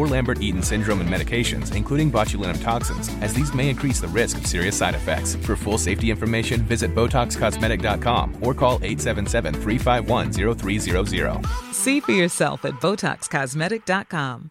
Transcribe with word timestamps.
or 0.00 0.06
Lambert-Eaton 0.06 0.62
syndrome 0.62 1.00
and 1.00 1.10
medications, 1.10 1.74
including 1.76 2.10
botulinum 2.10 2.62
toxins, 2.62 3.10
as 3.22 3.34
these 3.34 3.52
may 3.54 3.68
increase 3.68 4.00
the 4.00 4.08
risk 4.08 4.38
of 4.38 4.46
serious 4.46 4.76
side 4.76 4.94
effects. 4.94 5.36
For 5.46 5.56
full 5.56 5.78
safety 5.78 6.10
information, 6.10 6.62
visit 6.62 6.94
BotoxCosmetic.com 6.94 8.36
or 8.40 8.54
call 8.54 8.78
877-351-0300. 8.80 11.46
See 11.72 12.00
for 12.00 12.12
yourself 12.12 12.64
at 12.64 12.74
BotoxCosmetic.com. 12.80 14.50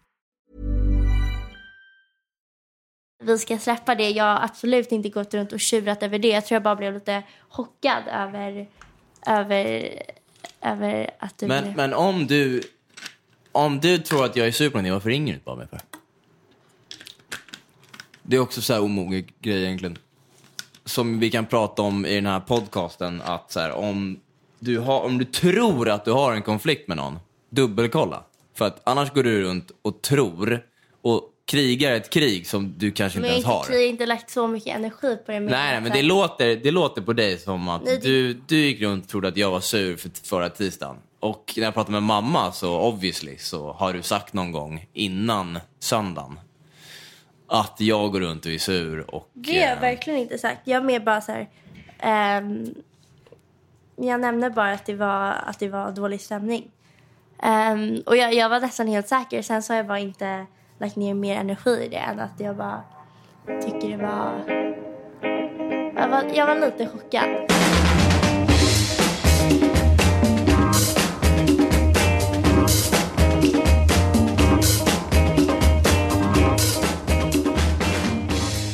Vi 3.22 3.38
ska 3.38 3.58
släppa 3.58 3.94
det. 3.94 4.10
Jag 4.10 4.24
har 4.24 4.44
absolut 4.44 4.92
inte 4.92 5.08
gått 5.08 5.34
runt 5.34 5.52
och 5.52 5.60
tjurat 5.60 6.02
över 6.02 6.18
det. 6.18 6.28
Jag 6.28 6.46
tror 6.46 6.56
jag 6.56 6.62
bara 6.62 6.76
blev 6.76 6.94
lite 6.94 7.22
chockad 7.48 8.02
över, 8.12 8.68
över, 9.26 9.92
över 10.60 11.10
att 11.18 11.38
du 11.38 11.46
Men, 11.46 11.64
blev... 11.64 11.76
men 11.76 11.94
om 11.94 12.26
du 12.26 12.62
om 13.52 13.80
du 13.80 13.98
tror 13.98 14.24
att 14.24 14.36
jag 14.36 14.46
är 14.46 14.52
sur 14.52 14.70
på 14.70 14.76
någonting, 14.76 14.92
varför 14.92 15.10
ringer 15.10 15.26
du 15.26 15.32
inte 15.32 15.44
bara 15.44 15.56
mig 15.56 15.66
för? 15.66 15.80
Det 18.22 18.36
är 18.36 18.40
också 18.40 18.62
så 18.62 18.72
här 18.72 18.82
omogen 18.82 19.24
grej 19.40 19.64
egentligen. 19.64 19.98
Som 20.84 21.20
vi 21.20 21.30
kan 21.30 21.46
prata 21.46 21.82
om 21.82 22.06
i 22.06 22.14
den 22.14 22.26
här 22.26 22.40
podcasten, 22.40 23.22
att 23.24 23.52
så 23.52 23.60
här, 23.60 23.72
om, 23.72 24.20
du 24.58 24.78
har, 24.78 25.00
om 25.00 25.18
du 25.18 25.24
tror 25.24 25.88
att 25.88 26.04
du 26.04 26.12
har 26.12 26.32
en 26.32 26.42
konflikt 26.42 26.88
med 26.88 26.96
någon, 26.96 27.18
dubbelkolla. 27.50 28.24
För 28.54 28.66
att 28.66 28.80
annars 28.84 29.12
går 29.12 29.22
du 29.22 29.42
runt 29.42 29.70
och 29.82 30.02
tror 30.02 30.66
och 31.02 31.29
krigar 31.50 31.92
ett 31.92 32.10
krig 32.10 32.46
som 32.46 32.74
du 32.78 32.90
kanske 32.92 33.18
inte 33.18 33.28
Men 33.28 33.30
ens 33.30 33.44
jag 33.46 33.52
har. 33.52 33.64
har 33.68 33.86
inte 33.88 34.06
lagt 34.06 34.30
så 34.30 34.46
mycket 34.46 34.76
energi 34.76 35.16
på 35.26 35.32
det. 35.32 35.40
Nej, 35.40 35.50
nej, 35.50 35.80
men 35.80 35.92
det 35.92 36.02
låter, 36.02 36.56
det 36.56 36.70
låter 36.70 37.02
på 37.02 37.12
dig 37.12 37.38
som 37.38 37.68
att 37.68 37.84
Nej, 37.84 37.96
det- 37.96 38.08
du, 38.08 38.34
du 38.34 38.56
gick 38.56 38.80
runt 38.80 39.04
och 39.04 39.10
trodde 39.10 39.28
att 39.28 39.36
jag 39.36 39.50
var 39.50 39.60
sur 39.60 39.96
för 39.96 40.10
förra 40.24 40.48
tisdagen. 40.50 40.96
Och 41.20 41.52
när 41.56 41.64
jag 41.64 41.74
pratar 41.74 41.92
med 41.92 42.02
mamma 42.02 42.52
så 42.52 42.80
obviously 42.80 43.38
så 43.38 43.72
har 43.72 43.92
du 43.92 44.02
sagt 44.02 44.32
någon 44.34 44.52
gång 44.52 44.86
innan 44.92 45.58
söndagen 45.78 46.40
att 47.46 47.76
jag 47.78 48.12
går 48.12 48.20
runt 48.20 48.46
och 48.46 48.52
är 48.52 48.58
sur 48.58 49.14
och... 49.14 49.30
Det 49.32 49.52
har 49.52 49.58
jag 49.68 49.72
eh, 49.76 49.80
verkligen 49.80 50.18
inte 50.18 50.38
sagt. 50.38 50.60
Jag 50.64 50.76
är 50.76 50.84
mer 50.86 51.00
bara 51.00 51.20
så 51.20 51.32
här... 51.32 51.48
ehm, 51.98 52.74
jag 53.96 54.20
nämnde 54.20 54.50
bara 54.50 54.72
att 54.72 54.86
det 54.86 54.94
var, 54.94 55.32
att 55.46 55.58
det 55.58 55.68
var 55.68 55.92
dålig 55.92 56.20
stämning. 56.20 56.70
Ehm, 57.42 58.02
och 58.06 58.16
jag, 58.16 58.34
jag 58.34 58.48
var 58.48 58.60
nästan 58.60 58.88
helt 58.88 59.08
säker. 59.08 59.42
Sen 59.42 59.62
så 59.62 59.72
har 59.72 59.76
jag 59.76 59.86
bara 59.86 59.98
inte 59.98 60.46
lagt 60.80 60.96
ner 60.96 61.14
mer 61.14 61.36
energi 61.36 61.70
i 61.84 61.88
det 61.88 61.96
än 61.96 62.20
att 62.20 62.40
jag 62.40 62.56
bara 62.56 62.82
tycker 63.64 63.88
det 63.96 64.02
var... 64.02 64.44
Jag 66.00 66.08
var, 66.08 66.24
jag 66.34 66.46
var 66.46 66.54
lite 66.54 66.86
chockad. 66.86 67.46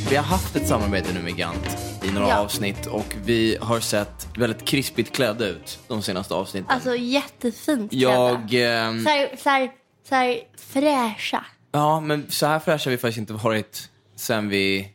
Vi 0.09 0.15
har 0.15 0.23
haft 0.23 0.55
ett 0.55 0.67
samarbete 0.67 1.13
nu 1.13 1.19
med 1.21 1.35
Gant 1.37 1.77
i 2.03 2.11
några 2.11 2.27
Ja. 2.27 2.37
avsnitt 2.37 2.85
och 2.85 3.15
vi 3.25 3.57
har 3.61 3.79
sett 3.79 4.27
väldigt 4.37 4.65
krispigt 4.65 5.15
klädda 5.15 5.45
ut 5.47 5.79
de 5.87 6.01
senaste 6.01 6.33
avsnitten. 6.33 6.69
Alltså 6.71 6.95
jättefint 6.95 7.93
jag... 7.93 8.49
klädda. 8.49 8.73
ehm, 8.87 9.03
Så 9.03 9.09
här, 9.09 9.29
så 9.43 9.49
här, 9.49 9.71
så 10.09 10.15
här 10.15 10.39
fräscha. 10.57 11.45
Ja, 11.71 11.99
men 11.99 12.25
så 12.29 12.45
här 12.45 12.59
fräscha 12.59 12.89
har 12.89 12.91
vi 12.91 12.97
faktiskt 12.97 13.17
inte 13.17 13.33
varit 13.33 13.89
sen 14.15 14.49
vi, 14.49 14.89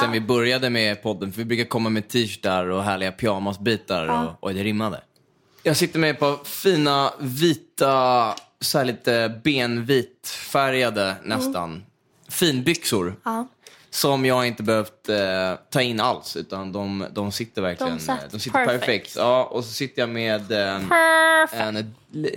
sen 0.00 0.08
Ah. 0.08 0.12
vi 0.12 0.20
började 0.20 0.70
med 0.70 1.02
podden. 1.02 1.32
För 1.32 1.38
vi 1.38 1.44
brukar 1.44 1.64
komma 1.64 1.88
med 1.90 2.08
t-shirtar 2.08 2.66
och 2.66 2.82
härliga 2.84 3.12
pyjamasbitar 3.12 4.06
Ah. 4.08 4.24
och, 4.26 4.44
och 4.48 4.54
det 4.54 4.62
rimmade. 4.64 5.00
Jag 5.62 5.76
sitter 5.76 5.98
med 5.98 6.18
par 6.18 6.44
fina 6.44 7.12
vita, 7.20 8.34
så 8.60 8.78
här 8.78 8.84
lite 8.84 9.40
benvitfärgade 9.44 11.14
nästan, 11.24 11.82
finbyxor. 12.28 13.16
Ja. 13.24 13.48
Som 13.90 14.24
jag 14.24 14.46
inte 14.46 14.62
behövt 14.62 15.08
eh, 15.08 15.54
ta 15.70 15.82
in 15.82 16.00
alls, 16.00 16.36
utan 16.36 16.72
de, 16.72 17.06
de 17.12 17.32
sitter 17.32 17.62
verkligen 17.62 17.96
De 17.96 18.00
satt 18.02 18.30
de 18.30 18.40
sitter 18.40 18.64
perfekt. 18.64 18.80
perfect. 18.86 19.16
Ja, 19.16 19.44
och 19.44 19.64
så 19.64 19.72
sitter 19.72 20.02
jag 20.02 20.08
med 20.08 20.52
eh, 20.52 20.80
en, 21.52 21.94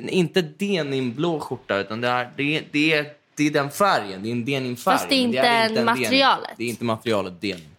inte 0.10 0.42
denimblå 0.42 1.40
skjorta, 1.40 1.78
utan 1.78 2.02
det 2.02 2.08
är, 2.08 2.32
det, 2.38 2.64
det, 2.72 2.94
är, 2.94 3.06
det 3.38 3.48
är 3.48 3.52
den 3.52 3.70
färgen. 3.72 4.24
Det 4.24 4.30
är 4.30 4.32
en 4.32 4.46
denimfärg. 4.46 4.94
Fast 4.98 5.10
det 5.10 5.16
är 5.16 5.20
inte 5.22 5.40
en 5.40 5.46
en 5.66 5.74
denim. 5.74 5.86
materialet. 5.86 6.52
Det 6.58 6.64
är 6.64 6.68
inte 6.70 6.84
materialet 6.84 7.42
denim. 7.42 7.76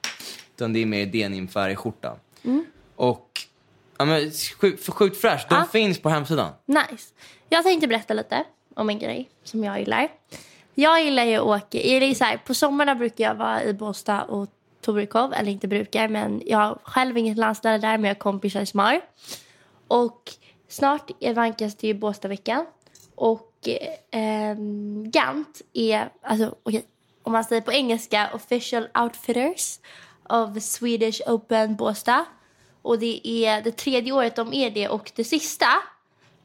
Utan 0.56 0.72
det 0.72 0.82
är 0.82 0.86
mer 0.86 1.06
denimfärg 1.06 1.72
i 1.72 1.76
skjortan. 1.76 2.16
Och 2.96 3.30
ja, 3.98 4.04
men, 4.04 4.30
sjukt, 4.60 4.88
sjukt 4.94 5.20
fräscht. 5.20 5.48
De 5.48 5.54
Mm. 5.54 5.66
Ja. 5.66 5.72
finns 5.72 5.98
på 5.98 6.08
hemsidan. 6.08 6.52
Nice. 6.66 7.14
Jag 7.48 7.64
tänkte 7.64 7.86
berätta 7.88 8.14
lite 8.14 8.44
om 8.74 8.88
en 8.91 8.98
grej 8.98 9.28
som 9.44 9.64
jag 9.64 9.78
gillar. 9.78 10.08
Jag 10.74 11.04
gillar 11.04 11.24
ju 11.24 11.36
att 11.36 11.42
åka, 11.42 11.78
eller 11.80 12.14
så 12.14 12.25
här, 12.25 12.36
på 12.36 12.54
sommarna 12.54 12.94
brukar 12.94 13.25
jag 13.25 13.34
vara 13.34 13.64
i 13.64 13.72
Båstad 13.75 14.22
och 14.25 14.48
Torekov, 14.80 15.32
eller 15.34 15.52
inte 15.52 15.69
brukar, 15.69 16.08
men 16.08 16.42
jag 16.46 16.58
har 16.58 16.78
själv 16.82 17.19
inget 17.19 17.38
landställe 17.38 17.78
där, 17.78 17.98
men 17.98 18.04
jag 18.04 18.14
har 18.14 18.19
kompisar 18.20 18.64
som 18.64 18.80
har. 18.80 19.00
Och 19.88 20.22
snart 20.69 21.10
är 21.20 21.34
vankas 21.34 21.75
det 21.75 21.86
ju 21.86 21.94
Båstadveckan. 21.94 22.66
Och 23.14 23.47
eh, 23.66 24.54
Gant 25.04 25.62
är, 25.72 26.10
alltså 26.22 26.54
okej, 26.62 26.84
om 27.22 27.32
man 27.32 27.44
säger 27.44 27.62
på 27.62 27.72
engelska, 27.72 28.30
official 28.34 28.88
outfitters 28.98 29.78
of 30.28 30.62
Swedish 30.62 31.20
Open 31.26 31.76
Båstad. 31.76 32.24
Och 32.82 32.98
det 32.98 33.28
är 33.28 33.62
det 33.62 33.76
tredje 33.76 34.12
året 34.12 34.36
de 34.36 34.52
är 34.52 34.70
det 34.70 34.88
och 34.88 35.12
det 35.14 35.24
sista. 35.24 35.66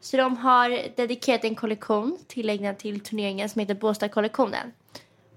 Så 0.01 0.17
de 0.17 0.37
har 0.37 0.95
dedikerat 0.95 1.43
en 1.43 1.55
kollektion 1.55 2.17
tillägnad 2.27 2.77
till 2.77 2.99
turneringen 2.99 3.49
som 3.49 3.59
heter 3.59 3.75
Båstadkollektionen. 3.75 4.73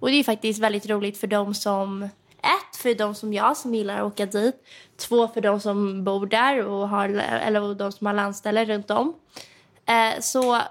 Och 0.00 0.08
det 0.08 0.16
är 0.16 0.24
faktiskt 0.24 0.60
väldigt 0.60 0.86
roligt 0.86 1.18
för 1.18 1.26
dem 1.26 1.54
som, 1.54 2.02
ett, 2.02 2.76
för 2.76 2.94
de 2.94 3.14
som 3.14 3.32
jag 3.32 3.56
som 3.56 3.74
gillar 3.74 3.96
att 3.96 4.12
åka 4.12 4.26
dit. 4.26 4.54
Två, 4.96 5.28
för 5.28 5.40
de 5.40 5.60
som 5.60 6.04
bor 6.04 6.26
där 6.26 6.66
och 6.66 6.88
har, 6.88 7.08
eller 7.08 7.74
de 7.74 7.92
som 7.92 8.06
har 8.06 8.14
landställe 8.14 8.64
runt 8.64 8.90
om. 8.90 9.14
Eh, 9.86 10.20
så 10.20 10.62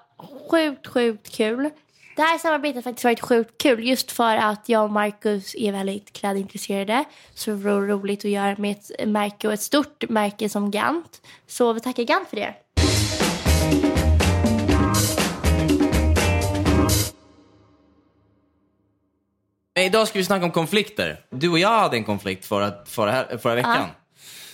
sjukt, 0.52 0.88
sjukt 0.88 1.36
kul. 1.36 1.70
Det 2.16 2.22
här 2.22 2.38
samarbetet 2.38 2.76
har 2.76 2.82
faktiskt 2.82 3.04
varit 3.04 3.22
sjukt 3.22 3.58
kul 3.58 3.88
just 3.88 4.12
för 4.12 4.36
att 4.36 4.70
jag 4.70 4.84
och 4.84 4.92
Marcus 4.92 5.56
är 5.56 5.72
väldigt 5.72 6.14
klädintresserade. 6.14 7.04
Så 7.34 7.52
det 7.52 7.56
var 7.58 7.82
roligt 7.82 8.20
att 8.26 8.32
göra 8.32 8.56
med 8.58 8.72
ett 8.72 9.08
märke 9.08 9.48
och 9.48 9.54
ett 9.54 9.62
stort 9.62 10.10
märke 10.10 10.50
som 10.50 10.72
Gant. 10.72 11.22
Så 11.48 11.74
vi 11.74 11.80
tackar 11.80 12.04
Gant 12.04 12.30
för 12.30 12.36
det. 12.36 12.54
Men 19.76 19.84
Idag 19.84 20.08
ska 20.08 20.20
vi 20.20 20.26
snacka 20.26 20.46
om 20.46 20.52
konflikter. 20.52 21.20
Du 21.30 21.50
och 21.50 21.60
jag 21.60 21.80
hade 21.80 21.98
en 21.98 22.04
konflikt 22.04 22.46
förra, 22.46 22.86
förra, 22.86 23.38
förra 23.38 23.56
veckan. 23.56 23.88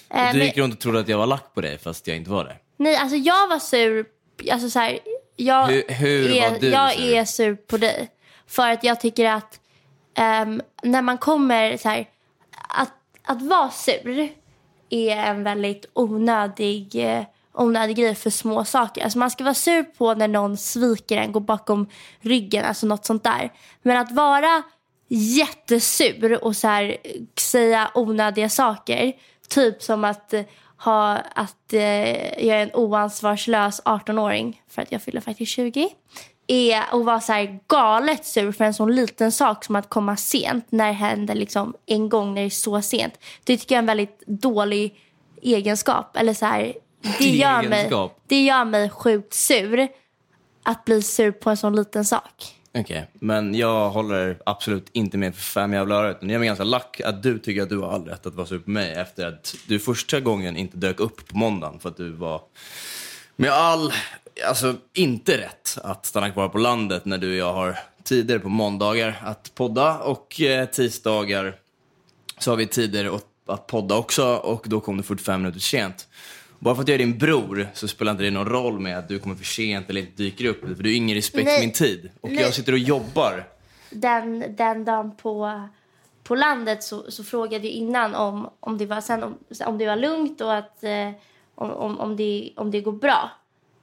Eh, 0.10 0.28
Och 0.28 0.34
du 0.34 0.44
gick 0.44 0.58
runt 0.58 0.74
och 0.74 0.80
trodde 0.80 1.00
att 1.00 1.08
jag 1.08 1.18
var 1.18 1.26
lack 1.28 1.54
på 1.54 1.62
dig 1.62 1.78
fast 1.78 2.08
jag 2.08 2.18
inte 2.18 2.30
var 2.32 2.44
det. 2.46 2.56
Nej, 2.78 2.96
alltså 2.96 3.16
jag 3.18 3.48
var 3.48 3.60
sur. 3.60 4.06
Alltså 4.52 4.70
så 4.70 4.80
här, 4.80 5.00
jag, 5.42 5.68
Hur- 5.68 5.94
hur 5.94 6.32
är, 6.32 6.60
du 6.60 6.70
jag 6.70 6.92
sur? 6.94 7.14
är 7.14 7.26
sur 7.26 7.56
på 7.56 7.78
dig. 7.78 8.10
För 8.48 8.70
att 8.72 8.84
jag 8.84 9.00
tycker 9.00 9.26
att 9.26 9.60
ehm, 10.18 10.62
när 10.84 11.02
man 11.02 11.18
kommer 11.18 11.78
så 11.78 11.90
här, 11.90 12.10
att, 12.68 12.94
att 13.24 13.42
vara 13.42 13.70
sur 13.70 14.30
är 14.90 15.18
en 15.18 15.44
väldigt 15.44 15.86
onödig, 15.94 16.96
eh, 16.96 17.24
onödig 17.54 17.96
grej 17.98 18.16
för 18.16 18.30
små 18.30 18.66
saker. 18.66 19.04
Alltså 19.04 19.20
man 19.20 19.32
ska 19.32 19.44
vara 19.44 19.54
sur 19.54 19.84
på 19.84 20.14
när 20.14 20.28
någon 20.28 20.58
sviker 20.58 21.18
en, 21.18 21.32
går 21.32 21.42
bakom 21.42 21.90
ryggen, 22.20 22.66
alltså 22.66 22.88
något 22.88 23.06
sånt 23.06 23.24
där. 23.24 23.52
Men 23.82 23.98
att 23.98 24.12
vara 24.12 24.64
jättesur 25.08 26.44
och 26.44 26.56
så 26.56 26.68
här, 26.68 26.98
säga 27.40 27.92
onödiga 27.94 28.50
saker, 28.50 29.14
typ 29.50 29.84
som 29.84 30.04
att 30.04 30.34
eh, 30.34 30.42
ha 30.84 31.18
att 31.36 31.74
eh, 31.74 32.46
jag 32.46 32.58
är 32.58 32.64
en 32.64 32.74
oansvarslös 32.74 33.82
18-åring 33.82 34.62
för 34.68 34.82
att 34.82 34.92
jag 34.92 35.02
fyller 35.02 35.22
faktiskt 35.22 35.52
20 35.52 35.90
är 36.48 36.82
att 36.92 37.06
vara 37.06 37.20
så 37.20 37.34
här 37.34 37.60
galet 37.68 38.26
sur 38.26 38.52
för 38.52 38.66
en 38.66 38.74
sån 38.74 38.96
liten 38.96 39.32
sak 39.32 39.66
som 39.66 39.76
att 39.76 39.90
komma 39.90 40.18
sent 40.18 40.66
när 40.70 40.88
det 40.88 40.92
händer 40.92 41.36
liksom 41.36 41.76
en 41.86 42.10
gång 42.10 42.34
när 42.34 42.42
det 42.42 42.48
är 42.48 42.50
så 42.50 42.82
sent. 42.82 43.20
Det 43.44 43.58
tycker 43.58 43.76
jag 43.76 43.78
är 43.78 43.82
en 43.82 43.86
väldigt 43.86 44.24
dålig 44.28 44.96
egenskap. 45.42 46.18
Eller 46.18 46.34
så 46.34 46.46
här, 46.46 46.74
det, 47.18 47.30
gör 47.30 47.64
mig, 47.70 47.92
det 48.28 48.44
gör 48.44 48.66
mig 48.66 48.90
sjukt 48.90 49.34
sur 49.34 49.88
att 50.64 50.86
bli 50.86 51.02
sur 51.02 51.32
på 51.32 51.50
en 51.50 51.58
sån 51.58 51.76
liten 51.76 52.06
sak. 52.06 52.56
Okej, 52.74 53.08
men 53.14 53.56
jag 53.56 53.90
håller 53.90 54.38
absolut 54.46 54.90
inte 54.92 55.18
med 55.18 55.36
för 55.36 55.42
fem 55.42 55.74
jävla 55.74 55.96
öre. 55.96 56.12
utan 56.12 56.30
Jag 56.30 56.36
är 56.36 56.40
mig 56.40 56.48
ganska 56.48 56.64
lack 56.64 57.02
att 57.02 57.24
du 57.24 57.40
tycker 57.40 57.62
att 57.62 57.70
du 57.70 57.78
har 57.78 57.92
all 57.92 58.06
rätt 58.06 58.26
att 58.26 58.36
vara 58.36 58.48
sur 58.48 58.60
på 58.60 58.70
mig 58.70 58.94
efter 58.94 59.28
att 59.28 59.56
du 59.68 59.80
första 59.80 60.20
gången 60.20 60.58
inte 60.58 60.78
dök 60.78 61.00
upp 61.00 61.28
på 61.28 61.38
måndagen 61.38 61.80
för 61.80 61.90
att 61.90 61.98
du 61.98 62.10
var 62.10 62.42
med 63.36 63.52
all, 63.52 63.94
alltså 64.48 64.76
inte 64.94 65.38
rätt 65.38 65.78
att 65.84 66.06
stanna 66.06 66.32
kvar 66.32 66.50
på 66.50 66.58
landet 66.58 67.06
när 67.06 67.18
du 67.18 67.30
och 67.30 67.38
jag 67.38 67.54
har 67.54 67.80
tider 68.04 68.40
på 68.40 68.50
måndagar 68.50 69.22
att 69.24 69.52
podda 69.56 70.00
och 70.00 70.42
eh, 70.42 70.66
tisdagar 70.66 71.56
så 72.40 72.52
har 72.52 72.56
vi 72.58 72.68
tider 72.68 73.20
att 73.46 73.68
podda 73.68 73.96
också 73.96 74.36
och 74.36 74.66
då 74.70 74.80
kom 74.80 74.98
du 74.98 75.04
45 75.04 75.42
minuter 75.42 75.60
sent. 75.60 76.08
Bara 76.64 76.76
för 76.76 76.82
att 76.82 76.88
jag 76.88 76.96
är 76.96 77.00
din 77.00 77.18
bror 77.18 77.68
så 77.74 77.88
spelar 77.88 78.12
inte 78.12 78.24
det 78.24 78.32
någon 78.32 78.50
roll 78.50 78.80
med 78.80 78.98
att 78.98 79.08
du 79.08 79.20
kommer 79.20 79.36
för 79.36 79.46
sent 79.46 79.90
eller 79.90 80.02
inte 80.02 80.24
dyker 80.24 80.46
upp. 80.46 80.62
För 80.62 80.84
du 80.84 80.90
har 80.90 80.96
ingen 80.96 81.16
respekt 81.16 81.46
Nej. 81.46 81.56
för 81.56 81.62
min 81.62 81.74
tid. 81.74 82.10
Och 82.22 82.30
Nej. 82.30 82.44
jag 82.44 82.54
sitter 82.54 82.72
och 82.74 82.78
jobbar. 82.78 83.48
den, 83.90 84.56
den 84.58 84.86
dagen 84.86 85.16
på, 85.16 85.62
på 86.24 86.36
landet 86.36 86.84
så, 86.84 87.12
så 87.12 87.24
frågade 87.24 87.68
jag 87.68 87.74
innan 87.74 88.16
om, 88.16 88.50
om, 88.60 88.78
det 88.78 88.86
var, 88.86 89.02
sen 89.02 89.24
om, 89.24 89.38
om 89.66 89.78
det 89.78 89.86
var 89.86 89.96
lugnt 89.96 90.42
och 90.42 90.56
att, 90.56 90.84
eh, 90.84 91.10
om, 91.56 91.72
om, 91.72 92.00
om, 92.00 92.16
det, 92.16 92.54
om 92.56 92.72
det 92.72 92.82
går 92.82 92.92
bra. 92.92 93.32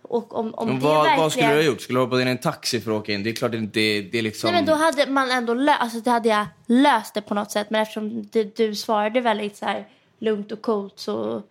Och 0.03 0.39
om, 0.39 0.55
om 0.55 0.69
Men 0.69 0.79
det 0.79 0.85
vad, 0.85 0.95
verkligen... 0.95 1.21
vad 1.21 1.33
skulle 1.33 1.49
du 1.49 1.55
ha 1.55 1.63
gjort? 1.63 1.81
Skulle 1.81 1.99
du 1.99 2.05
hoppat 2.05 2.21
in 2.21 2.29
i 2.29 2.31
en 2.31 2.39
taxi 2.39 2.81
för 2.81 2.91
att 2.91 3.01
åka 3.01 3.13
in? 3.13 3.23
Det 3.23 3.31
är 3.31 3.35
klart 3.35 3.53
det, 3.53 4.03
det 4.03 4.19
är 4.19 4.23
liksom... 4.23 4.51
Nej, 4.51 4.63
men 4.63 4.67
då 4.67 4.75
hade 4.75 5.11
man 5.11 5.31
ändå 5.31 5.55
lö- 5.55 5.77
alltså, 5.79 6.01
det 6.01 6.11
hade 6.11 6.29
jag 6.29 6.47
löst 6.67 7.15
det 7.15 7.21
på 7.21 7.35
något 7.35 7.51
sätt. 7.51 7.71
Men 7.71 7.83
eftersom 7.83 8.29
du, 8.33 8.53
du 8.57 8.75
svarade 8.75 9.21
väldigt 9.21 9.57
så 9.57 9.65
här, 9.65 9.89
lugnt 10.19 10.53
och 10.53 10.63
coolt 10.63 10.93
så, 10.97 11.43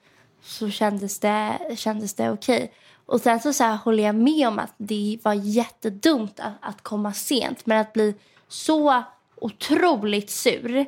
så 0.41 0.69
kändes 0.69 1.19
det, 1.19 1.59
kändes 1.75 2.13
det 2.13 2.29
okej. 2.29 2.73
Och 3.05 3.21
sen 3.21 3.39
så, 3.39 3.53
så 3.53 3.63
här, 3.63 3.75
håller 3.75 4.03
jag 4.03 4.15
med 4.15 4.47
om 4.47 4.59
att 4.59 4.73
det 4.77 5.17
var 5.23 5.33
jättedumt 5.33 6.39
att, 6.39 6.53
att 6.61 6.81
komma 6.81 7.13
sent. 7.13 7.65
Men 7.65 7.77
att 7.77 7.93
bli 7.93 8.15
så 8.47 9.03
otroligt 9.35 10.29
sur 10.29 10.85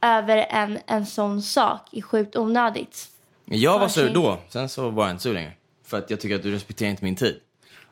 över 0.00 0.36
en, 0.50 0.78
en 0.86 1.06
sån 1.06 1.42
sak 1.42 1.88
är 1.92 2.02
sjukt 2.02 2.36
onödigt. 2.36 3.08
Jag 3.44 3.78
var 3.78 3.88
sur 3.88 4.14
då, 4.14 4.38
sen 4.48 4.68
så 4.68 4.90
var 4.90 5.04
jag 5.04 5.10
inte 5.10 5.22
sur 5.22 5.34
längre. 5.34 5.52
För 5.84 5.98
att 5.98 6.10
jag 6.10 6.20
tycker 6.20 6.36
att 6.36 6.42
du 6.42 6.50
respekterar 6.52 6.90
inte 6.90 7.04
min 7.04 7.16
tid. 7.16 7.40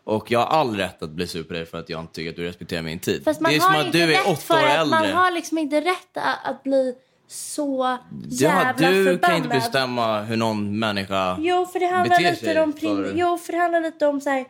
Och 0.05 0.31
jag 0.31 0.39
har 0.39 0.47
all 0.47 0.77
rätt 0.77 1.03
att 1.03 1.11
bli 1.11 1.27
sur 1.27 1.43
på 1.43 1.53
dig 1.53 1.67
för 1.67 1.79
att 1.79 1.89
jag 1.89 2.01
inte 2.01 2.13
tycker 2.13 2.31
att 2.31 2.37
du 2.37 2.45
respekterar 2.45 2.83
min 2.83 2.99
tid. 2.99 3.25
Fast 3.25 3.41
man 3.41 3.51
det 3.51 3.57
är 3.57 3.61
har 3.61 3.75
som 3.75 3.87
att 3.87 3.93
du 3.93 4.15
är 4.15 4.31
åtta 4.31 4.55
år 4.55 4.67
äldre. 4.67 5.01
Man 5.01 5.13
har 5.13 5.31
liksom 5.31 5.59
inte 5.59 5.81
rätt 5.81 6.17
att, 6.17 6.39
att 6.45 6.63
bli 6.63 6.95
så 7.29 7.77
ja, 7.79 7.99
jävla 8.29 8.89
du 8.91 9.05
förbannad. 9.05 9.21
kan 9.23 9.37
inte 9.37 9.49
bestämma 9.49 10.23
hur 10.23 10.37
någon 10.37 10.79
människa 10.79 11.37
Jo, 11.41 11.67
för 11.67 11.81
det 11.81 11.87
handlar 11.87 12.19
beter 12.19 12.31
lite 12.31 12.45
sig 12.45 12.61
om, 12.61 12.73
prin- 12.73 13.13
jo, 13.15 13.39
för 13.39 13.53
det 13.53 13.59
handlar 13.59 13.81
lite 13.81 14.07
om 14.07 14.21
så 14.21 14.31
här, 14.31 14.45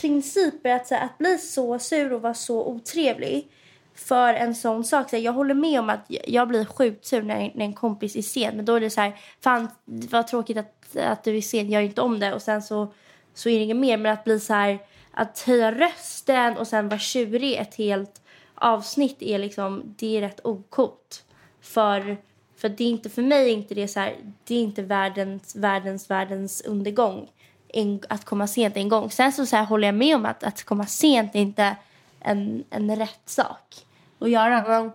principer. 0.00 0.70
Att, 0.70 0.86
så 0.86 0.94
här, 0.94 1.04
att 1.04 1.18
bli 1.18 1.38
så 1.38 1.78
sur 1.78 2.12
och 2.12 2.22
vara 2.22 2.34
så 2.34 2.66
otrevlig 2.66 3.48
för 3.94 4.34
en 4.34 4.54
sån 4.54 4.84
sak. 4.84 5.10
Så 5.10 5.16
här, 5.16 5.22
jag 5.22 5.32
håller 5.32 5.54
med 5.54 5.80
om 5.80 5.90
att 5.90 6.04
jag- 6.08 6.48
blir 6.48 6.64
sjukt 6.64 7.06
sur 7.06 7.22
när, 7.22 7.52
när 7.54 7.64
en 7.64 7.72
kompis 7.72 8.16
är 8.16 8.22
sen. 8.22 8.56
Men 8.56 8.64
då 8.64 8.74
är 8.74 8.80
det 8.80 8.90
så 8.90 9.00
här, 9.00 9.16
fan 9.40 9.68
vad 9.84 10.26
tråkigt 10.26 10.56
att, 10.56 10.96
att 10.96 11.24
du 11.24 11.36
är 11.36 11.40
sen, 11.40 11.70
gör 11.70 11.80
inte 11.80 12.00
om 12.00 12.18
det. 12.18 12.34
Och 12.34 12.42
sen 12.42 12.62
så, 12.62 12.92
så 13.34 13.48
är 13.48 13.58
det 13.58 13.64
inget 13.64 13.76
mer. 13.76 13.96
Men 13.96 14.12
att 14.12 14.24
bli 14.24 14.40
så 14.40 14.52
här, 14.54 14.78
att 15.12 15.40
höja 15.46 15.72
rösten 15.72 16.56
och 16.56 16.66
sen 16.68 16.88
vara 16.88 16.98
tjurig 17.00 17.54
ett 17.54 17.74
helt 17.74 18.22
avsnitt 18.54 19.22
är 19.22 19.38
liksom, 19.38 19.82
det 19.98 20.16
är 20.16 20.20
rätt 20.20 20.40
ocoolt. 20.46 21.22
För, 21.66 22.16
för 22.56 22.68
det 22.68 22.84
är 22.84 22.88
inte, 22.88 23.10
för 23.10 23.22
mig 23.22 23.50
inte 23.50 23.74
det 23.74 23.88
så 23.88 24.00
här, 24.00 24.16
det 24.44 24.54
är 24.54 24.62
inte 24.62 24.82
världens, 24.82 25.56
världens, 25.56 26.10
världens 26.10 26.60
undergång 26.60 27.28
en, 27.68 28.00
att 28.08 28.24
komma 28.24 28.46
sent 28.46 28.76
en 28.76 28.88
gång. 28.88 29.10
Sen 29.10 29.32
så, 29.32 29.46
så 29.46 29.56
här, 29.56 29.64
håller 29.64 29.88
jag 29.88 29.94
med 29.94 30.16
om 30.16 30.26
att, 30.26 30.44
att 30.44 30.62
komma 30.62 30.86
sent 30.86 31.34
är 31.34 31.38
inte 31.40 31.76
en, 32.20 32.64
en 32.70 32.96
rätt 32.96 33.22
sak 33.24 33.86
att 34.18 34.30
göra. 34.30 34.68
Men 34.68 34.92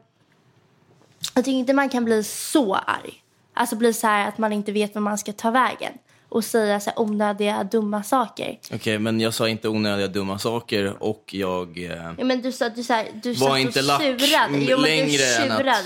jag 1.36 1.46
tycker 1.46 1.58
inte 1.58 1.74
man 1.74 1.90
kan 1.90 2.06
bli 2.06 2.24
så 2.24 2.76
arg. 2.76 3.24
Alltså 3.54 3.76
bli 3.76 3.94
så 3.94 4.08
här 4.08 4.28
att 4.28 4.38
man 4.38 4.54
inte 4.54 4.72
vet 4.72 4.96
var 4.96 5.02
man 5.02 5.18
ska 5.18 5.34
ta 5.34 5.52
vägen. 5.52 5.94
Och 6.32 6.44
säga 6.44 6.80
så 6.80 6.90
här 6.90 7.00
onödiga, 7.00 7.64
dumma 7.64 8.04
saker. 8.04 8.60
Okej, 8.74 9.00
men 9.00 9.20
jag 9.20 9.34
sa 9.34 9.50
inte 9.50 9.70
onödiga 9.70 10.08
dumma 10.08 10.40
saker 10.40 11.04
och 11.04 11.24
jag... 11.32 11.78
Eh... 11.78 12.14
Ja, 12.18 12.26
men 12.26 12.42
du 12.42 12.52
sa, 12.52 12.70
du, 12.70 12.84
så 12.84 12.94
här, 12.94 13.08
du 13.24 13.34
Var 13.34 13.58
inte 13.58 13.82
lack 13.82 14.02
surade. 14.02 14.66
Jo, 14.70 14.78
längre 14.78 15.08
du 15.08 15.36
än 15.36 15.52
att-. 15.52 15.86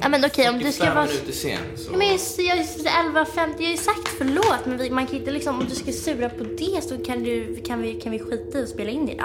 Ja, 0.00 0.08
men 0.08 0.24
okej, 0.24 0.48
om 0.48 0.58
du 0.58 0.72
ska 0.72 0.94
vara... 0.94 1.04
minuter 1.04 1.32
sen. 1.32 1.58
Så... 1.76 1.92
Ja, 1.92 1.98
men 1.98 2.06
jag, 2.06 2.18
jag 2.38 2.58
är 2.58 2.64
11.50, 2.64 3.36
jag 3.58 3.64
har 3.64 3.70
ju 3.70 3.76
sagt 3.76 4.08
förlåt 4.18 4.66
men 4.66 4.78
vi, 4.78 4.90
man 4.90 5.06
kan 5.06 5.16
inte 5.16 5.30
liksom, 5.30 5.58
om 5.58 5.66
du 5.68 5.74
ska 5.74 5.92
sura 5.92 6.28
på 6.28 6.44
det 6.44 6.84
så 6.84 6.98
kan, 6.98 7.24
du, 7.24 7.62
kan, 7.66 7.82
vi, 7.82 8.00
kan 8.00 8.12
vi 8.12 8.18
skita 8.18 8.58
i 8.58 8.62
att 8.62 8.68
spela 8.68 8.90
in 8.90 9.06
det 9.06 9.14
då. 9.14 9.24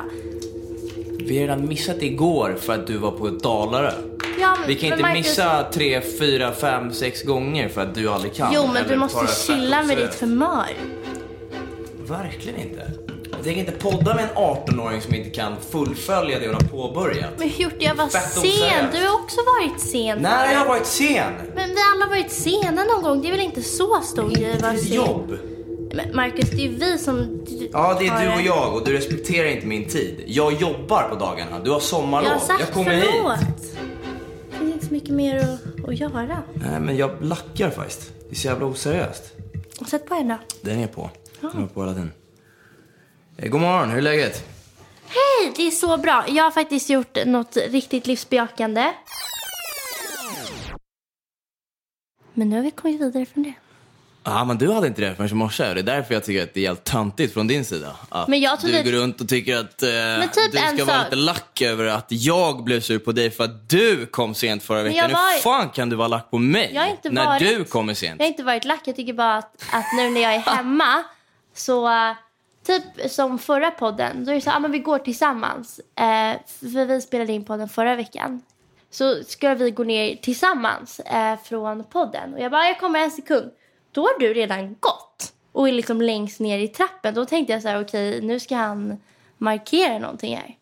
Vi 1.19 1.37
har 1.37 1.41
redan 1.41 1.67
missat 1.67 2.01
igår 2.01 2.57
för 2.61 2.73
att 2.73 2.87
du 2.87 2.97
var 2.97 3.11
på 3.11 3.29
Dalarö. 3.29 3.91
Ja, 4.39 4.55
men, 4.59 4.67
Vi 4.67 4.75
kan 4.75 4.89
inte 4.89 5.01
Marcus- 5.03 5.13
missa 5.17 5.63
tre, 5.73 6.01
fyra, 6.19 6.51
fem, 6.51 6.93
sex 6.93 7.23
gånger 7.23 7.69
för 7.69 7.81
att 7.81 7.95
du 7.95 8.09
aldrig 8.09 8.33
kan. 8.35 8.51
Jo, 8.53 8.69
men 8.73 8.87
du 8.87 8.95
måste 8.95 9.27
chilla 9.45 9.83
med 9.83 9.97
ditt 9.97 10.21
humör. 10.21 10.67
Verkligen 12.07 12.59
inte. 12.61 12.91
Jag 13.31 13.43
tänker 13.43 13.59
inte 13.59 13.71
podda 13.71 14.15
med 14.15 14.23
en 14.23 14.29
18-åring 14.35 15.01
som 15.01 15.15
inte 15.15 15.29
kan 15.29 15.53
fullfölja 15.71 16.39
det 16.39 16.45
hon 16.45 16.53
har 16.55 16.61
påbörjat. 16.61 17.29
Men 17.37 17.47
gjort? 17.57 17.73
Jag 17.79 17.95
var 17.95 18.07
Fett 18.07 18.31
sen. 18.31 18.39
oseriöst. 18.43 18.91
Du 18.93 19.07
har 19.07 19.13
också 19.19 19.37
varit 19.45 19.79
sen. 19.81 20.25
Har 20.25 20.53
jag 20.53 20.65
varit 20.65 20.85
sen? 20.85 21.33
Men 21.55 21.69
vi 21.69 21.75
alla 21.93 22.05
har 22.05 22.09
varit 22.09 22.31
sena 22.31 22.83
någon 22.83 23.01
gång. 23.03 23.21
Det 23.21 23.27
är 23.27 23.31
väl 23.31 23.39
inte 23.41 23.61
så 23.61 24.01
stor 24.01 24.29
grej 24.29 24.53
att 24.55 24.61
vara 24.61 24.77
sen? 24.77 24.93
jobb. 24.95 25.37
Men 25.93 26.15
Marcus, 26.15 26.49
det 26.49 26.57
är 26.57 26.67
ju 26.69 26.75
vi 26.75 26.97
som... 26.97 27.43
Ja, 27.73 27.97
det 27.99 28.07
har 28.07 28.21
är 28.21 28.29
du 28.29 28.33
och 28.35 28.41
jag 28.41 28.73
och 28.73 28.85
du 28.85 28.93
respekterar 28.97 29.47
inte 29.47 29.67
min 29.67 29.85
tid. 29.85 30.23
Jag 30.27 30.53
jobbar 30.53 31.03
på 31.09 31.15
dagarna. 31.15 31.59
Du 31.63 31.71
har 31.71 31.79
sommarlov. 31.79 32.29
Jag 32.31 32.39
har 32.39 32.45
sagt 32.59 32.73
kommer 32.73 33.01
förlåt. 33.01 33.39
hit. 33.39 33.76
Så 34.87 34.93
mycket 34.93 35.09
mer 35.09 35.37
att, 35.37 35.89
att 35.89 35.99
göra. 35.99 36.43
Nej, 36.53 36.79
men 36.79 36.97
jag 36.97 37.11
lackar 37.21 37.69
faktiskt. 37.69 38.11
Det 38.29 38.31
är 38.31 38.35
så 38.35 38.47
jävla 38.47 38.65
oseriöst. 38.65 39.33
Sätt 39.87 40.05
på 40.05 40.15
henne. 40.15 40.37
Den 40.61 40.79
är 40.79 40.87
på. 40.87 41.09
Den 41.41 41.63
är 41.63 41.67
på 41.67 41.81
hela 41.81 41.93
tiden. 41.93 42.11
Eh, 43.37 43.49
god 43.49 43.61
morgon, 43.61 43.89
hur 43.89 43.97
är 43.97 44.01
läget? 44.01 44.45
Hej, 45.05 45.53
det 45.55 45.67
är 45.67 45.71
så 45.71 45.97
bra. 45.97 46.25
Jag 46.27 46.43
har 46.43 46.51
faktiskt 46.51 46.89
gjort 46.89 47.17
något 47.25 47.57
riktigt 47.57 48.07
livsbejakande. 48.07 48.93
Men 52.33 52.49
nu 52.49 52.55
har 52.55 52.63
vi 52.63 52.71
kommit 52.71 53.01
vidare 53.01 53.25
från 53.25 53.43
det. 53.43 53.53
Ja, 54.29 54.43
men 54.45 54.57
du 54.57 54.71
hade 54.71 54.87
inte 54.87 55.01
det 55.01 55.15
förrän 55.15 55.29
i 55.29 55.33
morse. 55.33 55.63
Det 55.73 55.79
är 55.79 55.83
därför 55.83 56.13
jag 56.13 56.23
tycker 56.23 56.43
att 56.43 56.53
det 56.53 56.59
är 56.65 56.67
helt 56.67 56.83
töntigt 56.83 57.33
från 57.33 57.47
din 57.47 57.65
sida. 57.65 57.95
Att 58.09 58.27
Men 58.27 58.39
jag 58.39 58.59
trodde- 58.59 58.83
du 58.83 58.91
går 58.91 58.97
runt 58.99 59.21
och 59.21 59.29
tycker 59.29 59.57
att 59.57 59.83
eh, 59.83 59.89
typ 60.31 60.51
du 60.51 60.57
ska 60.57 60.85
vara 60.85 60.97
sak- 60.97 61.03
lite 61.05 61.15
lack 61.15 61.61
över 61.61 61.85
att 61.87 62.05
jag 62.09 62.63
blev 62.63 62.79
sur 62.81 62.99
på 62.99 63.11
dig 63.11 63.31
för 63.31 63.43
att 63.43 63.69
du 63.69 64.05
kom 64.05 64.33
sent 64.35 64.63
förra 64.63 64.83
veckan. 64.83 65.11
var- 65.11 65.33
Hur 65.33 65.39
fan 65.41 65.69
kan 65.69 65.89
du 65.89 65.95
vara 65.95 66.07
lack 66.07 66.31
på 66.31 66.37
mig 66.37 66.71
Jag 66.73 66.81
har 66.81 66.89
inte 66.89 67.09
när 67.09 67.25
varit- 67.25 67.41
du 67.57 67.63
kommer 67.63 67.93
sent? 67.93 68.15
Jag 68.19 68.25
har 68.25 68.29
inte 68.31 68.43
varit 68.43 68.65
lack. 68.65 68.81
Jag 68.85 68.95
tycker 68.95 69.13
bara 69.13 69.35
att, 69.37 69.55
att 69.73 69.85
nu 69.97 70.09
när 70.09 70.21
jag 70.21 70.33
är 70.35 70.39
hemma 70.39 71.03
så 71.55 71.89
typ 72.67 73.11
som 73.11 73.39
förra 73.39 73.71
podden. 73.71 74.25
Då 74.25 74.31
är 74.31 74.35
det 74.35 74.41
så 74.41 74.51
ah, 74.51 74.59
men 74.59 74.71
vi 74.71 74.79
går 74.79 74.99
tillsammans. 74.99 75.79
Eh, 75.79 76.39
för 76.59 76.85
vi 76.85 77.01
spelade 77.01 77.33
in 77.33 77.45
podden 77.45 77.69
förra 77.69 77.95
veckan. 77.95 78.41
Så 78.91 79.23
ska 79.23 79.53
vi 79.53 79.71
gå 79.71 79.83
ner 79.83 80.15
tillsammans 80.15 80.99
eh, 80.99 81.35
från 81.43 81.83
podden. 81.83 82.33
Och 82.33 82.39
jag 82.39 82.51
bara, 82.51 82.65
jag 82.67 82.79
kommer 82.79 82.99
en 82.99 83.11
sekund. 83.11 83.51
Då 83.91 84.01
har 84.01 84.19
du 84.19 84.33
redan 84.33 84.75
gått. 84.79 85.33
Och 85.51 85.67
är 85.69 85.73
liksom 85.73 86.01
längst 86.01 86.39
ner 86.39 86.59
i 86.59 86.67
trappen. 86.67 87.13
Då 87.13 87.25
tänkte 87.25 87.53
jag 87.53 87.61
så 87.61 87.67
här, 87.67 87.81
okej 87.81 88.21
nu 88.21 88.39
ska 88.39 88.55
han 88.55 88.97
markera 89.37 89.99
någonting 89.99 90.35
här. 90.35 90.57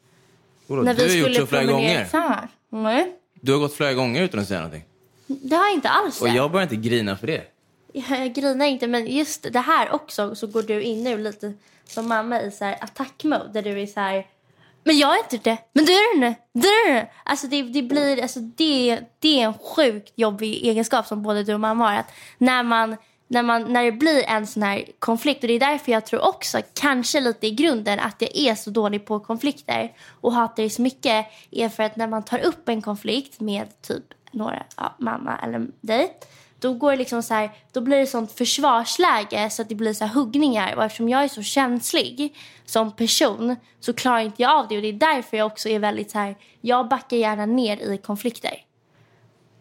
Vadå, 0.67 0.81
när 0.81 0.93
du 0.93 1.01
har 1.01 1.09
vi 1.09 1.17
gjort 1.17 1.25
skulle 1.25 1.39
så 1.39 1.47
flera 1.47 1.63
gånger. 1.63 2.07
Nej, 2.69 3.13
Du 3.33 3.51
har 3.51 3.59
gått 3.59 3.73
flera 3.73 3.93
gånger 3.93 4.23
utan 4.23 4.39
att 4.39 4.47
säga 4.47 4.59
någonting. 4.59 4.83
det 5.27 5.55
har 5.55 5.65
jag 5.65 5.73
inte 5.73 5.89
alls 5.89 6.21
Och 6.21 6.27
jag 6.27 6.51
börjar 6.51 6.63
inte 6.63 6.75
grina 6.75 7.17
för 7.17 7.27
det. 7.27 7.43
Jag 7.93 8.33
grinar 8.33 8.65
inte, 8.65 8.87
men 8.87 9.07
just 9.07 9.53
det 9.53 9.59
här 9.59 9.93
också 9.93 10.35
så 10.35 10.47
går 10.47 10.61
du 10.63 10.81
in 10.81 11.03
nu 11.03 11.17
lite 11.17 11.53
som 11.85 12.07
mamma 12.07 12.41
i 12.41 12.51
så 12.51 12.65
här 12.65 12.77
attack-mode 12.81 13.49
där 13.53 13.61
du 13.61 13.81
är 13.81 13.85
så 13.87 13.99
här 13.99 14.25
men 14.87 14.97
jag 14.97 15.13
är 15.15 15.19
inte 15.19 15.37
det. 15.37 15.57
Men 15.73 15.85
du 15.85 15.91
är 15.93 16.19
det. 16.21 16.35
Du 16.53 16.67
är 16.67 16.93
det. 16.93 17.07
Alltså 17.23 17.47
det, 17.47 17.61
det 17.63 17.81
blir, 17.81 18.21
alltså 18.21 18.39
det, 18.39 18.99
det 19.19 19.41
är 19.41 19.45
en 19.45 19.53
sjukt 19.53 20.13
jobbig 20.15 20.65
egenskap 20.65 21.07
som 21.07 21.23
både 21.23 21.43
du 21.43 21.53
och 21.53 21.59
mamma 21.59 21.89
har. 21.89 21.99
Att 21.99 22.11
när, 22.37 22.63
man, 22.63 22.95
när, 23.27 23.43
man, 23.43 23.73
när 23.73 23.83
det 23.83 23.91
blir 23.91 24.23
en 24.23 24.47
sån 24.47 24.63
här 24.63 24.85
konflikt 24.99 25.43
och 25.43 25.47
det 25.47 25.53
är 25.53 25.59
därför 25.59 25.91
jag 25.91 26.05
tror 26.05 26.27
också, 26.27 26.61
kanske 26.73 27.19
lite 27.19 27.47
i 27.47 27.51
grunden, 27.51 27.99
att 27.99 28.15
jag 28.19 28.37
är 28.37 28.55
så 28.55 28.69
dålig 28.69 29.05
på 29.05 29.19
konflikter 29.19 29.93
och 30.21 30.33
hatar 30.33 30.63
det 30.63 30.69
så 30.69 30.81
mycket 30.81 31.25
är 31.51 31.69
för 31.69 31.83
att 31.83 31.95
när 31.95 32.07
man 32.07 32.23
tar 32.23 32.39
upp 32.39 32.69
en 32.69 32.81
konflikt 32.81 33.39
med 33.39 33.81
typ 33.81 34.03
några, 34.31 34.63
ja, 34.77 34.95
mamma 34.99 35.39
eller 35.43 35.67
dig 35.81 36.11
då 36.59 36.73
går 36.73 36.91
det 36.91 36.97
liksom 36.97 37.23
så 37.23 37.33
här, 37.33 37.51
då 37.73 37.81
blir 37.81 37.97
det 37.97 38.07
sånt 38.07 38.31
försvarsläge 38.31 39.49
så 39.49 39.61
att 39.61 39.69
det 39.69 39.75
blir 39.75 39.93
så 39.93 40.05
här 40.05 40.13
huggningar. 40.13 40.75
Och 40.75 40.83
eftersom 40.83 41.09
jag 41.09 41.23
är 41.23 41.27
så 41.27 41.43
känslig 41.43 42.35
som 42.65 42.91
person 42.91 43.55
så 43.79 43.93
klarar 43.93 44.19
inte 44.19 44.41
jag 44.41 44.51
av 44.51 44.67
det. 44.67 44.75
Och 44.75 44.81
det 44.81 44.87
är 44.87 44.93
därför 44.93 45.37
jag 45.37 45.47
också 45.47 45.69
är 45.69 45.79
väldigt 45.79 46.11
så 46.11 46.19
här, 46.19 46.35
jag 46.61 46.87
backar 46.87 47.17
gärna 47.17 47.45
ner 47.45 47.77
i 47.77 47.97
konflikter. 47.97 48.65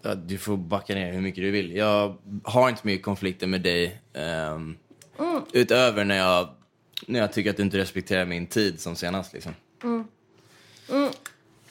Ja, 0.05 0.15
du 0.15 0.39
får 0.39 0.57
backa 0.57 0.95
ner 0.95 1.13
hur 1.13 1.21
mycket 1.21 1.43
du 1.43 1.51
vill. 1.51 1.77
Jag 1.77 2.17
har 2.45 2.69
inte 2.69 2.87
mycket 2.87 3.05
konflikter 3.05 3.47
med 3.47 3.61
dig. 3.61 4.01
ehm, 4.15 4.77
Mm. 5.19 5.43
Utöver 5.53 6.05
när 6.05 6.17
jag, 6.17 6.49
när 7.07 7.21
jag 7.21 7.33
tycker 7.33 7.51
att 7.51 7.57
du 7.57 7.63
inte 7.63 7.79
respekterar 7.79 8.25
min 8.25 8.47
tid 8.47 8.81
som 8.81 8.97
senast. 8.97 9.33
Liksom. 9.33 9.55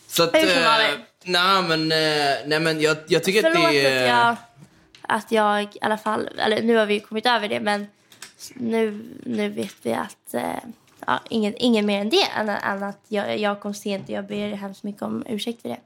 Så 0.08 0.24
att... 0.24 0.34
Mm. 0.34 0.48
Hur 0.48 0.54
som 0.54 0.62
eh, 0.62 1.00
nej, 1.24 1.64
men, 1.64 1.82
eh, 1.92 2.38
nej, 2.46 2.60
men 2.60 2.82
jag, 2.82 2.98
jag 3.08 3.24
tycker 3.24 3.42
Förlåt 3.42 3.66
att 3.66 3.72
det 3.72 3.86
är... 3.86 4.04
att 4.04 4.08
jag, 4.10 4.38
att 5.02 5.32
jag 5.32 5.64
i 5.76 5.80
alla 5.82 5.98
fall, 5.98 6.30
eller 6.38 6.62
nu 6.62 6.76
har 6.76 6.86
vi 6.86 7.00
kommit 7.00 7.26
över 7.26 7.50
det 7.50 7.60
men 7.60 7.88
nu, 8.54 9.06
nu 9.24 9.50
vet 9.50 9.76
vi 9.82 9.94
att 9.94 10.34
eh, 10.34 10.42
ja, 11.08 11.20
ingen, 11.30 11.54
ingen 11.58 11.86
mer 11.86 12.02
än 12.02 12.10
det 12.10 12.28
än, 12.38 12.50
än 12.50 12.84
att 12.84 13.00
jag, 13.08 13.40
jag 13.40 13.60
kom 13.62 13.74
sent 13.74 14.04
och 14.04 14.16
jag 14.16 14.28
ber 14.28 14.50
hemskt 14.56 14.84
mycket 14.84 15.02
om 15.02 15.24
ursäkt 15.30 15.62
för 15.62 15.70
det. 15.70 15.80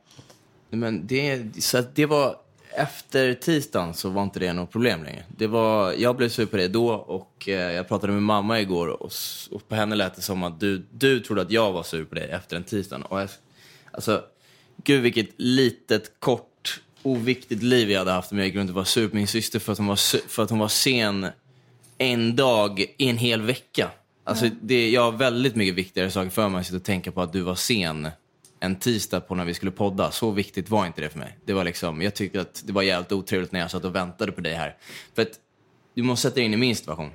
Men 0.70 1.08
det, 1.08 1.64
så 1.64 1.84
det 1.94 2.06
var 2.06 2.36
efter 2.78 3.34
tisdagen 3.34 3.94
så 3.94 4.10
var 4.10 4.24
inte 4.24 4.40
det 4.40 4.54
något 4.54 4.72
problem 4.72 5.04
längre. 5.04 5.24
Det 5.38 5.48
var, 5.48 5.94
jag 5.94 6.16
blev 6.16 6.30
sur 6.30 6.46
på 6.46 6.58
det 6.58 6.68
då 6.68 6.90
och 6.94 7.50
eh, 7.50 7.72
jag 7.72 7.88
pratade 7.88 8.14
med 8.14 8.24
mamma 8.24 8.62
igår 8.62 8.88
och, 8.88 9.12
och 9.52 9.68
på 9.68 9.76
henne 9.76 9.96
lät 9.96 10.16
det 10.16 10.22
som 10.22 10.44
att 10.44 10.60
du, 10.60 10.86
du 10.92 11.20
trodde 11.20 11.42
att 11.42 11.52
jag 11.52 11.72
var 11.72 11.84
sur 11.84 12.06
på 12.06 12.16
dig 12.16 12.30
efter 12.30 12.56
den 12.56 12.64
tisdagen. 12.64 13.04
Och 13.04 13.22
jag, 13.22 13.30
alltså, 13.92 14.24
gud 14.84 15.02
vilket 15.02 15.30
litet, 15.38 16.12
kort, 16.20 16.82
oviktigt 17.04 17.64
liv 17.64 17.92
jag 17.92 18.00
hade 18.00 18.12
haft 18.12 18.32
om 18.32 18.38
jag 18.38 18.48
gick 18.48 18.56
runt 18.56 18.70
och 18.70 18.76
var 18.76 18.84
sur 18.84 19.08
på 19.08 19.16
min 19.16 19.28
syster 19.28 19.60
för 19.60 19.72
att 19.72 19.78
hon 19.78 19.88
var, 19.88 20.28
för 20.30 20.44
att 20.44 20.50
hon 20.50 20.60
var 20.60 20.68
sen 20.68 21.28
en 21.98 22.36
dag 22.36 22.80
i 22.98 23.10
en 23.10 23.18
hel 23.18 23.42
vecka. 23.42 23.92
Alltså, 24.24 24.50
det, 24.62 24.90
jag 24.90 25.02
har 25.02 25.12
väldigt 25.12 25.56
mycket 25.56 25.76
viktigare 25.76 26.12
saker 26.12 26.30
för 26.30 26.50
mig 26.50 26.60
att 26.60 26.66
sitta 26.66 26.78
och 26.78 26.84
tänka 26.84 27.12
på 27.12 27.22
att 27.22 27.34
du 27.34 27.42
var 27.42 27.56
sen 27.56 28.08
en 28.60 28.76
tisdag 28.76 29.20
på 29.22 29.36
när 29.36 29.46
vi 29.46 29.54
skulle 29.54 29.72
podda. 29.72 30.12
Så 30.12 30.32
viktigt 30.32 30.70
var 30.70 30.86
inte 30.86 31.02
det 31.02 31.10
för 31.10 31.20
mig. 31.20 31.38
Det 31.46 31.54
var 31.54 31.64
liksom, 31.64 32.02
jag 32.02 32.16
tyckte 32.16 32.42
att 32.42 32.62
det 32.66 32.74
var 32.74 32.82
jävligt 32.82 33.12
otrevligt 33.12 33.52
när 33.52 33.60
jag 33.60 33.72
satt 33.72 33.86
och 33.86 33.96
väntade 33.96 34.32
på 34.32 34.42
dig 34.42 34.54
här. 34.54 34.76
För 35.16 35.22
att 35.22 35.32
du 35.94 36.04
måste 36.04 36.22
sätta 36.22 36.36
dig 36.36 36.44
in 36.44 36.54
i 36.54 36.58
min 36.58 36.76
situation. 36.76 37.12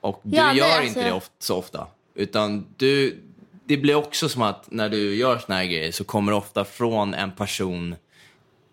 Och 0.00 0.20
du 0.22 0.36
Ja, 0.36 0.54
gör 0.54 0.66
alltså- 0.66 0.82
inte 0.86 1.04
det 1.04 1.12
oft, 1.12 1.32
så 1.38 1.56
ofta. 1.56 1.86
Utan 2.14 2.66
du, 2.76 3.22
det 3.64 3.76
blir 3.76 3.94
också 3.94 4.28
som 4.28 4.42
att 4.42 4.70
när 4.70 4.88
du 4.88 5.14
gör 5.14 5.38
såna 5.38 5.58
här 5.58 5.64
grejer 5.64 5.92
så 5.92 6.04
kommer 6.04 6.32
det 6.32 6.38
ofta 6.38 6.64
från 6.64 7.14
en 7.14 7.32
person 7.32 7.94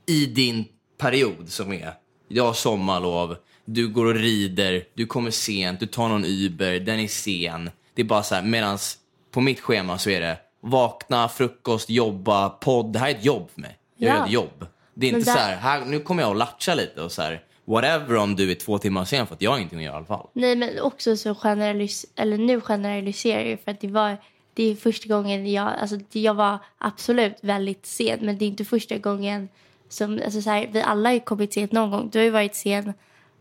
i 0.06 0.26
din 0.26 0.66
period 0.98 1.50
som 1.50 1.74
är, 1.74 1.94
jag 2.28 2.44
har 2.46 2.54
sommarlov, 2.54 3.36
du 3.66 3.88
går 3.88 4.06
och 4.06 4.16
rider, 4.16 4.84
du 4.94 5.06
kommer 5.06 5.32
sent, 5.32 5.80
du 5.80 5.86
tar 5.86 6.10
någon 6.10 6.26
Uber, 6.26 6.80
den 6.80 7.00
är 7.00 7.08
sen. 7.08 7.70
Det 7.94 8.02
är 8.02 8.06
bara 8.06 8.24
så 8.24 8.36
här, 8.36 8.42
medans 8.44 8.98
på 9.32 9.42
mitt 9.42 9.60
schema 9.60 9.98
så 9.98 10.10
är 10.10 10.22
det 10.22 10.38
vakna, 10.70 11.30
frukost, 11.30 11.90
jobba, 11.90 12.50
podd. 12.50 12.94
Det 12.94 13.00
här 13.00 13.08
är 13.10 13.16
ett 13.16 13.26
jobb 13.26 13.50
för 13.54 13.62
mig. 13.62 13.78
Jag 13.96 14.10
Ja. 14.10 14.16
gör 14.18 14.26
ett 14.26 14.32
jobb. 14.32 14.66
Det 14.94 15.08
är 15.08 15.12
Men 15.12 15.20
inte 15.20 15.32
där- 15.32 15.36
så 15.38 15.42
här, 15.44 15.56
här, 15.56 15.86
nu 15.86 16.00
kommer 16.00 16.24
jag 16.24 16.32
att 16.32 16.38
latcha 16.38 16.76
lite 16.76 17.02
och 17.02 17.12
så 17.12 17.22
här, 17.22 17.44
whatever 17.66 18.16
om 18.18 18.36
du 18.36 18.52
är 18.52 18.56
två 18.56 18.78
timmar 18.78 19.06
sen 19.06 19.28
för 19.28 19.36
att 19.36 19.42
jag 19.42 19.52
har 19.52 19.58
ingenting 19.58 19.80
att 19.80 19.86
göra 19.86 19.94
i 19.94 19.98
alla 19.98 20.06
fall. 20.06 20.28
Nej 20.34 20.56
men 20.56 20.80
också 20.82 21.18
så 21.18 21.36
generalis 21.36 22.06
eller 22.16 22.38
nu 22.38 22.62
generaliserar 22.62 23.42
jag 23.42 23.60
för 23.60 23.72
att 23.72 23.80
det 23.82 23.88
var 23.88 24.18
det 24.54 24.64
är 24.72 24.76
första 24.76 25.08
gången 25.10 25.52
jag, 25.52 25.72
alltså 25.82 25.98
jag 26.12 26.34
var 26.34 26.58
absolut 26.78 27.38
väldigt 27.42 27.86
sen 27.86 28.20
men 28.22 28.38
det 28.38 28.46
är 28.46 28.48
inte 28.48 28.66
första 28.66 28.98
gången 28.98 29.50
som, 29.90 30.22
alltså 30.26 30.42
så 30.42 30.50
här, 30.50 30.70
vi 30.72 30.82
alla 30.82 31.10
har 31.10 31.20
kommit 31.20 31.54
sent 31.54 31.72
någon 31.72 31.92
gång. 31.92 32.10
Du 32.10 32.20
har 32.20 32.24
ju 32.24 32.30
varit 32.30 32.56
sen 32.56 32.94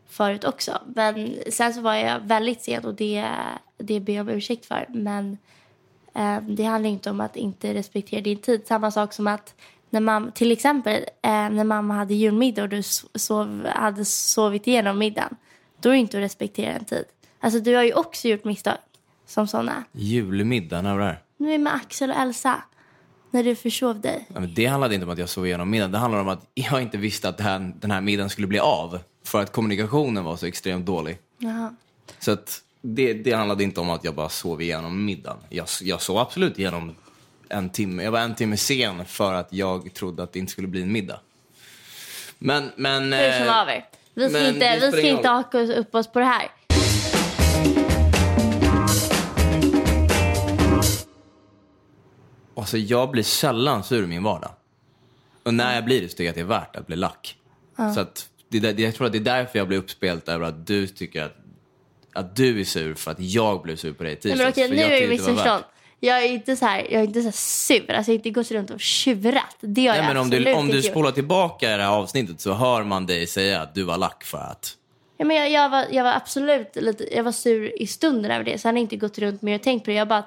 förut 0.09 0.45
också. 0.45 0.73
Men 0.95 1.35
sen 1.51 1.75
så 1.75 1.81
var 1.81 1.95
jag 1.95 2.21
väldigt 2.21 2.63
sen 2.63 2.85
och 2.85 2.95
det, 2.95 3.25
det 3.79 4.01
ber 4.01 4.13
jag 4.13 4.29
om 4.29 4.35
ursäkt 4.35 4.67
för. 4.67 4.87
Men 4.89 5.39
eh, 6.17 6.43
det 6.43 6.65
handlar 6.65 6.91
inte 6.91 7.11
om 7.11 7.21
att 7.21 7.37
inte 7.37 7.75
respektera 7.75 8.21
din 8.21 8.39
tid. 8.39 8.67
Samma 8.67 8.91
sak 8.91 9.13
som 9.13 9.27
att 9.27 9.55
när 9.91 10.01
mamma, 10.01 10.31
till 10.31 10.53
exempel 10.53 10.95
eh, 11.23 11.31
när 11.31 11.65
mamma 11.65 11.95
hade 11.95 12.15
julmiddag 12.15 12.63
och 12.63 12.69
du 12.69 12.83
sov, 13.15 13.67
hade 13.67 14.05
sovit 14.05 14.67
igenom 14.67 14.99
middagen. 14.99 15.37
Då 15.81 15.89
är 15.89 15.93
det 15.93 15.99
inte 15.99 16.19
att 16.19 16.25
respektera 16.25 16.73
en 16.73 16.85
tid. 16.85 17.05
Alltså 17.41 17.61
du 17.61 17.75
har 17.75 17.83
ju 17.83 17.93
också 17.93 18.29
gjort 18.29 18.45
misstag 18.45 18.77
som 19.27 19.47
sådana. 19.47 19.85
Julmiddag, 19.93 20.83
när 20.83 20.95
var 20.97 21.07
det? 21.07 21.17
Nu 21.37 21.55
är 21.55 21.59
med 21.59 21.75
Axel 21.75 22.11
och 22.11 22.17
Elsa. 22.17 22.63
När 23.31 23.45
du 23.45 23.55
försov 23.55 24.01
dig. 24.01 24.27
Ja, 24.35 24.41
det 24.41 24.67
handlade 24.67 24.95
inte 24.95 25.07
om 25.07 25.13
att 25.13 25.19
jag 25.19 25.29
sov 25.29 25.47
igenom 25.47 25.71
middagen. 25.71 25.93
Det 25.93 25.99
handlade 25.99 26.23
om 26.23 26.29
att 26.29 26.51
jag 26.55 26.83
inte 26.83 26.99
visste 26.99 27.29
att 27.29 27.41
här, 27.41 27.73
den 27.81 27.91
här 27.91 28.01
middagen 28.01 28.31
skulle 28.31 28.47
bli 28.47 28.59
av. 28.59 28.99
För 29.25 29.41
att 29.41 29.53
kommunikationen 29.53 30.25
var 30.25 30.37
så 30.37 30.47
extremt 30.47 30.87
dålig. 30.87 31.19
Jaha. 31.39 31.75
Så 32.19 32.33
att 32.33 32.63
det, 32.95 33.13
det 33.13 33.33
handlade 33.33 33.65
inte 33.65 33.81
om 33.81 33.91
att 33.91 34.05
jag 34.05 34.15
bara 34.15 34.29
sov 34.29 34.63
igenom 34.63 35.05
middagen. 35.05 35.39
Jag, 35.49 35.67
jag 35.83 36.03
sov 36.03 36.19
absolut 36.19 36.59
igenom 36.59 36.95
en 37.49 37.71
timme. 37.71 38.03
Jag 38.03 38.11
var 38.11 38.21
en 38.21 38.35
timme 38.35 38.57
sen 38.57 39.05
för 39.05 39.35
att 39.35 39.53
jag 39.53 39.95
trodde 39.95 40.23
att 40.23 40.33
det 40.33 40.39
inte 40.39 40.53
skulle 40.53 40.69
bli 40.69 40.83
en 40.83 40.93
middag. 40.93 41.21
Men, 42.39 42.71
men... 42.77 43.13
Hur 43.13 43.33
som 43.33 43.43
eh, 43.43 43.53
haver. 43.53 43.85
Vi 44.15 44.29
ska 44.29 44.39
men 44.39 44.55
inte, 44.55 44.79
vi 44.81 44.93
ska 44.93 45.01
inte 45.01 45.29
haka 45.29 45.59
upp 45.59 45.95
oss 45.95 46.13
på 46.13 46.19
det 46.19 46.25
här. 46.25 46.49
Alltså 52.57 52.79
jag 52.79 53.11
blir 53.11 53.23
sällan 53.23 53.85
sur 53.85 54.05
i 54.05 54.07
min 54.07 54.23
vardag. 54.23 54.51
Och 55.43 55.55
när 55.55 55.75
jag 55.75 55.85
blir 55.85 56.03
det 56.03 56.09
så 56.09 56.17
tycker 56.17 56.25
jag 56.25 56.31
att 56.31 56.35
det 56.35 56.41
är 56.41 56.59
värt 56.61 56.77
att 56.77 56.87
bli 56.87 56.97
lack. 56.97 57.37
Så 57.95 58.01
att 58.01 58.29
det, 58.49 58.79
jag 58.79 58.95
tror 58.95 59.07
att 59.07 59.13
det 59.13 59.19
är 59.19 59.21
därför 59.21 59.59
jag 59.59 59.69
blir 59.69 59.79
uppspelt 59.79 60.29
över 60.29 60.47
att 60.47 60.67
du 60.67 60.87
tycker 60.87 61.23
att, 61.23 61.37
att 62.17 62.37
du 62.37 62.61
är 62.61 62.65
sur 62.65 62.95
för 62.95 63.11
att 63.11 63.21
jag 63.21 63.63
blev 63.63 63.77
sur 63.77 63.93
på 63.93 64.03
dig 64.03 64.13
i 64.13 64.17
tisdags. 64.17 64.39
men 64.39 64.49
okej, 64.49 64.71
nu 64.71 64.95
är 64.95 65.01
det 65.01 65.09
missförstånd. 65.09 65.65
Jag 66.01 66.23
är 66.23 66.29
inte 66.29 66.57
så 66.57 66.67
här, 66.67 66.87
jag 66.91 67.01
är 67.01 67.05
inte 67.05 67.23
så 67.23 67.33
sur. 67.33 67.91
Alltså 67.91 68.13
jag 68.13 68.15
har 68.15 68.27
inte 68.27 68.31
gått 68.31 68.51
runt 68.51 68.71
och 68.71 68.81
tjurat. 68.81 69.57
Det 69.61 69.87
har 69.87 69.95
Nej, 69.95 70.05
jag 70.05 70.15
men 70.15 70.17
om 70.17 70.31
du, 70.31 70.53
om 70.53 70.69
du 70.69 70.83
spolar 70.83 71.11
tillbaka 71.11 71.77
det 71.77 71.83
här 71.83 71.91
avsnittet 71.91 72.41
så 72.41 72.53
hör 72.53 72.85
man 72.85 73.07
dig 73.07 73.27
säga 73.27 73.63
att 73.63 73.75
du 73.75 73.83
var 73.83 73.99
lack 73.99 74.25
för 74.25 74.39
att... 74.39 74.77
Ja, 75.19 75.25
men 75.25 75.37
jag, 75.37 75.51
jag, 75.51 75.69
var, 75.69 75.85
jag 75.91 76.05
var 76.05 76.13
absolut 76.13 76.77
lite, 76.77 77.17
jag 77.17 77.25
var 77.25 77.33
sur 77.33 77.83
i 77.83 77.87
stunden 77.87 78.31
över 78.31 78.45
det. 78.45 78.59
Så 78.59 78.69
jag 78.69 78.73
har 78.73 78.79
inte 78.79 78.97
gått 78.97 79.19
runt 79.19 79.43
mer 79.43 79.55
och 79.55 79.63
tänkt 79.63 79.85
på 79.85 79.91
det. 79.91 79.97
Jag 79.97 80.09
bara 80.09 80.25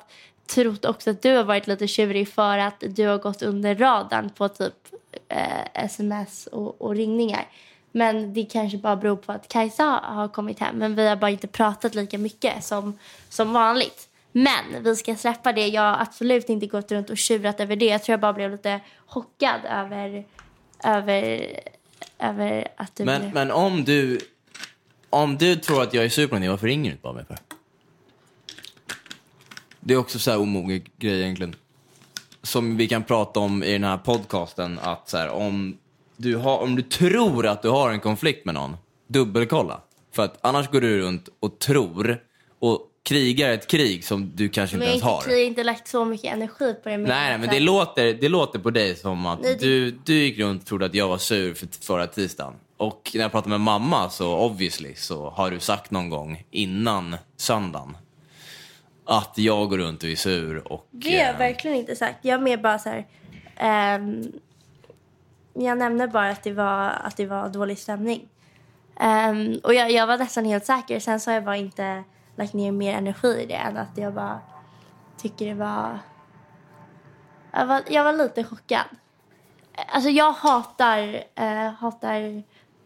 trott 0.49 0.85
också 0.85 1.09
att 1.09 1.21
du 1.21 1.35
har 1.35 1.43
varit 1.43 1.67
lite 1.67 1.87
tjurig 1.87 2.27
för 2.27 2.57
att 2.57 2.83
du 2.87 3.07
har 3.07 3.17
gått 3.17 3.41
under 3.41 3.75
radarn 3.75 4.29
på 4.29 4.47
typ 4.47 4.73
eh, 5.29 5.83
sms 5.85 6.47
och, 6.47 6.81
och 6.81 6.95
ringningar. 6.95 7.45
Men 7.91 8.33
det 8.33 8.45
kanske 8.45 8.77
bara 8.77 8.95
beror 8.95 9.15
på 9.15 9.31
att 9.31 9.47
Kajsa 9.47 9.83
har 10.03 10.27
kommit 10.27 10.59
hem. 10.59 10.75
Men 10.77 10.95
vi 10.95 11.07
har 11.07 11.15
bara 11.15 11.31
inte 11.31 11.47
pratat 11.47 11.95
lika 11.95 12.17
mycket 12.17 12.63
som, 12.63 12.99
som 13.29 13.53
vanligt. 13.53 14.09
Men 14.31 14.83
vi 14.83 14.95
ska 14.95 15.15
släppa 15.15 15.53
det. 15.53 15.67
Jag 15.67 15.81
har 15.81 16.01
absolut 16.01 16.49
inte 16.49 16.67
gått 16.67 16.91
runt 16.91 17.09
och 17.09 17.17
tjurat 17.17 17.59
över 17.59 17.75
det. 17.75 17.85
Jag 17.85 18.03
tror 18.03 18.13
jag 18.13 18.19
bara 18.19 18.33
blev 18.33 18.51
lite 18.51 18.79
chockad 19.05 19.61
över, 19.65 20.25
över, 20.83 21.45
över 22.19 22.67
att 22.75 22.95
du... 22.95 23.05
Men, 23.05 23.31
men 23.31 23.51
om 23.51 23.83
du... 23.83 24.19
Om 25.09 25.37
du 25.37 25.55
tror 25.55 25.83
att 25.83 25.93
jag 25.93 26.05
är 26.05 26.09
sur 26.09 26.27
på 26.27 26.35
dig, 26.35 26.49
varför 26.49 26.67
ringer 26.67 26.83
du 26.83 26.91
inte 26.91 27.01
bara 27.01 27.13
mig 27.13 27.25
för? 27.25 27.37
Det 29.79 29.93
är 29.93 29.97
också 29.97 30.19
så 30.19 30.31
här 30.31 30.39
omogen 30.39 30.81
grej 30.97 31.21
egentligen. 31.21 31.55
Som 32.41 32.77
vi 32.77 32.87
kan 32.87 33.03
prata 33.03 33.39
om 33.39 33.63
i 33.63 33.71
den 33.71 33.83
här 33.83 33.97
podcasten. 33.97 34.79
Att 34.79 35.09
så 35.09 35.17
här, 35.17 35.29
om, 35.29 35.77
du 36.19 36.35
har, 36.35 36.57
om 36.57 36.75
du 36.75 36.81
tror 36.81 37.47
att 37.47 37.61
du 37.61 37.69
har 37.69 37.89
en 37.91 37.99
konflikt 37.99 38.45
med 38.45 38.53
någon, 38.55 38.77
dubbelkolla. 39.07 39.81
För 40.15 40.23
att 40.23 40.37
annars 40.41 40.69
går 40.69 40.81
du 40.81 40.99
runt 40.99 41.29
och 41.39 41.59
tror 41.59 42.23
och 42.59 42.81
krigar 43.03 43.49
ett 43.49 43.67
krig 43.67 44.03
som 44.05 44.31
du 44.35 44.49
kanske 44.49 44.77
Men 44.77 44.83
inte 44.83 44.91
ens 44.91 45.03
har. 45.03 45.23
jag 45.27 45.33
har 45.37 45.43
inte 45.43 45.63
lagt 45.63 45.87
så 45.87 46.05
mycket 46.05 46.33
energi 46.33 46.73
på 46.83 46.89
det. 46.89 46.97
Nej, 46.97 47.07
nej, 47.07 47.37
men 47.37 47.49
det 47.49 47.59
låter, 47.59 48.13
det 48.13 48.29
låter 48.29 48.59
på 48.59 48.69
dig 48.69 48.95
som 48.95 49.25
att 49.25 49.41
Nej, 49.41 49.55
det- 49.59 49.65
du, 49.65 49.91
du 49.91 50.13
gick 50.13 50.39
runt 50.39 50.61
och 50.61 50.67
trodde 50.67 50.85
att 50.85 50.93
jag 50.95 51.07
var 51.07 51.17
sur 51.17 51.53
för 51.53 51.67
förra 51.85 52.07
tisdagen. 52.07 52.53
Och 52.77 53.11
när 53.13 53.21
jag 53.21 53.31
pratar 53.31 53.49
med 53.49 53.59
mamma 53.61 54.09
så 54.09 54.37
obviously 54.39 54.95
så 54.95 55.29
har 55.29 55.51
du 55.51 55.59
sagt 55.59 55.91
någon 55.91 56.09
gång 56.09 56.43
innan 56.51 57.15
söndagen 57.37 57.97
att 59.05 59.33
jag 59.37 59.69
går 59.69 59.77
runt 59.77 60.03
och 60.03 60.09
är 60.09 60.15
sur 60.15 60.71
och... 60.71 60.87
Det 60.91 61.09
har 61.09 61.15
jag 61.17 61.33
eh, 61.33 61.37
verkligen 61.37 61.77
inte 61.77 61.95
sagt. 61.95 62.17
Jag 62.21 62.39
är 62.39 62.43
mer 62.43 62.57
bara 62.57 62.79
så 62.79 62.89
här... 62.89 63.05
ehm, 63.57 64.31
jag 65.61 65.77
nämnde 65.77 66.07
bara 66.07 66.29
att 66.29 66.43
det 66.43 66.53
var, 66.53 66.89
att 66.89 67.17
det 67.17 67.25
var 67.25 67.49
dålig 67.49 67.77
stämning. 67.77 68.29
Um, 68.99 69.59
och 69.63 69.73
jag, 69.73 69.91
jag 69.91 70.07
var 70.07 70.17
nästan 70.17 70.45
helt 70.45 70.65
säker. 70.65 70.99
Sen 70.99 71.19
så 71.19 71.29
har 71.29 71.35
jag 71.35 71.45
bara 71.45 71.57
inte 71.57 72.03
lagt 72.35 72.53
ner 72.53 72.71
mer 72.71 72.93
energi 72.93 73.41
i 73.41 73.45
det 73.45 73.53
än 73.53 73.77
att 73.77 73.97
jag 73.97 74.13
bara 74.13 74.39
tycker 75.17 75.45
det 75.45 75.53
var... 75.53 75.99
Jag 77.51 77.65
var, 77.65 77.81
jag 77.89 78.03
var 78.03 78.13
lite 78.13 78.43
chockad. 78.43 78.85
Alltså 79.87 80.09
jag 80.09 80.31
hatar, 80.31 81.23
eh, 81.35 81.71
hatar 81.73 82.43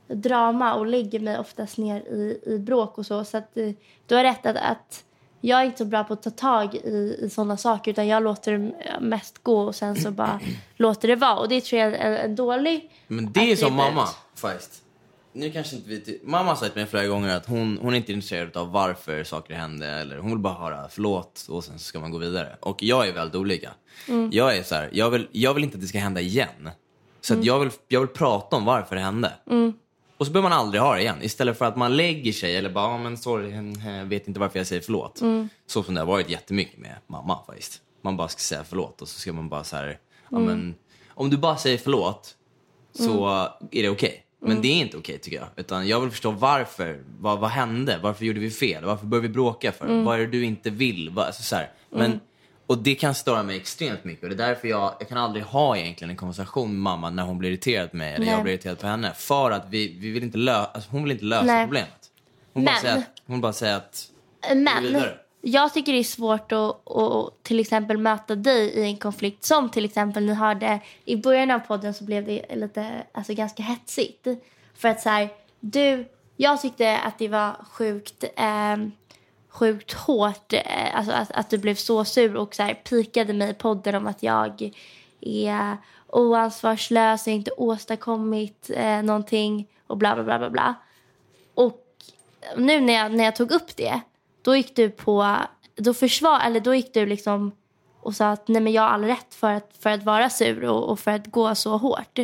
drama 0.08 0.74
och 0.74 0.86
lägger 0.86 1.20
mig 1.20 1.40
oftast 1.40 1.78
ner 1.78 2.02
i, 2.02 2.40
i 2.46 2.60
bråk 2.60 2.98
och 2.98 3.06
så. 3.06 3.24
Så 3.24 3.38
att, 3.38 3.58
eh, 3.58 3.72
du 4.08 4.16
har 4.16 4.24
rätt 4.24 4.46
att, 4.46 4.56
att 4.56 5.04
jag 5.46 5.62
är 5.62 5.66
inte 5.66 5.78
så 5.78 5.86
bra 5.86 6.04
på 6.04 6.14
att 6.14 6.24
ta 6.24 6.30
tag 6.30 6.76
i, 6.76 7.18
i 7.22 7.30
sådana 7.30 7.58
saker 7.58 7.92
utan 7.92 8.08
jag 8.08 8.24
låter 8.24 8.52
det 8.52 8.72
mest 9.02 9.44
gå 9.44 9.62
och 9.62 9.76
sen 9.76 9.96
så 9.96 10.12
bara 10.12 10.40
låter 10.76 11.08
det 11.08 11.16
vara. 11.16 11.36
Och 11.36 11.50
det 11.50 11.62
tror 11.62 11.82
jag 11.82 11.94
är 11.94 12.12
en, 12.12 12.14
en 12.14 12.36
dålig 12.36 12.92
Men 13.08 13.32
det 13.34 13.52
är 13.52 13.56
som 13.56 13.74
mamma 13.74 14.08
faktiskt. 14.36 14.82
nu 15.34 15.52
kanske 15.52 15.76
inte 15.76 15.90
vi... 15.90 16.22
Mamma 16.24 16.50
har 16.50 16.56
sagt 16.56 16.76
mig 16.76 16.86
flera 16.86 17.08
gånger 17.08 17.36
att 17.38 17.46
hon, 17.46 17.80
hon 17.82 17.94
är 17.94 17.98
inte 17.98 18.14
intresserad 18.14 18.58
av 18.58 18.72
varför 18.72 19.24
saker 19.24 19.54
hände. 19.54 19.88
Eller 19.88 20.18
hon 20.18 20.30
vill 20.30 20.40
bara 20.40 20.54
höra 20.54 20.88
förlåt 20.90 21.46
och 21.50 21.64
sen 21.64 21.80
ska 21.80 22.00
man 22.00 22.12
gå 22.12 22.18
vidare. 22.18 22.58
Och 22.62 22.84
jag 22.84 23.08
är 23.08 23.14
väldigt 23.14 23.36
olika. 23.36 23.72
Jag 24.32 24.58
är 24.58 24.64
så 24.64 24.76
här, 24.76 24.90
jag 24.94 25.10
vill, 25.10 25.28
jag 25.32 25.54
vill 25.54 25.64
inte 25.64 25.76
att 25.76 25.82
det 25.82 25.88
ska 25.88 26.00
hända 26.00 26.22
igen. 26.22 26.70
Så 27.22 27.34
att 27.34 27.46
jag, 27.46 27.60
vill, 27.60 27.70
jag 27.88 28.00
vill 28.00 28.10
prata 28.10 28.56
om 28.56 28.66
varför 28.66 28.96
det 28.96 29.02
hände. 29.02 29.34
Och 30.24 30.28
så 30.28 30.34
behöver 30.34 30.50
man 30.50 30.60
aldrig 30.60 30.82
ha 30.82 30.96
det 30.96 31.02
igen. 31.02 31.18
Istället 31.22 31.58
för 31.58 31.66
att 31.66 31.76
man 31.76 31.98
lägger 31.98 32.32
sig 32.32 32.56
eller 32.56 32.70
bara, 32.70 32.86
ah, 32.86 32.98
men 32.98 33.18
sorry, 33.18 33.52
jag 33.86 34.06
vet 34.06 34.28
inte 34.28 34.40
varför 34.40 34.60
jag 34.60 34.68
säger 34.68 34.82
förlåt. 34.82 35.22
Så 35.68 35.84
som 35.84 35.94
det 35.94 36.02
har 36.02 36.06
varit 36.06 36.30
jättemycket 36.30 36.80
med 36.80 36.96
mamma 37.08 37.40
faktiskt. 37.48 37.82
Man 38.02 38.18
bara 38.18 38.28
ska 38.28 38.40
säga 38.40 38.64
förlåt 38.70 39.02
och 39.02 39.08
så 39.08 39.20
ska 39.20 39.34
man 39.34 39.50
bara 39.50 39.64
så 39.64 39.76
här, 39.76 40.00
ja, 40.30 40.40
men, 40.40 40.76
om 41.08 41.30
du 41.30 41.38
bara 41.38 41.58
säger 41.58 41.78
förlåt 41.78 42.36
så 42.94 43.28
är 43.72 43.84
det 43.84 43.90
okej. 43.90 44.26
Men 44.40 44.62
det 44.62 44.68
är 44.68 44.82
inte 44.82 44.98
okej 44.98 45.18
tycker 45.18 45.38
jag. 45.38 45.48
Utan 45.56 45.88
jag 45.88 46.00
vill 46.00 46.10
förstå 46.10 46.32
varför. 46.32 47.04
Vad, 47.20 47.40
vad 47.40 47.50
hände? 47.50 48.00
Varför 48.04 48.26
gjorde 48.26 48.40
vi 48.40 48.52
fel? 48.52 48.86
Varför 48.86 49.06
började 49.06 49.28
vi 49.28 49.34
bråka 49.34 49.72
för? 49.72 50.04
Vad 50.04 50.16
är 50.16 50.20
det 50.20 50.28
du 50.28 50.46
inte 50.46 50.70
vill? 50.70 51.20
Alltså, 51.20 51.44
så 51.44 51.56
här. 51.56 51.72
Men, 51.90 52.20
och 52.74 52.80
det 52.84 52.96
kan 52.96 53.16
störa 53.16 53.44
mig 53.44 53.56
extremt 53.58 54.04
mycket. 54.04 54.24
Och 54.24 54.30
det 54.30 54.44
är 54.44 54.48
därför 54.48 54.68
jag, 54.68 54.94
jag 55.00 55.10
kan 55.10 55.18
aldrig 55.18 55.46
ha 55.46 55.78
egentligen 55.78 56.10
en 56.10 56.16
konversation 56.18 56.70
med 56.72 56.80
mamma 56.80 57.10
när 57.10 57.24
hon 57.24 57.38
blir 57.38 57.50
irriterad 57.50 57.92
på 57.92 57.98
mig 57.98 58.14
eller 58.14 58.26
Nej. 58.26 58.34
jag 58.36 58.44
blir 58.44 58.54
irriterad 58.54 58.80
på 58.80 58.88
henne. 58.88 59.12
För 59.16 59.52
att 59.52 59.66
vi, 59.70 59.98
vi 60.00 60.12
vill 60.12 60.24
inte 60.24 60.38
lö- 60.38 60.66
alltså, 60.74 60.90
hon 60.92 61.04
vill 61.04 61.12
inte 61.12 61.26
lösa 61.26 61.46
Nej. 61.46 61.66
problemet. 61.66 62.10
Hon 62.54 62.66
bara, 62.66 62.72
Men- 62.72 62.82
säger 62.82 62.98
att, 62.98 63.22
hon 63.28 63.42
bara 63.42 63.54
säger 63.54 63.76
att 63.78 64.10
Men 64.56 65.04
jag 65.42 65.74
tycker 65.74 65.94
det 65.94 66.00
är 66.00 66.04
svårt 66.04 66.52
att, 66.52 66.92
att 66.92 67.44
till 67.44 67.60
exempel 67.60 67.98
möta 67.98 68.36
dig 68.36 68.68
i 68.70 68.84
en 68.84 68.98
konflikt 68.98 69.44
som 69.46 69.70
till 69.70 69.86
exempel 69.86 70.26
ni 70.26 70.34
hörde 70.34 70.80
i 71.06 71.16
början 71.16 71.52
av 71.52 71.60
podden 71.60 71.94
så 71.94 72.04
blev 72.04 72.26
det 72.26 72.56
lite, 72.56 73.04
alltså 73.12 73.34
ganska 73.34 73.64
hetsigt. 73.64 74.28
För 74.76 74.88
att 74.90 75.02
så 75.02 75.10
här, 75.10 75.30
du, 75.60 76.06
jag 76.38 76.62
tyckte 76.62 76.98
att 76.98 77.20
det 77.20 77.28
var 77.28 77.56
sjukt, 77.72 78.24
eh, 78.36 78.78
sjukt 79.54 79.94
hårt, 79.94 80.54
eh, 80.54 80.98
alltså 80.98 81.14
att, 81.14 81.32
att 81.32 81.50
du 81.50 81.58
blev 81.58 81.76
så 81.76 82.06
sur 82.06 82.36
och 82.36 82.56
så 82.56 82.64
här 82.64 82.74
pikade 82.74 83.34
mig 83.34 83.50
i 83.50 83.54
podden 83.54 83.96
om 83.96 84.08
att 84.08 84.24
jag 84.24 84.72
är 85.22 85.78
oansvarslös 86.08 87.28
och 87.28 87.34
inte 87.34 87.52
åstadkommit 87.52 88.70
eh, 88.74 89.04
någonting 89.04 89.68
och 89.88 89.98
bla 89.98 90.16
bla 90.16 90.24
bla 90.24 90.40
bla 90.40 90.50
bla. 90.50 90.76
Och 91.54 91.84
nu 92.58 92.82
när 92.82 92.94
jag, 92.94 93.12
när 93.12 93.24
jag 93.24 93.36
tog 93.36 93.52
upp 93.52 93.76
det, 93.76 94.02
då 94.42 94.56
gick 94.56 94.76
du 94.76 94.90
på, 94.90 95.38
då 95.76 95.94
försvar, 95.94 96.40
eller 96.46 96.60
då 96.60 96.76
gick 96.76 96.94
du 96.94 97.06
liksom 97.06 97.52
och 98.00 98.16
sa 98.16 98.30
att 98.30 98.48
nej 98.48 98.62
men 98.62 98.74
jag 98.74 98.82
har 98.82 98.90
all 98.90 99.04
rätt 99.04 99.36
för 99.36 99.52
att, 99.52 99.76
för 99.80 99.90
att 99.90 100.04
vara 100.04 100.30
sur 100.30 100.66
och, 100.66 100.90
och 100.90 101.00
för 101.00 101.12
att 101.12 101.28
gå 101.28 101.56
så 101.56 101.78
hårt. 101.78 102.20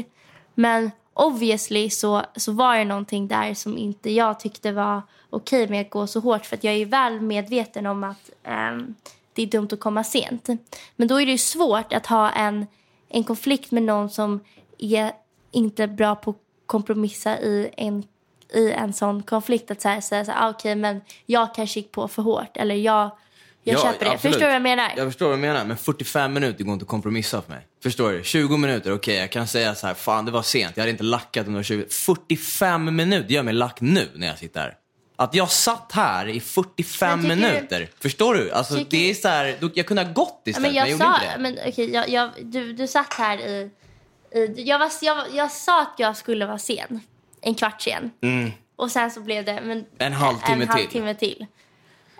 Men 0.54 0.92
obviously 1.20 1.90
så, 1.90 2.24
så 2.36 2.52
var 2.52 2.78
det 2.78 2.86
någonting 2.86 3.28
där 3.28 3.54
som 3.54 3.78
inte 3.78 4.12
jag 4.12 4.40
tyckte 4.40 4.72
var 4.72 5.02
okej 5.30 5.68
med 5.68 5.82
att 5.82 5.90
gå 5.90 6.08
så 6.08 6.20
hårt 6.20 6.46
för 6.46 6.56
att 6.56 6.64
jag 6.64 6.74
är 6.74 6.86
väl 6.86 7.22
medveten 7.22 7.86
om 7.86 8.04
att 8.04 8.30
um, 8.44 8.96
det 9.34 9.42
är 9.42 9.48
dumt 9.48 9.68
att 9.72 9.80
komma 9.80 10.04
sent. 10.04 10.50
Men 10.96 11.08
då 11.08 11.22
är 11.22 11.26
det 11.26 11.32
ju 11.32 11.38
svårt 11.38 11.94
att 11.94 12.06
ha 12.06 12.30
en, 12.30 12.68
en 13.10 13.24
konflikt 13.24 13.72
med 13.72 13.84
någon 13.84 14.10
som 14.10 14.40
är 14.78 15.12
inte 15.52 15.88
bra 15.88 16.16
på 16.16 16.30
att 16.30 16.38
kompromissa 16.66 17.40
i 17.40 17.70
en 17.78 18.04
i 18.54 18.72
en 18.72 18.94
sån 18.94 19.24
konflikt 19.24 19.72
att 19.72 19.82
så 19.82 19.90
här, 19.90 20.02
säga 20.02 20.26
så 20.26 20.32
här, 20.32 20.48
ah, 20.48 20.50
okej 20.50 20.76
men 20.76 21.02
jag 21.26 21.56
kanske 21.56 21.80
gick 21.80 21.92
på 21.92 22.08
för 22.08 22.22
hårt 22.22 22.58
eller 22.58 22.76
jag, 22.76 23.12
jag 23.63 23.75
Ja, 23.75 23.80
köper 23.84 24.06
det. 24.06 24.12
absolut. 24.12 24.22
Förstår 24.22 24.39
du 24.39 24.46
vad 24.46 24.56
jag 24.56 24.62
menar? 24.62 24.92
Jag 24.98 25.08
förstår 25.08 25.25
vad 25.30 25.38
du 25.38 25.42
menar, 25.42 25.66
men 25.66 25.78
45 25.78 26.34
minuter 26.34 26.63
går 26.63 26.74
inte 26.74 26.84
att 26.84 26.89
kompromissa 26.89 27.42
för 27.42 27.51
mig. 27.51 27.68
Förstår 27.84 28.12
du? 28.12 28.24
20 28.24 28.58
minuter, 28.58 28.94
okej, 28.94 29.16
jag 29.16 29.32
kan 29.32 29.48
säga 29.48 29.75
så 29.75 29.88
här, 29.88 29.94
fan 29.94 30.25
det 30.25 30.32
var 30.32 30.42
sent, 30.42 30.72
jag 30.78 30.82
hade 30.82 30.92
inte 30.92 31.04
lackat 31.04 31.48
under 31.48 31.63
20 31.63 31.86
45 31.89 32.96
minuter 32.96 33.34
gör 33.34 33.44
mig 33.44 33.54
lack 33.54 33.82
nu 33.82 34.10
när 34.16 34.28
jag 34.28 34.38
sitter 34.38 34.60
här. 34.60 34.75
Att 35.16 35.36
jag 35.36 35.50
satt 35.50 35.92
här 35.92 36.28
i 36.28 36.39
45 36.39 37.10
Men 37.22 37.30
tycker 37.30 37.36
du- 37.48 37.54
minuter, 37.54 37.89
förstår 38.01 38.34
du? 38.36 38.51
Alltså 38.51 38.75
Tycker- 38.75 38.89
det 38.89 39.10
är 39.10 39.13
så 39.13 39.28
här, 39.28 39.58
jag 39.74 39.86
kunde 39.86 40.04
ha 40.04 40.12
gått 40.12 40.42
istället, 40.46 40.62
men 40.62 40.72
men 40.72 40.75
jag, 40.75 40.84
jag, 40.88 40.92
gjorde 40.92 41.04
sa, 41.06 41.16
inte 41.16 41.32
det. 41.38 41.42
men 41.42 41.58
okej, 41.72 41.94
jag, 41.94 42.10
jag, 42.10 42.30
du, 42.42 42.74
du 42.74 42.88
satt 42.88 43.13
här 43.13 43.38
i, 43.38 43.70
i 44.36 44.54
jag, 44.63 44.80
var, 44.80 44.92
jag, 45.01 45.25
jag 45.34 45.51
sa 45.51 45.82
att 45.82 45.94
jag 45.98 46.18
skulle 46.18 46.46
vara 46.46 46.58
sen, 46.58 47.00
en 47.42 47.56
kvart 47.56 47.82
sen. 47.82 48.12
Och 48.76 48.91
sen 48.91 49.12
så 49.12 49.19
blev 49.22 49.45
det 49.45 49.54
men, 49.54 49.72
Mm. 49.72 49.86
En 49.98 50.13
halvtimme 50.13 50.54
en 50.54 50.60
till. 50.60 50.69
halvtimme 50.69 51.13
till. 51.15 51.45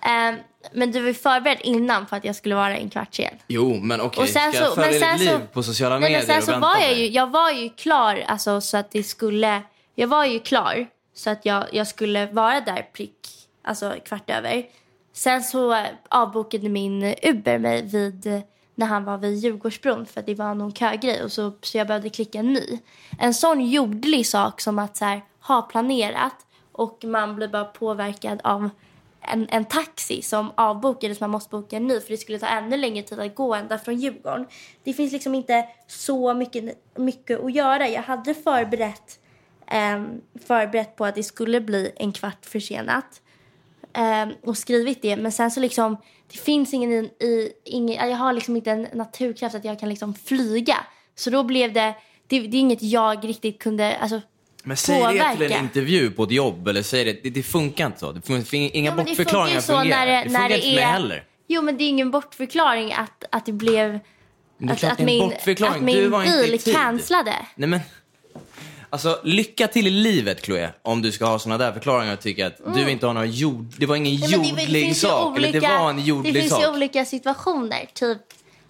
Ehm, 0.01 0.35
men 0.71 0.91
du 0.91 1.01
var 1.01 1.13
förberedd 1.13 1.59
innan 1.63 2.05
på 2.05 2.15
att 2.15 2.25
jag 2.25 2.35
skulle 2.35 2.55
vara 2.55 2.77
en 2.77 2.89
kvart 2.89 3.15
sen. 3.15 3.33
Jo, 3.47 3.79
men 3.81 4.01
okej, 4.01 4.27
sen 4.27 4.51
ska 4.51 4.62
jag 4.62 4.73
så, 4.73 4.79
men 4.79 4.85
följa 4.85 4.99
sen 4.99 5.17
ditt 5.17 5.27
liv 5.27 5.38
så, 5.39 5.53
på 5.53 5.63
sociala 5.63 5.99
nej, 5.99 6.12
medier 6.12 6.27
men 6.27 6.41
sen 6.41 6.53
så 6.53 6.59
var 6.59 6.77
jag 6.77 6.93
ju, 6.93 7.07
jag 7.07 7.29
var 7.29 7.51
ju 7.51 7.69
klar 7.69 8.23
alltså, 8.27 8.62
så 8.62 8.77
att 8.77 8.91
det 8.91 9.03
skulle, 9.03 9.62
jag 9.95 10.07
var 10.07 10.25
ju 10.25 10.39
klar 10.39 10.88
så 11.13 11.29
att 11.29 11.45
jag, 11.45 11.65
jag 11.71 11.88
skulle 11.88 12.25
vara 12.25 12.62
där 12.62 12.88
prick, 12.93 13.47
alltså 13.63 13.95
kvart 14.05 14.29
över. 14.29 14.63
Sen 15.13 15.43
så 15.43 15.85
avbokade 16.09 16.69
min 16.69 17.15
Uber 17.23 17.57
mig 17.57 17.81
vid, 17.81 18.41
när 18.75 18.85
han 18.85 19.03
var 19.03 19.17
vid 19.17 19.38
Djurgårdsbron 19.38 20.05
för 20.05 20.19
att 20.19 20.25
det 20.25 20.35
var 20.35 20.55
någon 20.55 20.73
kögrej 20.73 21.23
och 21.23 21.31
så, 21.31 21.53
så 21.62 21.77
jag 21.77 21.88
behövde 21.88 22.09
klicka 22.09 22.39
en 22.39 22.53
ny. 22.53 22.79
En 23.19 23.33
sån 23.33 23.69
jordlig 23.69 24.27
sak 24.27 24.62
som 24.62 24.79
att 24.79 24.97
så 24.97 25.05
här, 25.05 25.21
ha 25.41 25.62
planerat 25.62 26.35
och 26.71 27.03
man 27.03 27.35
blir 27.35 27.47
bara 27.47 27.65
påverkad 27.65 28.41
av 28.43 28.69
en, 29.30 29.48
en 29.50 29.65
taxi 29.65 30.22
som 30.22 30.52
avbokades. 30.56 31.20
Man 31.20 31.30
måste 31.30 31.50
boka 31.50 31.78
en 31.78 31.88
ny 31.88 32.00
för 32.00 32.10
det 32.10 32.18
skulle 32.18 32.39
ta 32.39 32.48
ännu 32.48 32.78
längre 32.78 33.04
tid 33.04 33.20
att 33.20 33.36
gå 33.36 33.56
ända 33.56 33.78
från 33.78 33.96
Djurgården. 33.96 34.48
Det 34.84 34.94
finns 34.94 35.12
liksom 35.12 35.36
inte 35.36 35.65
så 35.88 36.34
mycket, 36.34 36.78
mycket 36.96 37.39
att 37.39 37.54
göra. 37.54 37.88
Jag 37.88 38.02
hade 38.02 38.34
förberett, 38.34 39.20
eh, 39.68 40.04
förberett 40.48 40.96
på 40.96 41.06
att 41.06 41.15
det 41.15 41.24
skulle 41.24 41.62
bli 41.62 41.92
en 41.96 42.12
kvart 42.12 42.46
försenat. 42.46 43.22
eh, 43.94 44.28
och 44.44 44.58
skrivit 44.58 45.02
det. 45.02 45.18
Men 45.18 45.32
sen 45.32 45.52
så 45.52 45.60
liksom, 45.60 45.98
det 46.32 46.38
finns 46.38 46.74
ingen, 46.74 46.92
i, 46.92 47.12
i, 47.20 47.54
ingen 47.63 48.10
jag 48.10 48.18
har 48.18 48.34
liksom 48.34 48.56
inte 48.56 48.72
en 48.72 48.88
naturkraft 48.94 49.56
att 49.56 49.65
jag 49.65 49.80
kan 49.80 49.89
liksom 49.89 50.13
flyga. 50.13 50.78
Så 51.15 51.30
då 51.30 51.44
blev 51.44 51.74
det, 51.74 51.96
det, 52.28 52.39
det 52.39 52.58
är 52.58 52.62
inget 52.62 52.84
jag 52.84 53.28
riktigt 53.28 53.60
kunde, 53.60 53.98
alltså 53.98 54.22
men 54.63 54.78
säg 54.78 55.02
det 55.02 55.10
till 55.12 55.19
påverka. 55.19 55.58
en 55.58 55.63
intervju 55.63 56.12
på 56.12 56.24
ett 56.24 56.32
jobb, 56.32 56.67
eller 56.67 56.82
säg 56.84 57.06
det, 57.06 57.24
det, 57.24 57.30
det 57.30 57.43
funkar 57.43 57.86
inte 57.86 58.00
så. 58.00 58.12
Det 58.12 58.22
finns 58.22 58.54
inga 58.54 58.89
Ja, 58.89 58.95
men 58.95 59.06
det 59.06 59.12
bortförklaringar 59.12 59.62
funkar 59.62 59.82
fungerar. 59.82 60.06
när 60.06 60.06
det, 60.06 60.24
det 60.24 60.30
när 60.32 60.39
funkar 60.39 60.50
det 60.50 60.65
inte 60.67 60.82
är... 60.82 60.86
heller. 60.86 61.24
Jo, 61.48 61.62
men 61.62 61.78
det 61.78 61.84
är 61.84 61.89
ingen 61.89 62.12
bortförklaring 62.12 62.93
att, 62.93 63.24
att 63.32 63.45
det 63.45 63.52
blev... 63.52 64.00
Det 64.58 64.74
Att, 64.74 64.84
att 64.84 65.00
min, 65.00 65.24
att 65.24 65.45
Du 65.45 65.80
min 65.80 66.12
bil 66.22 66.60
cancellade. 66.74 67.36
Nej 67.56 67.69
men, 67.69 67.80
alltså 68.89 69.19
lycka 69.24 69.67
till 69.67 69.88
i 69.88 69.89
livet 69.89 70.45
Chloé, 70.45 70.69
om 70.82 71.02
du 71.02 71.12
ska 71.12 71.26
ha 71.26 71.39
såna 71.39 71.58
där 71.58 71.72
förklaringar 71.72 72.13
och 72.13 72.19
tycka 72.22 72.48
att 72.48 72.74
du 72.76 72.89
inte 72.89 73.06
har 73.06 73.13
några 73.13 73.28
jord, 73.28 73.65
det 73.78 73.86
var 73.86 73.95
ingen 73.95 74.15
Mm. 74.15 74.41
Nej, 74.41 74.62
jordlig 74.62 74.95
sak, 74.95 75.38
eller 75.38 75.52
det 75.52 75.60
var 75.60 75.89
en 75.89 76.00
jordlig 76.06 76.34
Det 76.34 76.39
finns 76.39 76.52
sak. 76.52 76.63
ju 76.63 76.67
olika 76.69 77.06
situationer. 77.06 77.86
Typ 77.93 78.17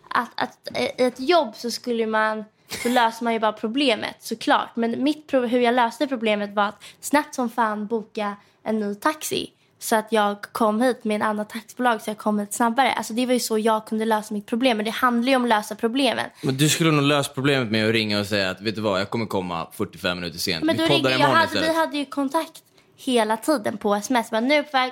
att, 0.10 0.30
att 0.36 0.78
i 0.97 1.04
ett 1.04 1.19
jobb 1.19 1.54
så 1.56 1.71
skulle 1.71 2.06
man 2.06 2.43
så 2.84 2.89
löser 2.89 3.23
man 3.23 3.34
ju 3.34 3.39
bara 3.39 3.53
problemet 3.53 4.15
såklart. 4.19 4.75
Men 4.75 5.03
mitt, 5.03 5.34
hur 5.34 5.60
jag 5.60 5.75
löste 5.75 6.08
problemet 6.08 6.53
var 6.53 6.63
att 6.63 6.84
snabbt 6.99 7.36
som 7.36 7.49
fan 7.49 7.88
boka 7.88 8.36
en 8.63 8.79
ny 8.79 8.95
taxi. 8.95 9.51
Så 9.82 9.95
att 9.95 10.08
jag 10.12 10.41
kom 10.41 10.82
hit 10.82 11.03
med 11.03 11.15
en 11.15 11.21
annan 11.21 11.45
taxibolag 11.45 12.01
så 12.01 12.10
jag 12.10 12.17
kom 12.17 12.39
hit 12.39 12.53
snabbare. 12.53 12.91
Alltså 12.91 13.13
det 13.13 13.25
var 13.25 13.34
ju 13.34 13.39
så 13.39 13.58
jag 13.58 13.88
kunde 13.88 14.05
lösa 14.05 14.34
mitt 14.34 14.45
problem. 14.45 14.77
Men 14.77 14.86
det 14.86 14.91
handlar 14.91 15.29
ju 15.29 15.36
om 15.36 15.43
att 15.43 15.49
lösa 15.49 15.75
problemen. 15.75 16.29
Men 16.43 16.58
du 16.58 16.69
skulle 16.69 16.91
nog 16.91 17.03
lösa 17.03 17.32
problemet 17.34 17.71
med 17.71 17.88
att 17.88 17.93
ringa 17.93 18.19
och 18.19 18.25
säga 18.25 18.49
att 18.49 18.62
vet 18.62 18.75
du 18.75 18.82
vad, 18.82 18.99
jag 18.99 19.10
kommer 19.10 19.25
komma 19.25 19.67
45 19.73 20.19
minuter 20.19 20.39
sent. 20.39 20.65
Men 20.65 20.77
vi 20.77 20.88
poddar 20.88 21.10
ringde, 21.10 21.23
jag 21.23 21.36
hade, 21.36 21.62
vi 21.62 21.75
hade 21.75 21.97
ju 21.97 22.05
kontakt 22.05 22.63
hela 22.97 23.38
tiden 23.38 23.77
på 23.77 23.95
sms. 23.95 24.32
Men 24.32 24.47
nu 24.47 24.53
är 24.53 24.58
jag 24.58 24.71
på 24.71 24.77
väg 24.77 24.91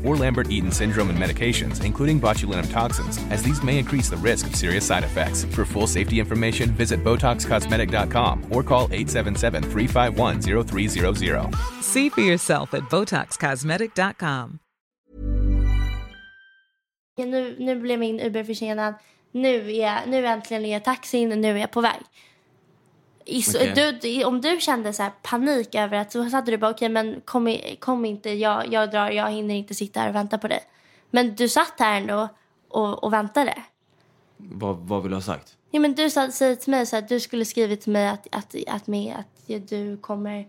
or 0.05 0.15
Lambert-Eaton 0.15 0.71
syndrome 0.71 1.09
and 1.09 1.19
medications, 1.19 1.83
including 1.83 2.21
botulinum 2.21 2.71
toxins, 2.71 3.19
as 3.29 3.43
these 3.43 3.61
may 3.63 3.77
increase 3.77 4.09
the 4.09 4.17
risk 4.17 4.47
of 4.47 4.55
serious 4.55 4.85
side 4.85 5.03
effects. 5.03 5.45
For 5.45 5.65
full 5.65 5.87
safety 5.87 6.19
information, 6.19 6.71
visit 6.71 7.03
BotoxCosmetic.com 7.03 8.45
or 8.49 8.63
call 8.63 8.87
877-351-0300. 8.89 11.55
See 11.81 12.09
for 12.09 12.21
yourself 12.21 12.73
at 12.73 12.83
BotoxCosmetic.com. 12.83 14.59
Nu, 17.17 17.55
nu 17.59 17.79
blev 17.79 17.99
min 17.99 18.19
Uber 18.19 18.43
försenad. 18.43 18.93
Nu, 19.31 19.75
är, 19.75 20.05
nu 20.07 20.25
äntligen 20.25 20.65
är 20.65 20.71
jag 20.71 20.81
i 20.81 20.83
taxin, 20.83 21.29
nu 21.29 21.51
är 21.51 21.57
jag 21.57 21.71
på 21.71 21.81
väg. 21.81 21.99
I, 23.31 23.41
så- 23.41 23.57
Okej. 23.57 23.99
du, 24.01 24.23
om 24.23 24.41
du 24.41 24.59
kände 24.61 24.93
så 24.93 25.03
här 25.03 25.11
panik 25.21 25.75
över 25.75 25.97
att 25.97 26.11
så 26.11 26.23
hade 26.23 26.51
du 26.51 26.57
bara 26.57 26.71
okej 26.71 26.89
men 26.89 27.21
kom, 27.25 27.57
kom 27.79 28.05
inte, 28.05 28.29
jag, 28.29 28.73
jag 28.73 28.91
drar, 28.91 29.09
jag 29.09 29.31
hinner 29.31 29.55
inte 29.55 29.73
sitta 29.73 29.99
här 29.99 30.09
och 30.09 30.15
vänta 30.15 30.37
på 30.37 30.47
dig. 30.47 30.59
Men 31.09 31.35
du 31.35 31.49
satt 31.49 31.73
här 31.79 31.97
ändå 32.01 32.29
och, 32.69 33.03
och 33.03 33.13
väntade. 33.13 33.53
Vad, 34.37 34.77
vad 34.77 35.01
vill 35.01 35.09
du 35.09 35.15
ha 35.17 35.21
sagt? 35.21 35.57
Ja, 35.71 35.79
men 35.79 35.93
du 35.95 36.09
sa, 36.09 36.31
säger 36.31 36.55
till 36.55 36.71
mig 36.71 36.85
så 36.85 36.97
att 36.97 37.09
du 37.09 37.19
skulle 37.19 37.45
skrivit 37.45 37.81
till 37.81 37.91
mig 37.91 38.07
att, 38.07 38.27
att, 38.31 38.55
att, 38.67 38.87
med, 38.87 39.15
att 39.19 39.69
du 39.69 39.97
kommer 39.97 40.47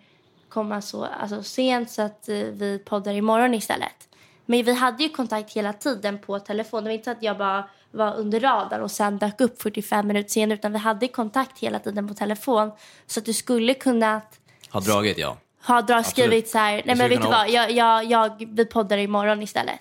komma 0.48 0.80
så 0.82 1.04
alltså, 1.04 1.42
sent 1.42 1.90
så 1.90 2.02
att 2.02 2.28
eh, 2.28 2.34
vi 2.36 2.78
poddar 2.84 3.12
imorgon 3.12 3.54
istället. 3.54 4.08
Men 4.46 4.64
vi 4.64 4.72
hade 4.72 5.02
ju 5.02 5.08
kontakt 5.08 5.52
hela 5.52 5.72
tiden 5.72 6.18
på 6.18 6.38
telefon. 6.38 6.84
Det 6.84 6.88
var 6.90 6.94
inte 6.94 7.10
att 7.10 7.22
jag 7.22 7.38
bara 7.38 7.68
var 7.90 8.14
under 8.16 8.40
radarn 8.40 8.82
och 8.82 8.90
sen 8.90 9.18
dök 9.18 9.40
upp 9.40 9.62
45 9.62 10.06
minuter 10.06 10.30
senare 10.30 10.58
utan 10.58 10.72
vi 10.72 10.78
hade 10.78 11.08
kontakt 11.08 11.58
hela 11.58 11.78
tiden 11.78 12.08
på 12.08 12.14
telefon. 12.14 12.70
Så 13.06 13.20
att 13.20 13.26
du 13.26 13.32
skulle 13.32 13.74
kunna 13.74 14.20
Har 14.68 14.80
dragit 14.80 15.18
ja. 15.18 15.36
ha 15.64 15.82
drag, 15.82 16.06
skrivit 16.06 16.48
så 16.48 16.58
här, 16.58 16.82
nej 16.84 16.96
men 16.96 17.08
vet 17.08 17.22
du 17.22 17.28
vad, 17.28 17.50
jag, 17.50 17.70
jag, 17.70 18.04
jag, 18.04 18.48
vi 18.52 18.64
poddar 18.64 18.98
imorgon 18.98 19.42
istället. 19.42 19.80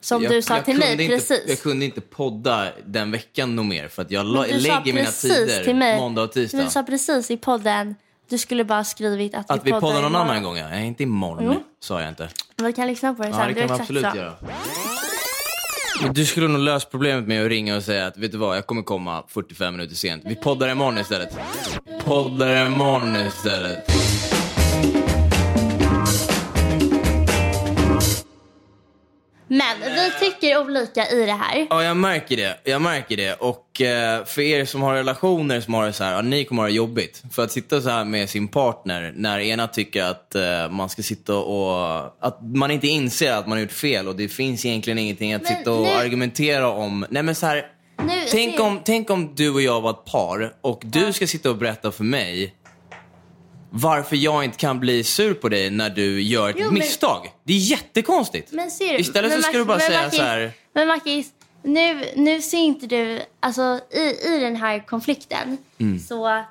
Som 0.00 0.22
jag, 0.22 0.32
du 0.32 0.42
sa 0.42 0.62
till 0.62 0.78
mig 0.78 0.92
inte, 0.92 1.06
precis. 1.06 1.44
Jag 1.48 1.60
kunde 1.60 1.84
inte 1.84 2.00
podda 2.00 2.68
den 2.86 3.10
veckan 3.10 3.56
nog 3.56 3.64
mer 3.66 3.88
för 3.88 4.02
att 4.02 4.10
jag 4.10 4.26
la, 4.26 4.46
lägger 4.46 4.92
mina 4.92 5.10
tider 5.10 5.64
till 5.64 5.76
mig- 5.76 5.98
måndag 6.00 6.22
och 6.22 6.32
tisdag. 6.32 6.58
Du 6.58 6.70
sa 6.70 6.82
precis 6.82 7.30
i 7.30 7.36
podden, 7.36 7.94
du 8.30 8.38
skulle 8.38 8.64
bara 8.64 8.84
skrivit 8.84 9.34
att, 9.34 9.50
Att 9.50 9.66
vi 9.66 9.72
poddar 9.72 10.02
någon 10.02 10.16
annan 10.16 10.42
gång 10.42 10.56
ja. 10.56 10.68
Nej, 10.68 10.86
inte 10.86 11.02
imorgon 11.02 11.56
sa 11.80 12.00
jag 12.00 12.08
inte. 12.08 12.28
Vi 12.56 12.72
kan 12.72 12.86
lyssna 12.86 13.14
på 13.14 13.22
det 13.22 13.32
sen. 13.32 13.40
Ja, 13.40 13.46
det 13.46 13.54
kan 13.54 13.62
exakt 13.62 13.80
absolut 13.80 14.06
så. 14.10 14.16
göra. 14.16 14.34
Du 16.14 16.26
skulle 16.26 16.48
nog 16.48 16.60
lösa 16.60 16.88
problemet 16.90 17.28
med 17.28 17.44
att 17.44 17.48
ringa 17.48 17.76
och 17.76 17.82
säga 17.82 18.06
att 18.06 18.16
vet 18.16 18.32
du 18.32 18.38
vad, 18.38 18.56
jag 18.56 18.66
kommer 18.66 18.82
komma 18.82 19.24
45 19.28 19.76
minuter 19.76 19.94
sent. 19.94 20.22
Vi 20.26 20.34
poddar 20.34 20.68
imorgon 20.68 20.98
istället. 20.98 21.38
Poddar 22.04 22.66
imorgon 22.66 23.16
istället. 23.16 23.89
Men 29.52 29.80
vi 29.94 30.10
tycker 30.20 30.60
olika 30.60 31.06
i 31.10 31.26
det 31.26 31.32
här. 31.32 31.66
Ja, 31.70 31.84
jag 31.84 31.96
märker 31.96 32.36
det. 32.36 32.56
Jag 32.64 32.82
märker 32.82 33.16
det. 33.16 33.34
Och 33.34 33.80
eh, 33.80 34.24
för 34.24 34.42
er 34.42 34.64
som 34.64 34.82
har 34.82 34.94
relationer 34.94 35.60
som 35.60 35.74
har 35.74 35.86
det 35.86 35.92
så 35.92 36.04
här, 36.04 36.12
ja, 36.12 36.22
ni 36.22 36.44
kommer 36.44 36.62
ha 36.62 36.68
det 36.68 36.74
jobbigt. 36.74 37.22
För 37.32 37.44
att 37.44 37.52
sitta 37.52 37.80
så 37.80 37.88
här 37.90 38.04
med 38.04 38.30
sin 38.30 38.48
partner 38.48 39.12
när 39.16 39.38
ena 39.38 39.66
tycker 39.68 40.02
att 40.04 40.34
eh, 40.34 40.70
man 40.70 40.88
ska 40.88 41.02
sitta 41.02 41.36
och... 41.36 42.00
Att 42.20 42.38
man 42.54 42.70
inte 42.70 42.86
inser 42.88 43.32
att 43.32 43.46
man 43.46 43.58
har 43.58 43.62
gjort 43.62 43.72
fel 43.72 44.08
och 44.08 44.16
det 44.16 44.28
finns 44.28 44.64
egentligen 44.64 44.98
ingenting 44.98 45.32
att 45.34 45.42
Men 45.42 45.56
sitta 45.56 45.72
och 45.72 45.82
nu- 45.82 45.88
argumentera 45.88 46.68
om. 46.70 47.06
Nej 47.10 47.22
men 47.22 47.34
så 47.34 47.46
här, 47.46 47.66
Nu 48.02 48.12
tänk, 48.30 48.56
ser- 48.56 48.62
om, 48.64 48.80
tänk 48.84 49.10
om 49.10 49.34
du 49.34 49.50
och 49.50 49.62
jag 49.62 49.80
var 49.80 49.90
ett 49.90 50.04
par 50.04 50.52
och 50.60 50.82
du 50.84 51.12
ska 51.12 51.26
sitta 51.26 51.50
och 51.50 51.56
berätta 51.56 51.92
för 51.92 52.04
mig 52.04 52.54
varför 53.70 54.16
jag 54.16 54.44
inte 54.44 54.56
kan 54.58 54.80
bli 54.80 55.04
sur 55.04 55.34
på 55.34 55.48
dig 55.48 55.70
när 55.70 55.90
du 55.90 56.22
gör 56.22 56.50
ett 56.50 56.56
Jo, 56.58 56.64
men- 56.64 56.74
misstag. 56.74 57.32
Det 57.44 57.52
är 57.52 57.56
jättekonstigt. 57.56 58.52
Men 58.52 58.70
ser 58.70 58.92
du, 58.92 58.98
Istället 58.98 59.30
men 59.30 59.42
så 59.42 59.48
ska 59.48 59.58
du 59.58 59.64
bara 59.64 59.78
men 59.78 59.86
säga 59.86 60.00
Marcus- 60.02 60.16
så 60.16 60.22
här... 60.22 60.52
Men 60.72 60.88
Marcus, 60.88 61.26
nu, 61.62 62.04
nu 62.16 62.42
ser 62.42 62.58
inte 62.58 62.86
du, 62.86 63.20
alltså 63.40 63.80
i, 63.90 64.26
i 64.34 64.38
den 64.40 64.56
här 64.56 64.86
konflikten 64.86 65.56
så 66.08 66.26
Mm. 66.26 66.44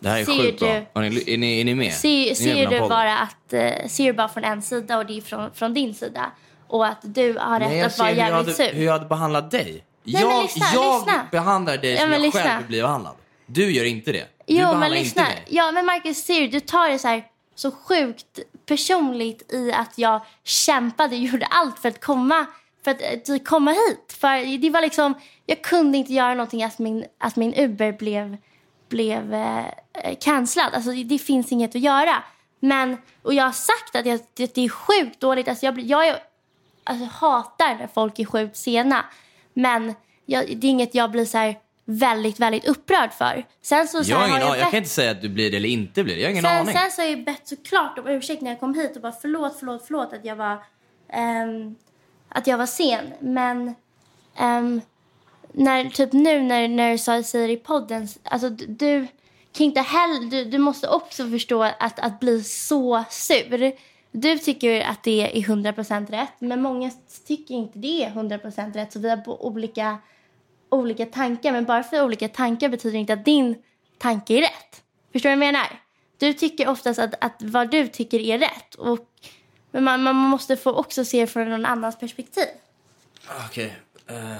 Det 0.00 0.08
här 0.08 0.20
är 0.20 0.24
ser 0.24 0.32
sjukt 0.42 0.58
bra. 0.58 0.68
du, 0.74 0.86
Har 0.92 1.02
ni, 1.02 1.22
är, 1.26 1.38
ni, 1.38 1.60
är 1.60 1.64
ni 1.64 1.74
med? 1.74 1.92
ser, 1.92 2.08
Ni 2.08 2.28
är 2.30 2.34
ser 2.34 2.54
med 2.54 2.64
på 2.68 2.74
du 2.84 2.88
bara 2.88 3.18
att, 3.18 3.52
eh, 3.52 3.88
ser 3.88 4.04
du 4.06 4.12
bara 4.12 4.28
från 4.28 4.44
en 4.44 4.62
sida 4.62 4.98
och 4.98 5.06
det 5.06 5.16
är 5.16 5.20
från, 5.20 5.50
från 5.54 5.74
din 5.74 5.94
sida. 5.94 6.30
Och 6.68 6.86
att 6.86 6.98
du 7.02 7.36
har 7.38 7.60
rätt 7.60 7.68
Nej, 7.68 7.80
att 7.82 7.98
vara 7.98 8.08
ser 8.08 8.14
hur 8.14 8.20
jävligt 8.20 8.34
hade, 8.36 8.52
sur. 8.52 8.72
hur 8.72 8.84
jag 8.84 8.92
hade 8.92 9.06
behandlat 9.06 9.50
dig. 9.50 9.84
men 10.04 10.20
jag 10.20 10.42
lyssna, 10.42 10.66
jag 10.74 10.98
lyssna. 11.06 11.26
behandlar 11.30 11.76
dig 11.76 11.92
Ja, 11.92 11.98
som 12.00 12.08
men 12.10 12.20
jag 12.20 12.26
lyssna. 12.26 12.40
själv 12.40 12.58
vill 12.58 12.66
bli 12.66 12.80
behandlad. 12.82 13.12
Du 13.46 13.70
gör 13.72 13.84
inte 13.84 14.12
det. 14.12 14.26
Du 14.46 14.54
Jo, 14.54 14.74
men 14.74 14.90
lyssna. 14.90 15.26
Ja, 15.48 15.72
men 15.72 15.86
Marcus, 15.86 16.24
ser 16.24 16.40
du, 16.40 16.48
du 16.48 16.60
tar 16.60 16.88
det 16.90 16.98
så 16.98 17.08
här 17.08 17.24
så 17.54 17.70
sjukt 17.70 18.38
personligt 18.66 19.52
i 19.52 19.72
att 19.72 19.98
jag 19.98 20.20
kämpade, 20.44 21.16
gjorde 21.16 21.46
allt 21.46 21.78
för 21.78 21.88
att 21.88 22.00
komma, 22.04 22.46
för 22.84 22.90
att, 22.90 23.28
eh, 23.28 23.38
komma 23.38 23.70
hit. 23.70 24.12
För 24.20 24.58
det 24.58 24.70
var 24.70 24.80
liksom, 24.80 25.14
jag 25.46 25.62
kunde 25.62 25.98
inte 25.98 26.12
göra 26.12 26.34
någonting 26.34 26.62
att 26.64 26.78
min, 26.78 27.04
att 27.18 27.36
min 27.36 27.54
Uber 27.54 27.92
blev, 27.92 28.36
blev 28.88 29.34
eh, 29.34 29.66
eh, 29.94 30.16
cancellad. 30.20 30.74
Alltså 30.74 30.90
det, 30.90 31.04
det 31.04 31.18
finns 31.18 31.52
inget 31.52 31.74
att 31.74 31.80
göra. 31.82 32.22
Men, 32.60 32.96
och 33.22 33.34
jag 33.34 33.44
har 33.44 33.52
sagt 33.52 33.96
att, 33.96 34.06
jag, 34.06 34.14
att 34.14 34.54
det 34.54 34.64
är 34.64 34.68
sjukt 34.68 35.20
dåligt. 35.20 35.48
Alltså 35.48 35.64
jag, 35.66 35.74
blir- 35.74 35.90
jag 35.90 36.06
är, 36.08 36.16
alltså, 36.84 37.04
hatar 37.04 37.74
när 37.74 37.88
folk 37.94 38.18
är 38.18 38.24
sjukt 38.24 38.56
sena. 38.56 39.04
Men 39.54 39.94
jag, 40.26 40.56
det 40.56 40.66
är 40.66 40.70
inget 40.70 40.94
jag 40.94 41.10
blir 41.10 41.24
så 41.24 41.38
här 41.38 41.56
väldigt, 41.88 42.40
väldigt 42.40 42.64
upprörd 42.64 43.12
för. 43.12 43.46
Sen 43.62 43.88
så, 43.88 44.04
så 44.04 44.10
Jag, 44.10 44.16
har 44.18 44.28
ingen, 44.28 44.40
jag 44.40 44.52
bett- 44.52 44.70
kan 44.70 44.78
inte 44.78 44.90
säga 44.90 45.10
att 45.10 45.22
du 45.22 45.28
blir 45.28 45.50
det 45.50 45.56
eller 45.56 45.68
inte 45.68 46.04
blir 46.04 46.14
det. 46.14 46.20
Jag 46.20 46.26
har 46.28 46.30
ingen 46.32 46.42
sen, 46.44 46.56
aning. 46.60 46.74
sen 46.74 46.90
så 46.90 47.02
har 47.02 47.08
jag 47.08 47.24
bett 47.24 47.48
såklart 47.48 47.98
om 47.98 48.06
ursäkt 48.06 48.42
när 48.42 48.50
jag 48.50 48.60
kom 48.60 48.74
hit 48.74 48.96
och 48.96 49.02
bara 49.02 49.12
förlåt, 49.22 49.56
förlåt, 49.58 49.84
förlåt 49.86 50.12
att 50.12 50.24
jag 50.24 50.36
var, 50.36 50.58
ehm, 51.12 51.74
att 52.28 52.46
jag 52.46 52.58
var 52.58 52.66
sen. 52.66 53.12
Men 53.20 53.74
ehm, 54.36 54.80
när, 55.52 55.84
typ 55.84 56.12
nu 56.12 56.42
när, 56.42 56.68
när 56.68 56.92
du 56.92 56.98
sa- 56.98 57.22
säger 57.22 57.48
i 57.48 57.56
podden, 57.56 58.08
alltså 58.24 58.48
du, 58.50 59.06
kan 59.52 59.64
inte 59.66 59.80
heller, 59.80 60.30
du, 60.30 60.44
du 60.44 60.58
måste 60.58 60.88
också 60.88 61.30
förstå 61.30 61.62
att, 61.62 61.98
att 62.00 62.20
bli 62.20 62.42
så 62.44 63.04
sur. 63.10 63.72
Du 64.12 64.38
tycker 64.38 64.80
att 64.80 65.02
det 65.02 65.38
är 65.38 65.42
100% 65.42 66.10
rätt, 66.10 66.32
men 66.38 66.62
många 66.62 66.90
tycker 67.26 67.54
inte 67.54 67.78
det 67.78 68.04
är 68.04 68.10
100% 68.10 68.72
rätt. 68.74 68.92
Så 68.92 68.98
vi 68.98 69.08
har 69.10 69.42
olika, 69.46 69.98
olika 70.68 71.06
tankar, 71.06 71.52
men 71.52 71.64
bara 71.64 71.82
för 71.82 72.04
olika 72.04 72.28
tankar 72.28 72.68
betyder 72.68 72.98
inte 72.98 73.12
att 73.12 73.24
din 73.24 73.56
tanke 73.98 74.34
är 74.34 74.40
rätt. 74.40 74.82
Förstår 75.12 75.30
du 75.30 75.36
vad 75.36 75.46
jag 75.46 75.52
menar? 75.52 75.80
Du 76.18 76.32
tycker 76.32 76.68
oftast 76.68 76.98
att, 76.98 77.24
att 77.24 77.36
vad 77.38 77.70
du 77.70 77.88
tycker 77.88 78.20
är 78.20 78.38
rätt. 78.38 78.74
Och, 78.74 79.08
men 79.70 79.84
man, 79.84 80.02
man 80.02 80.16
måste 80.16 80.56
få 80.56 80.72
också 80.72 81.04
se 81.04 81.26
från 81.26 81.50
någon 81.50 81.66
annans 81.66 81.98
perspektiv. 81.98 82.44
Okej. 83.46 83.76
eh, 84.06 84.36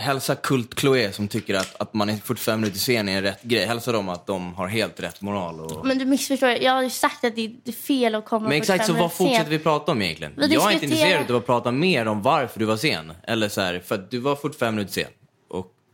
hälsa 0.00 0.34
Kult 0.34 0.80
Chloé 0.80 1.12
som 1.12 1.28
tycker 1.28 1.54
att, 1.54 1.80
att 1.80 1.94
man 1.94 2.08
är 2.08 2.16
45 2.16 2.60
minuter 2.60 2.78
sen 2.78 3.08
är 3.08 3.16
en 3.16 3.22
rätt 3.22 3.42
grej. 3.42 3.66
Hälsa 3.66 3.92
dem 3.92 4.08
att 4.08 4.26
de 4.26 4.54
har 4.54 4.66
helt 4.66 5.00
rätt 5.00 5.20
moral. 5.20 5.60
Och... 5.60 5.86
Men 5.86 5.98
du 5.98 6.04
missförstår. 6.04 6.48
Jag 6.48 6.72
har 6.72 6.82
ju 6.82 6.90
sagt 6.90 7.24
att 7.24 7.36
det 7.36 7.52
är 7.64 7.72
fel 7.72 8.14
att 8.14 8.24
komma 8.24 8.48
Men 8.48 8.56
exakt, 8.58 8.86
så 8.86 8.92
45 8.92 9.02
vad 9.02 9.12
fortsätter 9.12 9.50
vi 9.50 9.58
prata 9.58 9.92
om 9.92 10.02
egentligen? 10.02 10.32
Vi 10.36 10.54
Jag 10.54 10.70
är 10.70 10.72
inte 10.72 10.84
intresserad 10.84 11.30
av 11.30 11.36
att 11.36 11.46
prata 11.46 11.72
mer 11.72 12.08
om 12.08 12.22
varför 12.22 12.58
du 12.58 12.64
var 12.64 12.76
sen. 12.76 13.12
Eller 13.22 13.48
så 13.48 13.60
här, 13.60 13.82
för 13.86 13.94
att 13.94 14.10
du 14.10 14.18
var 14.18 14.36
45 14.36 14.74
minuter 14.74 14.92
sen. 14.92 15.10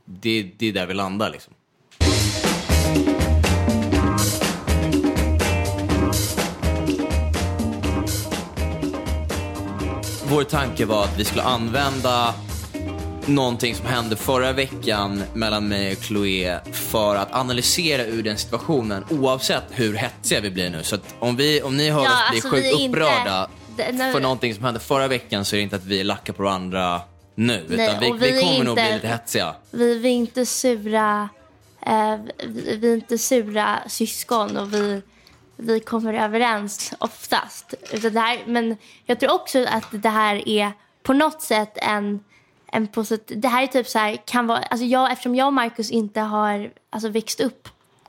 Det, 0.06 0.50
det 0.58 0.66
är 0.68 0.72
där 0.72 0.86
vi 0.86 0.94
landar 0.94 1.30
liksom. 1.30 1.52
Vår 10.28 10.44
tanke 10.44 10.84
var 10.84 11.04
att 11.04 11.18
vi 11.18 11.24
skulle 11.24 11.42
använda 11.42 12.34
någonting 13.26 13.74
som 13.74 13.86
hände 13.86 14.16
förra 14.16 14.52
veckan 14.52 15.22
mellan 15.34 15.68
mig 15.68 15.92
och 15.96 16.02
Chloé 16.02 16.58
för 16.72 17.16
att 17.16 17.34
analysera 17.34 18.04
ur 18.04 18.22
den 18.22 18.36
situationen 18.38 19.04
oavsett 19.10 19.62
hur 19.70 19.94
hetsiga 19.94 20.40
vi 20.40 20.50
blir 20.50 20.70
nu. 20.70 20.82
Så 20.82 20.94
att 20.94 21.14
om, 21.18 21.36
vi, 21.36 21.62
om 21.62 21.76
ni 21.76 21.90
hör 21.90 22.04
Ja, 22.04 22.10
oss 22.10 22.30
bli 22.30 22.36
alltså, 22.38 22.50
sjukt 22.50 22.66
inte- 22.66 22.88
upprörda 22.98 23.48
när- 23.92 24.12
för 24.12 24.20
någonting 24.20 24.54
som 24.54 24.64
hände 24.64 24.80
förra 24.80 25.08
veckan 25.08 25.44
så 25.44 25.56
är 25.56 25.58
det 25.58 25.62
inte 25.62 25.76
att 25.76 25.84
vi 25.84 26.04
lackar 26.04 26.32
på 26.32 26.42
varandra 26.42 27.00
nu. 27.36 27.64
Nej, 27.68 27.86
utan 27.88 28.00
vi, 28.00 28.10
och 28.12 28.22
vi, 28.22 28.32
vi 28.32 28.38
är 28.38 28.42
kommer 28.42 28.64
nog 28.64 28.74
bli 28.74 28.82
inte- 28.84 28.94
lite 28.94 29.08
hetsiga. 29.08 29.54
Vi, 29.70 29.98
vi 29.98 30.08
är 30.08 30.12
inte 30.12 30.46
sura. 30.46 31.28
Eh, 31.86 32.16
vi, 32.46 32.76
vi 32.76 32.90
är 32.90 32.94
inte 32.94 33.18
sura 33.18 33.78
syskon 33.88 34.56
och 34.56 34.74
vi, 34.74 35.02
vi 35.56 35.80
kommer 35.80 36.14
överens 36.14 36.92
oftast. 36.98 37.74
Utan 37.92 38.12
det 38.12 38.20
här, 38.20 38.38
men 38.46 38.76
jag 39.04 39.20
tror 39.20 39.32
också 39.34 39.64
att 39.68 39.84
det 39.90 40.08
här 40.08 40.48
är 40.48 40.72
på 41.02 41.12
något 41.12 41.42
sätt 41.42 41.72
en, 41.76 42.24
en 42.66 42.88
posit- 42.88 43.32
Det 43.36 43.48
här 43.48 43.62
är 43.62 43.66
typ 43.66 43.88
så 43.88 43.98
här, 43.98 44.16
kan 44.24 44.46
vara, 44.46 44.58
alltså 44.58 44.86
jag, 44.86 45.12
eftersom 45.12 45.34
jag 45.34 45.46
och 45.46 45.52
Marcus 45.52 45.90
inte 45.90 46.20
har 46.20 46.70
alltså 46.90 47.08
växt 47.08 47.40
upp 47.40 47.68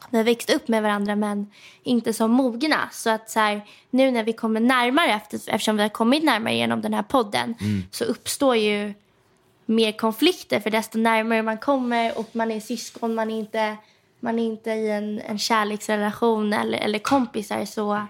vi 0.10 0.18
har 0.18 0.24
växt 0.26 0.50
upp 0.50 0.68
med 0.68 0.84
varandra 0.84 1.16
men 1.16 1.52
inte 1.84 2.14
som 2.14 2.32
mogna. 2.32 2.90
Så 2.92 3.10
att 3.10 3.30
så 3.30 3.40
här, 3.40 3.62
nu 3.90 4.12
när 4.12 4.24
vi 4.24 4.34
kommer 4.34 4.60
närmare 4.60 5.14
efter, 5.14 5.36
eftersom 5.48 5.76
vi 5.78 5.82
har 5.82 5.90
kommit 5.90 6.24
närmare 6.24 6.56
genom 6.56 6.82
den 6.82 6.94
här 6.94 7.04
podden 7.04 7.56
så 7.92 8.04
uppstår 8.04 8.56
ju 8.56 8.94
mer 9.68 9.92
konflikter 9.92 10.60
för 10.60 10.70
desto 10.70 10.98
närmare 10.98 11.42
man 11.42 11.58
kommer 11.58 12.18
och 12.18 12.30
man 12.32 12.52
är 12.52 12.60
syskon, 12.60 13.16
man 13.16 13.32
är 13.32 13.40
inte, 13.40 13.78
man 14.20 14.40
är 14.40 14.44
inte 14.44 14.72
i 14.72 14.90
en, 14.90 15.22
en 15.22 15.40
kärleksrelation 15.40 16.54
eller, 16.54 16.78
eller 16.78 17.00
kompisar 17.00 17.66
så, 17.66 18.06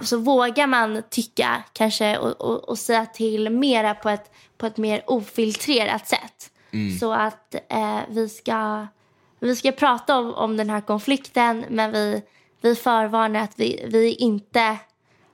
så 0.00 0.18
vågar 0.18 0.66
man 0.66 1.02
tycka 1.10 1.62
kanske 1.72 2.18
och, 2.18 2.40
och, 2.40 2.68
och 2.68 2.78
säga 2.78 3.06
till 3.06 3.50
mera 3.50 3.94
på 3.94 4.08
ett, 4.08 4.30
på 4.58 4.66
ett 4.66 4.76
mer 4.76 5.02
ofiltrerat 5.06 6.08
sätt. 6.08 6.50
Så 7.00 7.12
att 7.12 7.54
eh, 7.68 8.00
vi, 8.08 8.28
ska, 8.28 8.86
vi 9.40 9.56
ska 9.56 9.72
prata 9.72 10.18
om, 10.18 10.34
om 10.34 10.56
den 10.56 10.70
här 10.70 10.80
konflikten 10.80 11.64
men 11.68 11.92
vi, 11.92 12.22
vi 12.60 12.74
förvarnar 12.74 13.40
att 13.40 13.52
vi, 13.56 13.84
vi 13.88 14.08
är 14.08 14.20
inte 14.20 14.76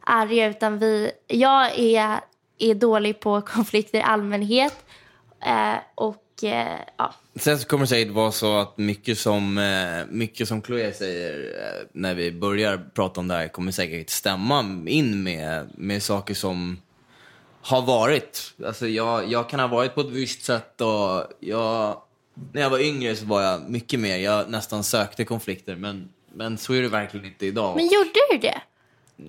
arga 0.01 0.47
utan 0.47 0.79
vi, 0.79 1.11
jag 1.27 1.79
är, 1.79 2.21
är 2.59 2.75
dålig 2.75 3.21
på 3.21 3.40
konflikter 3.40 3.99
i 3.99 4.03
allmänhet 4.03 4.85
Eh, 5.47 5.79
och 5.95 6.45
eh, 6.45 6.81
ja, 6.97 7.15
Sen 7.37 7.59
så 7.59 7.67
kommer 7.67 7.85
det 7.85 7.89
säkert 7.89 8.13
vara 8.13 8.33
så 8.33 8.57
att 8.59 8.79
mycket 8.79 9.19
som, 9.19 9.59
eh, 9.59 10.15
mycket 10.15 10.49
som 10.49 10.63
Chloé 10.63 10.93
säger 10.93 11.39
eh, 11.39 11.87
när 11.93 12.15
vi 12.15 12.33
börjar 12.33 12.91
prata 12.95 13.21
om 13.21 13.29
det 13.29 13.35
här 13.35 13.49
kommer 13.49 13.73
säkert 13.73 14.11
stämma 14.11 14.61
in 14.87 15.23
med, 15.23 15.69
med 15.75 16.03
saker 16.03 16.35
som 16.35 16.81
har 17.63 17.83
varit. 17.83 18.55
Alltså 18.67 18.89
jag, 18.89 19.31
jag 19.31 19.49
kan 19.49 19.61
ha 19.61 19.67
varit 19.67 19.95
på 19.95 20.01
ett 20.01 20.11
visst 20.11 20.43
sätt 20.45 20.81
och 20.81 21.25
jag, 21.41 22.03
när 22.53 22.63
jag 22.63 22.71
var 22.71 22.79
yngre 22.79 23.17
så 23.17 23.27
var 23.27 23.43
jag 23.43 23.71
mycket 23.71 24.01
mer, 24.01 24.17
jag 24.17 24.51
nästan 24.51 24.85
sökte 24.85 25.25
konflikter 25.25 25.77
men, 25.77 26.09
men 26.35 26.59
så 26.59 26.73
är 26.73 26.83
det 26.83 26.89
verkligen 26.89 27.27
inte 27.27 27.47
idag. 27.47 27.77
men 27.77 27.85
gjorde 27.85 28.11
du 28.31 28.39
det? 28.39 28.61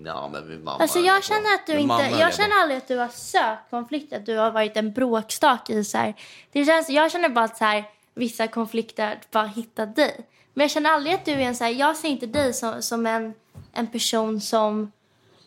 Ja, 0.06 0.30
men 0.34 0.64
mamma 0.64 0.78
Alltså 0.84 1.00
jag 1.00 1.24
känner 1.24 1.54
att 1.56 1.68
du 1.68 1.80
mamma 1.80 2.06
inte, 2.06 2.20
jag 2.20 2.32
på. 2.32 2.38
känner 2.38 2.56
aldrig 2.62 2.78
att 2.78 2.88
du 2.88 2.98
har 2.98 3.08
sökt 3.08 3.70
konflikt, 3.70 4.14
att 4.14 4.26
du 4.26 4.38
har 4.38 4.52
varit 4.52 4.78
en 4.78 4.92
bråkstake 4.94 5.74
i 5.74 5.84
så 5.84 5.98
här. 5.98 6.14
Det 6.52 6.66
känns, 6.66 6.90
jag 6.90 7.12
känner 7.12 7.30
bara 7.30 7.46
att 7.46 7.58
så 7.58 7.66
här, 7.66 7.84
vissa 8.14 8.48
konflikter 8.48 9.20
bara 9.32 9.46
hittar 9.48 9.86
dig. 9.86 10.20
Men 10.54 10.64
jag 10.64 10.72
känner 10.72 10.90
aldrig 10.90 11.16
att 11.16 11.26
du 11.26 11.32
är 11.32 11.40
en 11.40 11.56
så 11.56 11.64
här, 11.64 11.72
jag 11.72 11.96
ser 11.98 12.08
inte 12.08 12.26
dig 12.26 12.54
som, 12.54 12.82
som 12.82 13.06
en, 13.06 13.34
en 13.74 13.88
person 13.88 14.42
som, 14.42 14.92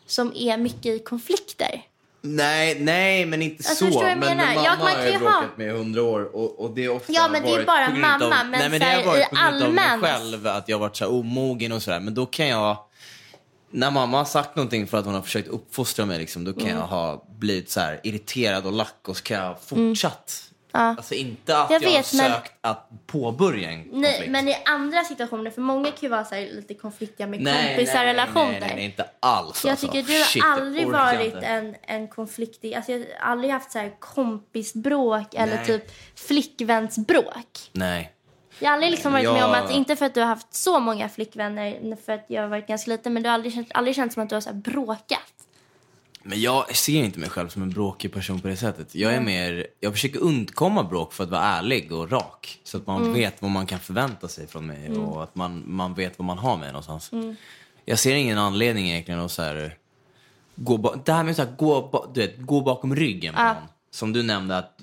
som 0.06 0.32
är 0.36 0.56
mycket 0.56 0.86
i 0.86 0.98
konflikter. 0.98 1.82
Nej, 2.22 2.80
nej, 2.80 3.24
men 3.26 3.42
inte 3.42 3.56
Alltså, 3.68 3.74
så. 3.74 3.84
förstår 3.86 4.08
jag 4.08 4.18
men 4.18 4.36
menar? 4.36 4.54
mamma 4.54 4.64
Jag- 4.66 4.78
man 4.78 4.88
har 4.92 5.04
jag 5.06 5.18
bråkat 5.20 5.34
ha- 5.34 5.48
med 5.56 5.66
i 5.66 5.70
hundra 5.70 6.02
år 6.02 6.36
och, 6.36 6.60
och 6.60 6.70
det 6.70 6.84
är 6.84 6.88
ofta 6.96 7.12
Ja, 7.12 7.28
men 7.32 7.42
det 7.42 7.48
är 7.54 7.64
bara 7.64 7.90
mamma, 7.90 8.24
av, 8.24 8.30
men 8.30 8.50
nej, 8.50 8.70
men 8.70 8.80
det 8.80 8.86
har 8.86 9.04
varit 9.04 9.28
på 9.30 9.36
grund 9.36 9.62
av 9.62 9.72
mig 9.72 9.98
själv, 10.00 10.46
att 10.46 10.68
jag 10.68 10.76
har 10.76 10.80
varit 10.80 10.96
så 10.96 11.04
här 11.04 11.12
omogen 11.12 11.72
och 11.72 11.82
sådär. 11.82 12.00
Men 12.00 12.14
då 12.14 12.26
kan 12.26 12.48
jag, 12.48 12.76
när 13.70 13.90
mamma 13.90 14.18
har 14.18 14.24
sagt 14.24 14.56
någonting 14.56 14.86
för 14.86 14.98
att 14.98 15.04
hon 15.04 15.14
har 15.14 15.22
försökt 15.22 15.48
uppfostra 15.48 16.06
mig, 16.06 16.18
liksom, 16.18 16.44
då 16.44 16.52
kan 16.52 16.62
Mm. 16.62 16.76
jag 16.78 16.86
ha 16.86 17.24
blivit 17.38 17.70
så 17.70 17.80
här 17.80 18.00
irriterad 18.02 18.66
och 18.66 18.72
lack 18.72 19.08
och 19.08 19.16
så 19.16 19.22
kan 19.22 19.36
jag 19.36 19.44
ha 19.48 19.54
fortsatt. 19.66 20.46
Ja. 20.72 20.78
Alltså 20.80 21.14
inte 21.14 21.58
att 21.58 21.70
Jag 21.70 21.82
jag, 21.82 21.88
vet, 21.90 22.12
har 22.12 22.16
men- 22.22 22.32
sökt 22.32 22.52
att 22.60 22.88
påbörja 23.06 23.70
en 23.70 23.84
konflikt. 23.84 23.96
Nej, 24.20 24.28
men 24.28 24.48
i 24.48 24.56
andra 24.64 25.04
situationer, 25.04 25.50
för 25.50 25.60
många 25.60 25.84
kan 25.90 25.98
ju 26.00 26.08
vara 26.08 26.24
så 26.24 26.34
här, 26.34 26.48
lite 26.52 26.74
konfliktiga 26.74 27.26
med 27.26 27.40
nej, 27.40 27.76
kompisar 27.76 27.98
nej, 27.98 28.06
relationer. 28.06 28.50
Nej, 28.50 28.60
nej, 28.60 28.72
nej, 28.76 28.84
inte 28.84 29.04
alls. 29.20 29.64
Jag 29.64 29.70
alltså. 29.70 29.86
tycker 29.88 30.02
du 30.02 30.18
har 30.18 30.24
Shit, 30.24 30.44
aldrig 30.44 30.88
varit 30.88 31.34
en, 31.42 31.74
en 31.82 32.08
konfliktig... 32.08 32.74
Alltså 32.74 32.92
jag 32.92 32.98
har 32.98 33.30
aldrig 33.30 33.52
haft 33.52 33.72
så 33.72 33.78
här 33.78 33.92
kompisbråk 33.98 35.34
eller 35.34 35.64
typ 35.64 35.82
flickvänsbråk. 36.14 37.70
Nej. 37.72 38.12
Jag 38.60 38.68
har 38.68 38.74
aldrig 38.74 38.90
liksom 38.90 39.12
varit 39.12 39.24
Jag- 39.24 39.34
med 39.34 39.44
om 39.44 39.52
att, 39.52 39.70
inte 39.70 39.96
för 39.96 40.06
att 40.06 40.14
du 40.14 40.20
har 40.20 40.26
haft 40.26 40.54
så 40.54 40.80
många 40.80 41.08
flickvänner, 41.08 41.96
för 42.04 42.12
att 42.12 42.24
jag 42.28 42.42
har 42.42 42.48
varit 42.48 42.66
ganska 42.66 42.90
liten, 42.90 43.12
men 43.14 43.22
du 43.22 43.28
har 43.28 43.34
aldrig 43.34 43.54
känt, 43.54 43.68
aldrig 43.74 43.96
känt 43.96 44.12
som 44.12 44.22
att 44.22 44.28
du 44.28 44.36
har 44.36 44.40
så 44.40 44.52
bråkat. 44.54 45.18
Men 46.22 46.40
jag 46.40 46.76
ser 46.76 47.02
inte 47.04 47.18
mig 47.18 47.28
själv 47.30 47.48
som 47.48 47.62
en 47.62 47.70
bråkig 47.70 48.12
person 48.12 48.40
på 48.40 48.48
det 48.48 48.56
sättet. 48.56 48.94
Jag 48.94 49.14
är 49.14 49.20
mer, 49.20 49.66
jag 49.80 49.92
försöker 49.92 50.18
undkomma 50.20 50.84
bråk 50.84 51.12
för 51.12 51.24
att 51.24 51.30
vara 51.30 51.42
ärlig 51.42 51.92
och 51.92 52.10
rak. 52.10 52.58
Så 52.64 52.76
att 52.76 52.86
man 52.86 53.00
Mm. 53.02 53.12
vet 53.14 53.42
vad 53.42 53.50
man 53.50 53.66
kan 53.66 53.78
förvänta 53.80 54.28
sig 54.28 54.46
från 54.46 54.66
mig 54.66 54.90
och 54.98 55.22
att 55.22 55.34
man, 55.34 55.62
man 55.66 55.94
vet 55.94 56.18
vad 56.18 56.26
man 56.26 56.38
har 56.38 56.56
med 56.56 56.66
någonstans. 56.68 57.12
Mm. 57.12 57.36
Jag 57.84 57.98
ser 57.98 58.14
ingen 58.14 58.38
anledning 58.38 58.90
egentligen 58.90 59.20
att 59.20 59.30
så 59.32 59.42
här, 59.42 59.76
gå, 60.54 60.76
ba- 60.76 60.94
det 61.04 61.12
här 61.12 61.24
med 61.24 61.36
så 61.36 61.42
här, 61.42 61.50
gå, 61.56 62.10
du 62.14 62.20
vet, 62.20 62.34
gå 62.38 62.60
bakom 62.60 62.96
ryggen 62.96 63.34
på 63.34 63.40
Ja. 63.40 63.52
någon. 63.52 63.62
Som 63.90 64.12
du 64.12 64.22
nämnde 64.22 64.58
att 64.58 64.74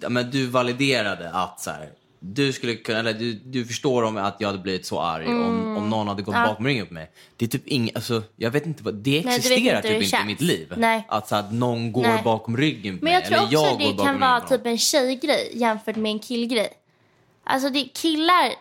ja, 0.00 0.08
men 0.08 0.30
du 0.30 0.46
validerade 0.46 1.30
att 1.30 1.60
så 1.60 1.70
här, 1.70 1.90
du 2.26 2.52
skulle 2.52 2.74
kunna, 2.74 2.98
eller 2.98 3.12
du, 3.12 3.32
du 3.32 3.64
förstår 3.64 4.02
om 4.02 4.16
att 4.16 4.36
jag 4.38 4.48
hade 4.48 4.58
blivit 4.58 4.86
så 4.86 5.00
arg 5.00 5.26
om, 5.26 5.76
om 5.76 5.90
någon 5.90 6.08
hade 6.08 6.22
gått 6.22 6.34
Mm. 6.34 6.46
Ja. 6.46 6.52
bakom 6.52 6.66
ryggen 6.66 6.86
på 6.86 6.94
mig. 6.94 7.10
Det 7.36 7.44
är 7.44 7.48
typ 7.48 7.66
inget, 7.66 7.96
alltså 7.96 8.22
jag 8.36 8.50
vet 8.50 8.66
inte 8.66 8.82
vad, 8.82 8.94
det 8.94 9.18
existerar 9.18 9.76
inte 9.76 9.88
typ 9.88 10.02
inte 10.02 10.16
i 10.16 10.24
mitt 10.26 10.40
liv. 10.40 10.72
Nej. 10.76 11.04
Att, 11.08 11.28
så 11.28 11.36
att 11.36 11.52
någon 11.52 11.92
går 11.92 12.02
Nej. 12.02 12.20
bakom 12.24 12.56
ryggen 12.56 12.98
på 12.98 13.04
Men 13.04 13.12
mig. 13.12 13.20
jag 13.20 13.24
tror 13.24 13.36
eller 13.36 13.44
också 13.68 13.84
jag 13.84 13.96
det 13.96 14.02
kan 14.04 14.20
vara 14.20 14.40
typ 14.40 14.66
en 14.66 14.78
tjejgrej 14.78 15.50
jämfört 15.54 15.96
med 15.96 16.12
en 16.12 16.18
killgrej. 16.18 16.68
Alltså 17.44 17.70
det, 17.70 17.84
killar, 17.84 18.52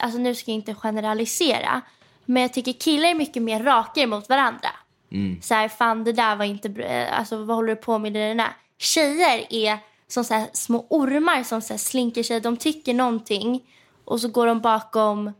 alltså 0.00 0.18
nu 0.18 0.34
ska 0.34 0.50
jag 0.50 0.54
inte 0.56 0.74
generalisera, 0.74 1.80
men 2.24 2.42
jag 2.42 2.52
tycker 2.52 2.72
killar 2.72 3.08
är 3.08 3.14
mycket 3.14 3.42
mer 3.42 3.62
rakare 3.62 4.06
mot 4.06 4.28
varandra. 4.28 4.68
Mm. 5.12 5.42
Så 5.42 5.54
här, 5.54 5.68
fan 5.68 6.04
det 6.04 6.12
där 6.12 6.36
var 6.36 6.44
inte 6.44 6.68
bra, 6.68 6.84
eh, 6.84 7.18
alltså 7.18 7.36
vad 7.44 7.56
håller 7.56 7.68
du 7.68 7.76
på 7.76 7.98
med 7.98 8.12
det 8.12 8.34
där? 8.34 8.52
Tjejer 8.78 9.46
är 9.50 9.78
som 10.08 10.24
så 10.24 10.34
här, 10.34 10.48
små 10.52 10.86
ormar 10.90 11.42
som 11.42 11.60
så 11.60 11.72
här, 11.72 11.78
slinker 11.78 12.22
sig, 12.22 12.40
de 12.40 12.56
tycker 12.56 12.94
någonting 12.94 13.64
och 14.04 14.20
så 14.20 14.28
går 14.28 14.46
de 14.46 14.60
bakom 14.60 15.32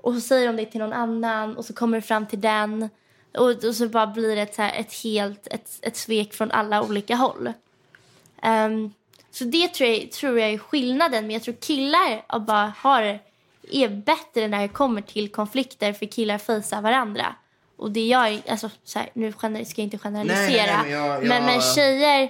och 0.00 0.14
så 0.14 0.20
säger 0.20 0.46
de 0.46 0.56
det 0.56 0.64
till 0.64 0.80
någon 0.80 0.92
annan 0.92 1.56
och 1.56 1.64
så 1.64 1.72
kommer 1.72 1.98
det 1.98 2.02
fram 2.02 2.26
till 2.26 2.40
den 2.40 2.88
och, 3.34 3.64
och 3.64 3.74
så 3.74 3.88
bara 3.88 4.06
blir 4.06 4.36
det 4.36 4.42
ett, 4.42 4.54
så 4.54 4.62
här, 4.62 4.80
ett 4.80 5.02
helt 5.02 5.46
ett, 5.46 5.78
ett 5.82 5.96
svek 5.96 6.34
från 6.34 6.50
alla 6.50 6.82
olika 6.82 7.16
håll. 7.16 7.52
Um, 8.42 8.92
så 9.30 9.44
det 9.44 9.68
tror 9.68 9.90
jag, 9.90 10.12
tror 10.12 10.38
jag 10.38 10.50
är 10.50 10.58
skillnaden. 10.58 11.26
Men 11.26 11.30
jag 11.30 11.42
tror 11.42 11.54
killar 11.54 12.38
bara 12.38 12.72
har, 12.76 13.18
är 13.70 13.88
bättre 13.88 14.48
när 14.48 14.62
det 14.62 14.68
kommer 14.68 15.02
till 15.02 15.28
konflikter 15.28 15.92
för 15.92 16.06
killar 16.06 16.38
fejsar 16.38 16.82
varandra. 16.82 17.34
Och 17.78 17.90
det 17.90 18.06
jag 18.06 18.42
alltså 18.48 18.70
så 18.84 18.98
här, 18.98 19.10
nu 19.12 19.32
ska 19.32 19.46
jag 19.50 19.78
inte 19.78 19.98
generalisera. 19.98 20.82
nej, 20.82 20.82
men 20.82 20.90
jag- 20.90 21.24
men, 21.24 21.44
men 21.44 21.54
jag 21.54 21.74
tjejer 21.74 22.28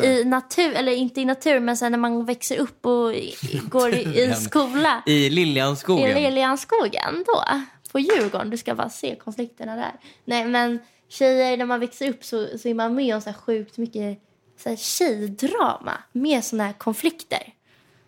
se- 0.00 0.06
i 0.20 0.24
natur, 0.24 0.72
eller 0.72 0.92
inte 0.92 1.20
i 1.20 1.24
natur, 1.24 1.60
men 1.60 1.76
sen 1.76 1.92
när 1.92 1.98
man 1.98 2.24
växer 2.24 2.56
upp 2.58 2.86
och 2.86 3.14
i- 3.14 3.34
går 3.68 3.94
i, 3.94 4.20
i 4.22 4.32
skola. 4.34 5.02
I 5.06 5.12
I 5.26 5.30
Liljanskogen. 5.30 6.22
Liljanskogen 6.24 7.24
då, 7.26 7.44
på 7.92 7.98
Djurgården. 8.00 8.50
Du 8.50 8.56
ska 8.56 8.74
bara 8.74 8.90
se 8.90 9.14
konflikterna 9.16 9.76
där. 9.76 9.92
Nej 10.24 10.44
men 10.44 10.78
tjejer, 11.08 11.56
när 11.56 11.64
man 11.64 11.80
växer 11.80 12.08
upp 12.08 12.24
så, 12.24 12.58
så 12.58 12.68
är 12.68 12.74
man 12.74 12.94
med 12.94 13.14
om 13.14 13.20
så 13.20 13.30
här 13.30 13.36
sjukt 13.36 13.78
mycket 13.78 14.18
så 14.62 14.68
här 14.68 14.76
tjejdrama. 14.76 15.92
Med 16.12 16.44
såna 16.44 16.64
här 16.64 16.72
konflikter. 16.72 17.52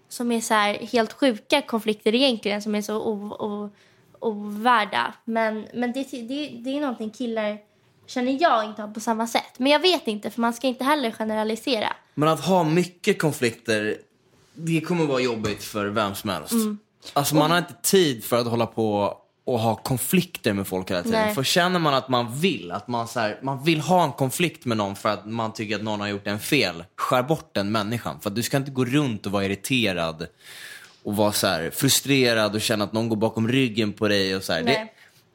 Som 0.09 0.33
är 0.33 0.41
så 0.41 0.55
här 0.55 0.75
helt 0.75 1.13
sjuka 1.13 1.63
konflikter 1.63 2.15
egentligen 2.15 2.63
som 2.63 2.75
är 2.75 2.83
så 2.83 2.97
o, 2.97 3.37
o, 3.39 3.71
ovärda. 4.25 5.15
Men, 5.25 5.67
men 5.75 5.93
det, 5.93 6.03
det, 6.11 6.49
det 6.65 6.77
är 6.77 6.81
någonting 6.81 7.11
killar 7.11 7.59
känner 8.07 8.43
jag 8.43 8.65
inte 8.65 8.83
har 8.83 8.89
på 8.89 9.01
samma 9.01 9.27
sätt. 9.27 9.59
Men 9.59 9.73
jag 9.73 9.81
vet 9.81 10.07
inte 10.07 10.31
för 10.31 10.41
man 10.41 10.53
ska 10.53 10.67
inte 10.67 10.85
heller 10.85 11.11
generalisera. 11.11 11.93
Men 12.15 12.29
att 12.29 12.41
ha 12.41 12.65
mycket 12.65 13.19
konflikter 13.19 13.97
det 14.55 14.81
kommer 14.81 15.07
vara 15.07 15.21
jobbigt 15.21 15.65
för 15.65 15.87
vem 15.87 16.15
som 16.15 16.31
helst. 16.31 16.53
Mm. 16.53 16.79
Alltså 17.13 17.35
man 17.35 17.51
har 17.51 17.59
inte 17.59 17.75
tid 17.83 18.25
för 18.25 18.39
att 18.39 18.47
hålla 18.47 18.67
på 18.67 19.17
och 19.45 19.59
ha 19.59 19.77
konflikter 19.77 20.53
med 20.53 20.67
folk 20.67 20.91
hela 20.91 21.03
tiden. 21.03 21.21
Nej. 21.21 21.35
För 21.35 21.43
känner 21.43 21.79
man 21.79 21.95
att 21.95 22.09
man 22.09 22.41
vill, 22.41 22.71
att 22.71 22.89
man, 22.89 23.09
så 23.09 23.21
här, 23.21 23.39
man 23.43 23.65
vill 23.65 23.81
ha 23.81 24.05
en 24.05 24.13
konflikt 24.13 24.65
med 24.65 24.77
någon 24.77 24.97
för 24.97 25.09
att 25.09 25.27
man 25.27 25.53
tycker 25.53 25.77
att 25.77 25.83
någon 25.83 26.01
har 26.01 26.09
gjort 26.09 26.27
en 26.27 26.41
fel, 26.41 26.85
skär 26.97 27.23
bort 27.23 27.51
den 27.55 27.73
människan. 27.73 28.21
För 28.21 28.31
att 28.31 28.37
du 28.37 28.43
ska 28.43 28.57
inte 28.57 28.71
gå 28.71 28.85
runt 28.85 29.27
och 29.27 29.33
vara 29.33 29.45
irriterad 29.45 30.27
och 31.05 31.17
vara 31.17 31.33
så 31.33 31.47
här, 31.47 31.71
frustrerad 31.71 32.55
och 32.55 32.61
känna 32.61 32.85
att 32.85 32.93
någon 32.93 33.09
går 33.09 33.17
bakom 33.17 33.49
ryggen 33.49 33.93
på 33.93 34.09
dig. 34.09 34.37
Och 34.37 34.43
så 34.43 34.53
här. 34.53 34.63
Det, 34.63 34.89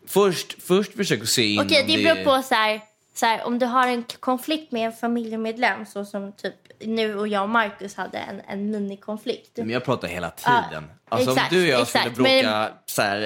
först, 0.08 0.64
först 0.64 0.94
försök 0.94 1.22
att 1.22 1.28
se 1.28 1.48
in 1.48 1.62
Okej, 1.62 1.86
det 1.88 2.04
beror 2.04 2.24
på 2.24 2.42
så 2.44 2.56
här, 2.56 2.82
så 3.14 3.26
här, 3.26 3.44
om 3.44 3.60
du 3.60 3.66
har 3.66 3.88
en 3.88 4.04
konflikt 4.20 4.72
med 4.72 4.86
en 4.86 4.94
familjemedlem 4.94 5.86
så 5.86 6.06
som 6.06 6.32
typ 6.32 6.56
nu 6.80 7.16
och 7.16 7.28
jag 7.28 7.44
och 7.44 7.50
Marcus 7.50 7.96
hade 7.96 8.18
en, 8.18 8.42
en 8.48 8.72
minikonflikt. 8.72 9.58
Men 9.58 9.70
jag 9.70 9.86
pratar 9.86 10.08
hela 10.08 10.30
tiden. 10.30 10.64
Ja, 10.72 10.82
alltså 11.10 11.32
exakt, 11.32 11.52
om 11.52 11.58
du 11.58 11.64
och 11.64 11.70
jag 11.70 11.82
exakt. 11.82 12.06
skulle 12.06 12.16
bråka 12.16 12.60
Men- 12.60 12.72
så 12.86 13.02
här, 13.02 13.22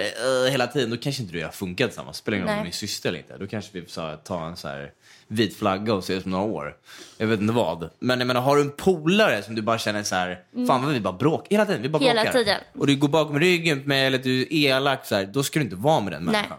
eh, 0.46 0.52
hela 0.52 0.68
tiden, 0.68 0.90
då 0.90 0.98
kanske 0.98 1.22
inte 1.22 1.34
du 1.34 1.40
och 1.40 1.44
jag 1.44 1.54
funkar 1.54 1.88
tillsammans. 1.88 2.18
Spelar 2.18 2.38
ingen 2.38 2.50
roll 2.50 2.58
om 2.58 2.64
min 2.64 2.74
syster 2.74 3.10
eller 3.10 3.20
inte. 3.20 3.38
Då 3.38 3.48
kanske 3.48 3.80
vi 3.80 3.88
så 3.88 4.02
här, 4.02 4.18
tar 4.18 4.46
en 4.46 4.58
så 4.58 4.68
här, 4.68 4.92
vit 5.28 5.56
flagga 5.58 5.94
och 5.94 6.00
ses 6.00 6.26
om 6.26 6.32
några 6.32 6.46
år. 6.46 6.76
Jag 7.18 7.28
vet 7.28 7.40
inte 7.42 7.54
vad. 7.54 7.90
Men 8.00 8.20
jag 8.20 8.28
menar, 8.28 8.42
har 8.42 8.56
du 8.56 8.62
en 8.62 8.72
polare 8.72 9.44
som 9.44 9.56
du 9.56 9.62
bara 9.62 9.78
känner 9.78 10.04
så 10.04 10.16
här, 10.16 10.44
fan 10.68 10.84
vad 10.84 10.94
vi 10.94 11.00
bara 11.00 11.14
bråkar 11.14 11.50
hela 11.50 11.66
tiden. 11.66 11.82
Vi 11.82 11.90
bara 11.90 11.98
Mm. 11.98 12.08
Hela 12.10 12.24
bråkar. 12.24 12.40
tiden. 12.40 12.58
Och 12.80 12.88
du 12.88 12.96
går 12.96 13.08
bakom 13.08 13.40
ryggen 13.40 13.80
mig 13.86 14.06
eller 14.06 14.18
du 14.18 14.42
är 14.42 14.54
elak, 14.54 15.06
så 15.06 15.16
här, 15.16 15.26
då 15.26 15.44
ska 15.44 15.60
du 15.60 15.64
inte 15.66 15.76
vara 15.76 16.00
med 16.00 16.14
den 16.14 16.24
människan. 16.24 16.58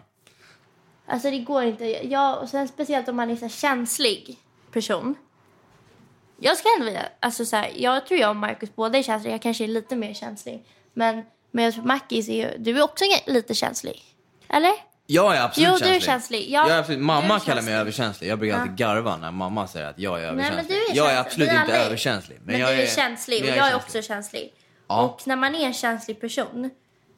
Alltså 1.07 1.31
det 1.31 1.39
går 1.39 1.63
inte. 1.63 1.85
Jag, 1.85 2.43
och 2.43 2.49
sen 2.49 2.69
speciellt 2.69 3.09
om 3.09 3.17
man 3.17 3.31
är 3.31 3.37
så 3.37 3.49
känslig 3.49 4.39
person. 4.73 5.15
Jag 6.41 6.57
ska 6.57 6.69
ändå 6.81 6.93
alltså 7.21 7.45
så 7.45 7.57
här, 7.57 7.73
jag 7.77 8.07
tror 8.07 8.21
jag 8.21 8.31
och 8.31 8.37
Marcus 8.37 8.75
båda 8.75 8.99
är 8.99 9.03
känsliga. 9.03 9.35
Jag 9.35 9.43
kanske 9.43 9.65
är 9.65 9.69
lite 9.69 9.97
mer 9.97 10.15
känslig. 10.15 10.65
Men, 10.93 11.23
men 11.51 11.65
jag 11.65 11.75
tror 11.75 11.85
Mackis 11.85 12.29
är 12.29 12.57
du 12.59 12.79
är 12.79 12.83
också 12.83 13.05
lite 13.27 13.55
känslig. 13.55 14.03
Eller? 14.49 14.73
Jag 15.07 15.37
är 15.37 15.43
absolut 15.45 15.69
Jo, 15.69 15.77
du 15.79 15.85
är 15.85 16.01
känslig. 16.01 16.03
känslig. 16.03 16.51
Jag- 16.51 16.69
jag 16.69 16.75
är 16.77 16.79
absolut, 16.81 17.01
mamma 17.01 17.35
är 17.35 17.39
kallar 17.39 17.55
mig 17.55 17.55
känslig. 17.57 17.75
överkänslig. 17.75 18.29
Jag 18.29 18.39
brukar 18.39 18.59
alltid 18.59 18.77
garva 18.77 19.17
när 19.17 19.31
mamma 19.31 19.67
säger 19.67 19.87
att 19.87 19.99
jag 19.99 20.23
är 20.23 20.33
men 20.33 20.45
överkänslig. 20.45 20.77
du 20.77 20.93
är 20.93 20.97
jag 20.97 21.11
är 21.11 21.15
känslig. 21.15 21.27
absolut 21.27 21.49
inte 21.51 21.63
alla 21.63 21.83
är- 21.83 21.87
överkänslig. 21.87 22.39
Men, 22.45 22.59
jag 22.61 22.69
du 22.77 22.83
är 22.83 22.87
känslig 22.87 23.41
och 23.43 23.47
men 23.49 23.57
jag 23.57 23.67
är, 23.67 23.71
känslig. 23.71 24.01
också 24.01 24.09
känslig. 24.09 24.53
Ja. 24.89 25.03
Och 25.03 25.21
när 25.27 25.37
man 25.37 25.55
är 25.55 25.67
en 25.67 25.73
känslig 25.75 26.21
person 26.21 26.71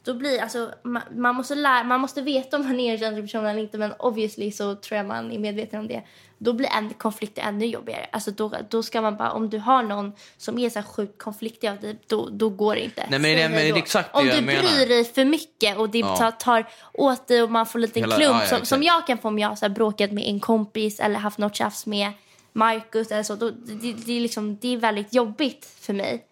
då 0.04 0.14
blir 0.14 0.42
alltså, 0.42 0.70
man, 0.82 1.02
man, 1.10 1.34
måste 1.34 1.54
lära, 1.54 1.84
man 1.84 2.00
måste 2.00 2.22
veta 2.22 2.56
om 2.56 2.62
man 2.66 2.80
är 2.80 2.92
en 2.92 2.98
känslig 2.98 3.24
person 3.24 3.46
eller 3.46 3.60
inte 3.60 3.78
men 3.78 3.92
obviously 3.92 4.52
så 4.52 4.74
tror 4.74 4.96
jag 4.96 5.06
man 5.06 5.32
är 5.32 5.38
medveten 5.38 5.80
om 5.80 5.88
det. 5.88 6.02
Då 6.38 6.52
blir 6.52 6.68
en 6.68 6.90
konflikt 6.94 7.38
ännu 7.38 7.66
jobbigare. 7.66 8.06
Alltså 8.12 8.30
då, 8.30 8.52
då 8.70 8.82
ska 8.82 9.00
man 9.00 9.16
bara, 9.16 9.30
om 9.32 9.50
du 9.50 9.58
har 9.58 9.82
någon 9.82 10.12
som 10.36 10.58
är 10.58 10.70
så 10.70 10.78
här 10.78 10.86
sjukt 10.86 11.18
konfliktig 11.22 11.68
av 11.68 11.80
dig, 11.80 11.98
då, 12.06 12.28
då 12.32 12.48
går 12.48 12.74
det 12.74 12.80
inte. 12.84 13.06
Nej, 13.10 13.18
men 13.18 13.30
det- 13.36 13.38
Säg 13.38 13.48
men 13.48 13.74
det 13.74 13.78
exakt 13.78 14.12
det 14.12 14.18
Om 14.18 14.26
du 14.26 14.40
menar. 14.40 14.62
bryr 14.62 14.86
dig 14.88 15.04
för 15.04 15.24
mycket 15.24 15.76
och 15.78 15.90
det 15.90 15.98
Ja. 15.98 16.16
tar, 16.16 16.30
tar 16.30 16.68
åt 16.92 17.26
dig 17.28 17.42
och 17.42 17.50
man 17.50 17.66
får 17.66 17.78
en 17.78 17.82
liten 17.82 18.02
Hela- 18.02 18.16
klump 18.16 18.30
ja, 18.34 18.40
ja, 18.50 18.56
som, 18.56 18.66
som 18.66 18.82
jag 18.82 19.06
kan 19.06 19.18
få 19.18 19.28
om 19.28 19.38
jag 19.38 19.48
har 19.48 19.56
så 19.56 19.64
här 19.64 19.70
bråkat 19.74 20.12
med 20.12 20.24
en 20.24 20.40
kompis 20.40 21.00
eller 21.00 21.18
haft 21.18 21.38
något 21.38 21.56
tjafs 21.56 21.86
med 21.86 22.12
Marcus 22.52 23.10
eller 23.10 23.22
så. 23.22 23.34
Då, 23.34 23.50
det, 23.50 23.92
det, 23.92 24.16
är 24.16 24.20
liksom, 24.20 24.56
det 24.60 24.72
är 24.72 24.76
väldigt 24.76 25.14
jobbigt 25.14 25.66
för 25.80 25.92
mig. 25.92 26.24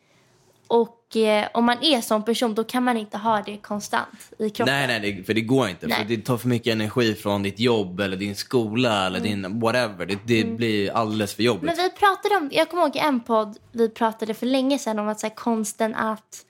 Och 0.67 1.04
eh, 1.17 1.49
om 1.55 1.65
man 1.65 1.77
är 1.81 2.01
sån 2.01 2.23
person 2.23 2.55
då 2.55 2.65
kan 2.65 2.83
man 2.83 2.97
inte 2.97 3.19
ha 3.19 3.43
det 3.47 3.57
konstant 3.57 4.33
i 4.39 4.51
kroppen. 4.51 4.75
Nej, 4.75 5.01
nej, 5.01 5.13
det, 5.13 5.25
för 5.25 5.35
det 5.35 5.41
går 5.41 5.69
inte. 5.69 5.87
Nej. 5.87 5.99
För 5.99 6.05
det 6.05 6.17
tar 6.17 6.37
för 6.37 6.49
mycket 6.49 6.73
energi 6.73 7.15
från 7.15 7.43
ditt 7.43 7.61
jobb 7.61 8.01
eller 8.01 8.17
din 8.17 8.37
skola 8.37 9.07
eller 9.07 9.21
din 9.21 9.61
whatever. 9.61 10.07
Det, 10.07 10.19
det 10.25 10.45
blir 10.45 10.93
alldeles 10.93 11.35
för 11.35 11.43
jobbigt. 11.43 11.63
Mm. 11.63 11.77
Men 11.77 11.85
vi 11.85 11.91
pratade 11.91 12.37
om, 12.37 12.51
jag 12.53 12.71
kommer 12.71 12.83
ihåg 12.83 12.97
i 12.97 12.99
en 12.99 13.21
podd, 13.21 13.59
vi 13.73 13.89
pratade 13.89 14.35
för 14.35 14.47
länge 14.47 14.79
sedan 14.79 14.99
om 14.99 15.09
att 15.09 15.21
så 15.21 15.27
här, 15.27 15.35
konsten 15.35 15.95
att 15.95 16.45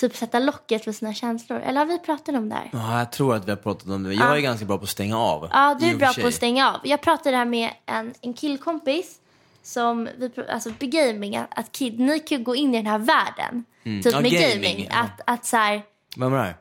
typ 0.00 0.16
sätta 0.16 0.38
locket 0.38 0.84
för 0.84 0.92
sina 0.92 1.14
känslor. 1.14 1.60
Eller 1.60 1.78
har 1.78 1.86
vi 1.86 1.98
pratat 1.98 2.34
om 2.34 2.48
det 2.48 2.54
här? 2.54 2.70
Ja, 2.72 2.98
jag 2.98 3.12
tror 3.12 3.34
att 3.34 3.46
vi 3.46 3.50
har 3.50 3.56
pratat 3.56 3.88
om 3.88 4.02
det. 4.02 4.14
Jag 4.14 4.36
är 4.36 4.40
ganska 4.40 4.66
bra 4.66 4.78
på 4.78 4.84
att 4.84 4.90
stänga 4.90 5.18
av. 5.18 5.48
Ja, 5.52 5.76
du 5.80 5.86
är 5.86 5.96
bra 5.96 6.12
på 6.20 6.26
att 6.26 6.34
stänga 6.34 6.70
av. 6.70 6.80
Jag 6.84 7.00
pratade 7.00 7.36
här 7.36 7.44
med 7.44 7.70
en, 7.86 8.14
en 8.20 8.34
killkompis 8.34 9.19
som, 9.62 10.08
vi, 10.16 10.30
alltså 10.48 10.70
på 10.72 10.86
gaming, 10.86 11.36
att, 11.36 11.58
att 11.58 11.72
kid, 11.72 12.00
ni 12.00 12.18
kan 12.18 12.44
gå 12.44 12.56
in 12.56 12.74
i 12.74 12.76
den 12.76 12.86
här 12.86 12.98
världen. 12.98 13.64
Typ 13.84 13.86
Mm. 13.86 14.00
Ja, 14.04 14.20
med 14.20 14.32
gaming, 14.32 14.62
gaming. 14.62 14.88
ja. 14.90 14.98
Att, 15.00 15.20
att 15.24 15.46
så 15.46 15.56
här, 15.56 15.82
Vem 16.16 16.34
är 16.34 16.44
det? 16.44 16.54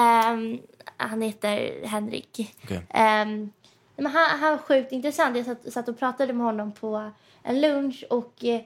Ehm, 0.00 0.58
han 0.96 1.22
heter 1.22 1.86
Henrik. 1.86 2.56
Okej. 2.64 2.86
Ehm, 2.90 3.50
men 3.96 4.06
han, 4.06 4.38
han 4.40 4.50
var 4.50 4.58
sjukt 4.58 4.92
intressant. 4.92 5.36
Jag 5.36 5.46
satt, 5.46 5.72
satt 5.72 5.88
och 5.88 5.98
pratade 5.98 6.32
med 6.32 6.46
honom 6.46 6.72
på 6.72 7.10
en 7.42 7.60
lunch 7.60 8.04
och 8.10 8.44
eh, 8.44 8.60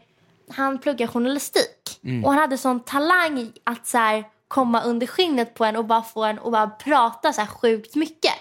han 0.49 0.79
pluggar 0.79 1.07
journalistik. 1.07 2.01
Mm. 2.05 2.25
Och 2.25 2.31
han 2.31 2.41
hade 2.41 2.59
sån 2.59 2.81
talang 2.81 3.53
att 3.65 3.87
så 3.87 3.99
här, 3.99 4.25
komma 4.49 4.83
under 4.83 5.07
skinnet 5.07 5.55
på 5.55 5.65
en 5.65 5.77
och 5.77 5.85
bara 5.85 6.03
få 6.03 6.25
en 6.25 6.39
och 6.39 6.53
bara 6.53 6.71
prata 6.71 7.33
så 7.33 7.41
här 7.41 7.49
sjukt 7.49 7.95
mycket. 7.95 8.33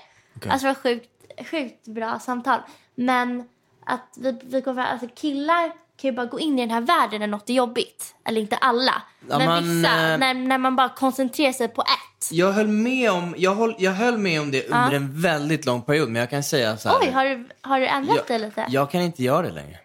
Alltså 0.49 0.67
det 0.67 0.73
var 0.73 0.82
sjukt, 0.82 1.10
sjukt 1.51 1.88
bra 1.88 2.19
samtal. 2.19 2.60
Men 2.95 3.49
att 3.85 4.13
vi, 4.17 4.39
vi 4.43 4.61
kom 4.61 4.75
fram, 4.75 4.85
alltså 4.85 5.07
killar 5.15 5.71
kan 5.97 6.09
ju 6.09 6.15
bara 6.15 6.25
gå 6.25 6.39
in 6.39 6.59
i 6.59 6.61
den 6.61 6.71
här 6.71 6.81
världen 6.81 7.19
när 7.19 7.27
något 7.27 7.49
är 7.49 7.53
jobbigt. 7.53 8.15
Eller 8.25 8.41
inte 8.41 8.55
alla. 8.57 9.01
Ja, 9.29 9.37
men 9.37 9.47
man, 9.47 9.63
vissa, 9.63 10.11
eh, 10.11 10.17
när, 10.17 10.33
när 10.33 10.57
man 10.57 10.75
bara 10.75 10.89
koncentrerar 10.89 11.51
sig 11.51 11.67
på 11.67 11.81
ett. 11.81 12.31
Jag 12.31 12.51
höll 12.51 12.67
med 12.67 13.11
om, 13.11 13.35
jag 13.37 13.55
höll, 13.55 13.75
jag 13.77 13.91
höll 13.91 14.17
med 14.17 14.41
om 14.41 14.51
det 14.51 14.65
under 14.67 14.91
en 14.91 15.21
väldigt 15.21 15.65
lång 15.65 15.81
period. 15.81 16.09
Men 16.09 16.19
jag 16.19 16.29
kan 16.29 16.43
säga 16.43 16.77
så 16.77 16.89
här. 16.89 16.97
Oj, 17.01 17.11
har 17.11 17.25
du, 17.25 17.49
har 17.61 17.79
du 17.79 17.87
ändrat 17.87 18.15
jag, 18.15 18.27
dig 18.27 18.39
lite? 18.39 18.65
jag 18.69 18.91
kan 18.91 19.01
inte 19.01 19.23
göra 19.23 19.41
det 19.41 19.51
längre. 19.51 19.79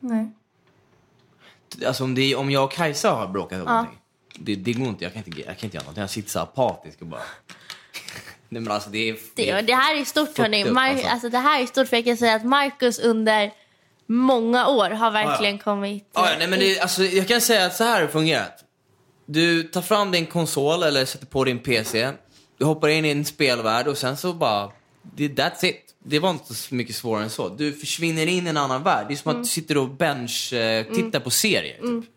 Nej. 0.00 0.30
Alltså 1.86 2.04
om, 2.04 2.14
det, 2.14 2.36
om 2.36 2.50
jag 2.50 2.64
och 2.64 2.72
Kajsa 2.72 3.10
har 3.10 3.28
bråkat 3.28 3.58
om 3.60 3.64
någonting. 3.64 3.98
Det, 4.38 4.54
det 4.54 4.72
går 4.72 4.88
inte. 4.88 5.04
Jag 5.04 5.12
kan 5.12 5.22
inte, 5.26 5.40
jag 5.40 5.58
kan 5.58 5.66
inte 5.66 5.76
göra 5.76 5.84
någonting. 5.84 6.00
Jag 6.00 6.10
sitter 6.10 6.30
så 6.30 6.40
apatisk 6.40 7.00
och 7.00 7.06
bara... 7.06 7.22
Nej 8.48 8.62
men 8.62 8.72
alltså 8.72 8.90
det 8.90 9.08
är... 9.08 9.16
Det, 9.34 9.60
det 9.60 9.74
här 9.74 10.00
är 10.00 10.04
stort 10.04 10.38
hörni. 10.38 10.64
upp, 10.64 10.76
alltså. 10.76 11.06
alltså. 11.06 11.28
det 11.28 11.38
här 11.38 11.62
är 11.62 11.66
stort 11.66 11.88
för 11.88 11.96
jag 11.96 12.04
kan 12.04 12.16
säga 12.16 12.34
att 12.34 12.44
Marcus 12.44 12.98
under 12.98 13.52
många 14.06 14.68
år 14.68 14.90
har 14.90 15.10
verkligen 15.10 15.58
kommit... 15.58 16.10
Ja, 16.14 16.30
ja, 16.30 16.36
nej, 16.38 16.48
men 16.48 16.58
det, 16.58 16.80
alltså, 16.80 17.04
jag 17.04 17.28
kan 17.28 17.40
säga 17.40 17.66
att 17.66 17.76
så 17.76 17.84
här 17.84 17.94
har 17.94 18.00
det 18.00 18.08
fungerat. 18.08 18.64
Du 19.26 19.62
tar 19.62 19.82
fram 19.82 20.10
din 20.10 20.26
konsol 20.26 20.82
eller 20.82 21.04
sätter 21.04 21.26
på 21.26 21.44
din 21.44 21.58
PC. 21.58 22.12
Du 22.58 22.64
hoppar 22.64 22.88
in 22.88 23.04
i 23.04 23.10
en 23.10 23.24
spelvärld 23.24 23.86
och 23.88 23.98
sen 23.98 24.16
så 24.16 24.32
bara... 24.32 24.72
That's 25.16 25.64
it. 25.64 25.94
Det 26.04 26.18
var 26.18 26.30
inte 26.30 26.54
så 26.54 26.74
mycket 26.74 26.96
svårare 26.96 27.24
än 27.24 27.30
så. 27.30 27.48
Du 27.48 27.72
försvinner 27.72 28.26
in 28.26 28.46
i 28.46 28.50
en 28.50 28.56
annan 28.56 28.82
värld. 28.82 29.06
Det 29.08 29.14
är 29.14 29.16
som 29.16 29.36
att 29.36 29.42
du 29.42 29.48
sitter 29.48 29.76
och 29.76 29.88
bench, 29.88 30.52
eh, 30.52 30.84
tittar 30.84 31.20
på 31.20 31.30
serier. 31.30 31.76
Typ. 31.82 32.10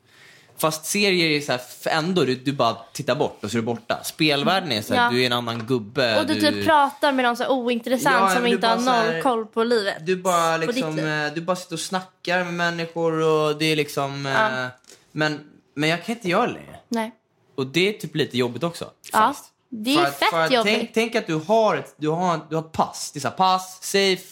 Fast 0.61 0.85
serier 0.85 1.29
är 1.29 1.41
så 1.41 1.51
här, 1.51 1.61
ändå, 1.85 2.23
du, 2.23 2.35
du 2.35 2.51
bara 2.53 2.77
tittar 2.93 3.15
bort 3.15 3.43
och 3.43 3.51
så 3.51 3.57
är 3.57 3.61
du 3.61 3.65
borta. 3.65 4.03
Spelvärlden 4.03 4.71
är 4.71 4.81
så 4.81 4.93
här, 4.93 5.03
Ja. 5.03 5.09
du 5.11 5.21
är 5.21 5.25
en 5.25 5.33
annan 5.33 5.65
gubbe. 5.67 6.19
och 6.19 6.27
du 6.27 6.41
typ 6.41 6.65
pratar 6.65 7.11
med 7.11 7.25
någon 7.25 7.37
så 7.37 7.47
ointressant 7.47 8.15
Ja, 8.19 8.33
som 8.35 8.43
du 8.43 8.49
inte 8.49 8.67
har 8.67 8.77
här- 8.77 9.13
noll 9.13 9.21
koll 9.21 9.45
på 9.45 9.63
livet. 9.63 10.05
Du 10.05 10.15
bara, 10.15 10.57
ditt 10.57 10.75
liksom, 10.75 10.99
eh, 10.99 11.33
du 11.35 11.41
bara 11.41 11.55
sitter 11.55 11.75
och 11.75 11.79
snackar 11.79 12.43
med 12.43 12.53
människor 12.53 13.13
och 13.21 13.57
det 13.57 13.65
är 13.65 13.75
liksom... 13.75 14.25
eh, 14.25 14.67
Men, 15.11 15.39
men 15.75 15.89
jag 15.89 16.05
kan 16.05 16.15
inte 16.15 16.29
göra 16.29 16.47
det 16.47 16.53
längre. 16.53 16.75
Nej. 16.89 17.11
Och 17.57 17.67
det 17.67 17.89
är 17.89 17.93
typ 17.99 18.15
lite 18.15 18.37
jobbigt 18.37 18.63
också. 18.63 18.89
Ja, 19.13 19.35
det 19.69 19.93
är 19.93 19.97
För 19.97 20.03
att- 20.05 20.19
fett 20.19 20.29
för 20.29 20.41
att 20.41 20.51
jobbigt. 20.51 20.75
Tänk, 20.77 20.93
tänk 20.93 21.15
att 21.15 21.27
du 21.27 21.35
har 21.35 21.75
ett, 21.75 21.93
du 21.97 22.07
har, 22.09 22.39
du 22.49 22.55
har 22.55 22.63
ett 22.63 22.71
pass. 22.71 23.11
Det 23.13 23.19
är 23.19 23.21
så 23.21 23.27
här, 23.27 23.35
pass, 23.35 23.79
safe, 23.83 24.23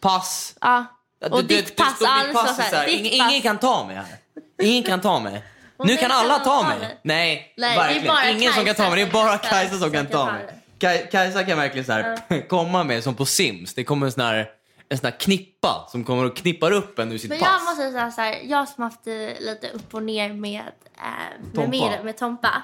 pass. 0.00 0.54
Ja. 0.60 0.84
Ja, 1.20 1.28
Och 1.30 1.44
du- 1.44 1.56
ditt 1.56 1.66
du- 1.66 1.74
pass, 1.84 1.98
ditt 1.98 2.08
alltså 2.08 2.42
pass 2.42 2.58
är 2.58 2.62
så 2.70 2.76
här, 2.76 2.86
ditt 2.86 3.00
ingen, 3.00 3.18
pass. 3.18 3.30
ingen 3.30 3.42
kan 3.42 3.58
ta 3.58 3.84
mig 3.86 3.96
här. 3.96 4.06
Ingen 4.62 4.82
kan 4.82 5.00
ta 5.00 5.18
mig. 5.20 5.42
Nu 5.78 5.96
kan 5.96 6.10
alla 6.10 6.38
ta 6.38 6.62
mig. 6.62 6.98
Nej, 7.02 7.54
Nej, 7.56 7.76
det 7.76 7.82
är 7.82 8.06
verkligen. 8.14 8.36
Ingen 8.36 8.52
som 8.52 8.64
kan 8.64 8.74
ta 8.74 8.90
mig. 8.90 8.96
Det 8.96 9.10
är 9.10 9.12
bara 9.12 9.38
Kajsa 9.38 9.48
Kajsa 9.48 9.78
som 9.78 9.90
kan 9.90 10.06
ta 10.06 10.32
mig. 10.32 10.46
Kaj, 10.78 11.08
Kajsa 11.12 11.44
kan 11.44 11.58
verkligen 11.58 11.84
så 11.84 11.92
här, 11.92 12.48
komma 12.48 12.84
med 12.84 13.02
som 13.04 13.14
på 13.14 13.24
Sims. 13.26 13.74
Det 13.74 13.84
kommer 13.84 14.06
en 14.06 14.12
sån 14.12 14.24
här, 14.24 14.50
en 14.88 14.98
sån 14.98 15.04
här 15.04 15.18
knippa 15.18 15.86
som 15.88 16.04
kommer 16.04 16.24
och 16.24 16.36
knippar 16.36 16.70
upp 16.70 16.98
en 16.98 17.12
ur 17.12 17.18
sitt 17.18 17.30
Men 17.30 17.38
pass. 17.38 17.48
jag 17.52 17.64
måste 17.64 17.92
säga 17.92 18.10
så 18.10 18.20
här, 18.20 18.40
jag 18.44 18.68
som 18.68 18.84
haft 18.84 19.06
lite 19.38 19.68
upp 19.72 19.94
och 19.94 20.02
ner 20.02 20.32
med, 20.32 20.60
äh, 20.60 21.02
med, 21.42 21.54
Tompa. 21.54 21.70
med, 21.70 22.04
med 22.04 22.16
Tompa. 22.16 22.62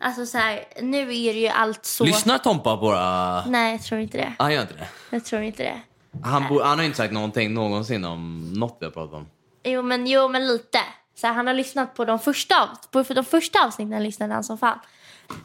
Alltså 0.00 0.26
så 0.26 0.38
här, 0.38 0.64
nu 0.80 1.00
är 1.00 1.34
det 1.34 1.40
ju 1.40 1.48
allt 1.48 1.86
så... 1.86 2.04
Lyssnar 2.04 2.38
Tompa 2.38 2.76
på 2.76 2.86
våra... 2.86 3.44
Nej, 3.44 3.72
jag 3.72 3.82
tror 3.82 4.00
inte 4.00 4.18
det. 4.18 4.32
Han 4.38 4.54
gör 4.54 4.62
inte 4.62 4.74
det. 4.74 4.88
Jag 5.10 5.24
tror 5.24 5.42
inte 5.42 5.62
det. 5.62 5.80
Han, 6.24 6.48
bo, 6.48 6.62
han 6.62 6.78
har 6.78 6.84
inte 6.84 6.96
sagt 6.96 7.12
någonting 7.12 7.54
någonsin 7.54 8.04
om 8.04 8.52
något 8.52 8.76
vi 8.80 8.84
har 8.84 8.92
pratat 8.92 9.14
om. 9.14 9.26
Jo 9.64 9.82
men, 9.82 10.06
jo, 10.06 10.28
men 10.28 10.46
lite. 10.46 10.78
Så 11.14 11.26
här, 11.26 11.34
han 11.34 11.46
har 11.46 11.54
lyssnat 11.54 11.94
på 11.94 12.04
de 12.04 12.18
första, 12.18 12.68
på 12.90 13.02
de 13.02 13.24
första 13.24 13.64
avsnitten 13.66 14.02
lyssnade 14.02 14.34
han 14.34 14.44
som 14.44 14.58
fan. 14.58 14.78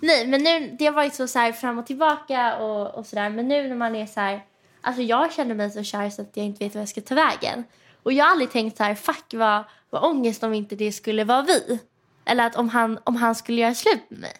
Nej 0.02 0.28
men 0.28 0.44
nu, 0.44 0.76
det 0.80 0.86
har 0.86 0.94
varit 0.94 1.16
så, 1.16 1.28
så 1.28 1.40
här, 1.40 1.52
fram 1.52 1.78
och 1.78 1.86
tillbaka 1.86 2.58
och, 2.58 2.96
och 2.96 3.06
sådär. 3.06 3.30
Men 3.30 3.48
nu 3.48 3.68
när 3.68 3.76
man 3.76 3.96
är 3.96 4.06
så 4.06 4.20
här, 4.20 4.42
alltså 4.82 5.02
jag 5.02 5.34
känner 5.34 5.56
mig 5.56 5.72
så 5.72 5.84
kär 5.84 6.10
så 6.10 6.22
att 6.22 6.32
jag 6.34 6.46
inte 6.46 6.64
vet 6.64 6.76
vad 6.76 6.82
jag 6.82 6.90
ska 6.90 7.02
ta 7.02 7.16
vägen. 7.16 7.64
Och 8.04 8.14
jag 8.14 8.26
har 8.26 8.32
aldrig 8.32 8.52
tänkt 8.52 8.78
så 8.78 8.84
här, 8.84 8.96
fuck 8.96 9.34
vad, 9.34 9.64
vad 9.90 10.04
ångest 10.04 10.44
om 10.44 10.54
inte 10.54 10.76
det 10.76 10.92
skulle 10.92 11.24
vara 11.24 11.42
vi. 11.42 11.80
Eller 12.26 12.48
att 12.48 12.56
om 12.56 12.70
han, 12.70 13.00
om 13.04 13.16
han 13.16 13.36
skulle 13.36 13.62
göra 13.62 13.74
slut 13.74 14.10
med 14.10 14.20
mig. 14.20 14.34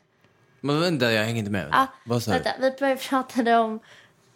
Men 0.62 0.80
vänta, 0.80 1.12
jag 1.12 1.24
hänger 1.24 1.40
inte 1.40 1.52
med. 1.52 1.70
Ja, 1.72 1.88
Vad 2.06 2.24
sa 2.24 2.32
du? 2.32 2.38
vänta, 2.40 2.52
vi 2.60 2.72
började 2.80 3.02
pratade 3.02 3.58
om 3.58 3.80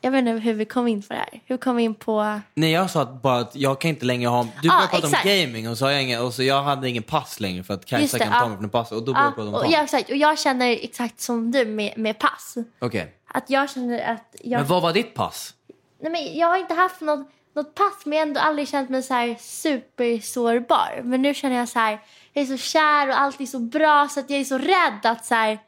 Jag 0.04 0.12
vet 0.12 0.20
inte 0.20 0.32
hur 0.32 0.54
vi 0.54 0.66
kom 0.66 0.88
in 0.88 1.02
på 1.02 1.14
det 1.14 1.20
här. 1.20 1.42
Hur 1.46 1.58
kom 1.58 1.76
vi 1.76 1.84
in 1.84 1.96
på... 1.96 2.40
Nej, 2.54 2.72
jag 2.72 2.90
sa 2.90 3.02
att 3.02 3.22
bara 3.22 3.40
att 3.40 3.56
jag 3.56 3.82
kan 3.82 3.90
inte 3.90 4.06
längre 4.06 4.30
ha... 4.30 4.44
Du 4.44 4.50
Ja, 4.68 4.74
började 4.74 4.88
prata 4.88 5.08
exakt. 5.08 5.26
om 5.26 5.32
gaming 5.32 5.70
och 5.70 5.78
så, 5.78 5.86
har 5.86 5.92
jag 5.92 6.04
ingen, 6.04 6.22
och 6.22 6.34
så 6.34 6.44
jag 6.44 6.64
hade 6.64 6.90
ingen 6.90 7.04
pass 7.04 7.40
längre 7.40 7.64
för 7.64 7.74
att 7.74 7.86
Kajsa 7.86 8.18
det, 8.18 8.24
kan 8.24 8.34
ta 8.34 8.40
ja. 8.40 8.48
mig 8.50 8.58
från 8.58 8.70
pass 8.70 8.92
och 8.92 9.04
då 9.06 9.14
började 9.14 9.22
Ja, 9.22 9.26
jag 9.26 9.36
prata 9.36 9.48
om 9.50 9.54
och, 9.56 9.62
pass. 9.62 9.72
ja, 9.72 9.84
exakt. 9.84 10.10
Och 10.10 10.16
jag 10.16 10.40
känner 10.40 10.68
exakt 10.72 11.22
som 11.22 11.52
du 11.52 11.66
med, 11.66 11.98
med 11.98 12.20
pass. 12.20 12.56
Okej. 12.80 13.14
Att 13.28 13.50
jag 13.50 13.70
känner 13.70 14.14
att 14.14 14.36
jag... 14.44 14.60
Men 14.60 14.68
vad 14.68 14.82
var 14.82 14.94
ditt 14.94 15.14
pass? 15.14 15.54
Nej, 16.02 16.12
men 16.12 16.38
jag 16.38 16.48
har 16.48 16.58
inte 16.58 16.74
haft 16.74 17.02
något, 17.02 17.28
något 17.56 17.76
pass 17.76 18.06
men 18.06 18.14
jag 18.18 18.22
har 18.26 18.28
ändå 18.28 18.40
aldrig 18.40 18.68
känt 18.68 18.90
mig 18.90 19.04
så 19.04 19.14
här 19.14 19.36
supersårbar. 19.40 21.02
Men 21.04 21.22
nu 21.22 21.34
känner 21.34 21.56
jag 21.56 21.70
så 21.70 21.80
här, 21.80 22.00
jag 22.34 22.42
är 22.42 22.46
så 22.46 22.58
kär 22.58 23.08
och 23.10 23.20
allt 23.20 23.42
är 23.42 23.46
så 23.46 23.60
bra 23.60 24.08
så 24.12 24.20
att 24.20 24.30
jag 24.30 24.40
är 24.40 24.44
så 24.44 24.58
rädd 24.58 25.00
att 25.04 25.26
så 25.26 25.36
här, 25.36 25.60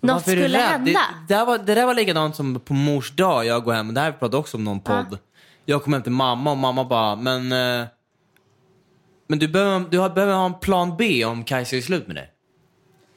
något 0.00 0.28
är 0.28 0.36
du 0.36 0.42
skulle 0.42 0.58
rädd? 0.58 0.64
hända. 0.70 0.84
Det, 0.90 0.98
det, 1.28 1.34
där 1.34 1.46
var, 1.46 1.58
det 1.58 1.74
där 1.74 1.86
var 1.86 1.94
likadant 1.94 2.36
som 2.36 2.60
på 2.60 2.74
mors 2.74 3.10
dag. 3.16 3.46
Jag 3.46 3.64
går 3.64 3.72
hem, 3.72 3.94
det 3.94 4.00
här 4.00 4.12
pratade 4.12 4.36
också 4.36 4.56
om 4.56 4.64
någon 4.64 4.80
podd. 4.80 5.18
Jag 5.64 5.84
kom 5.84 5.92
hem 5.92 6.02
till 6.02 6.12
mamma 6.12 6.50
och 6.50 6.56
mamma 6.56 6.84
bara, 6.84 7.16
men... 7.16 7.52
eh, 7.52 7.86
Men 9.28 9.38
du 9.38 9.48
behöver, 9.48 9.84
du 9.90 9.98
har, 9.98 10.10
behöver 10.10 10.34
ha 10.34 10.46
en 10.46 10.54
plan 10.60 10.94
B 10.98 11.24
om 11.24 11.44
Kajsa 11.44 11.76
är 11.76 11.80
slut 11.80 12.06
med 12.06 12.16
dig. 12.16 12.30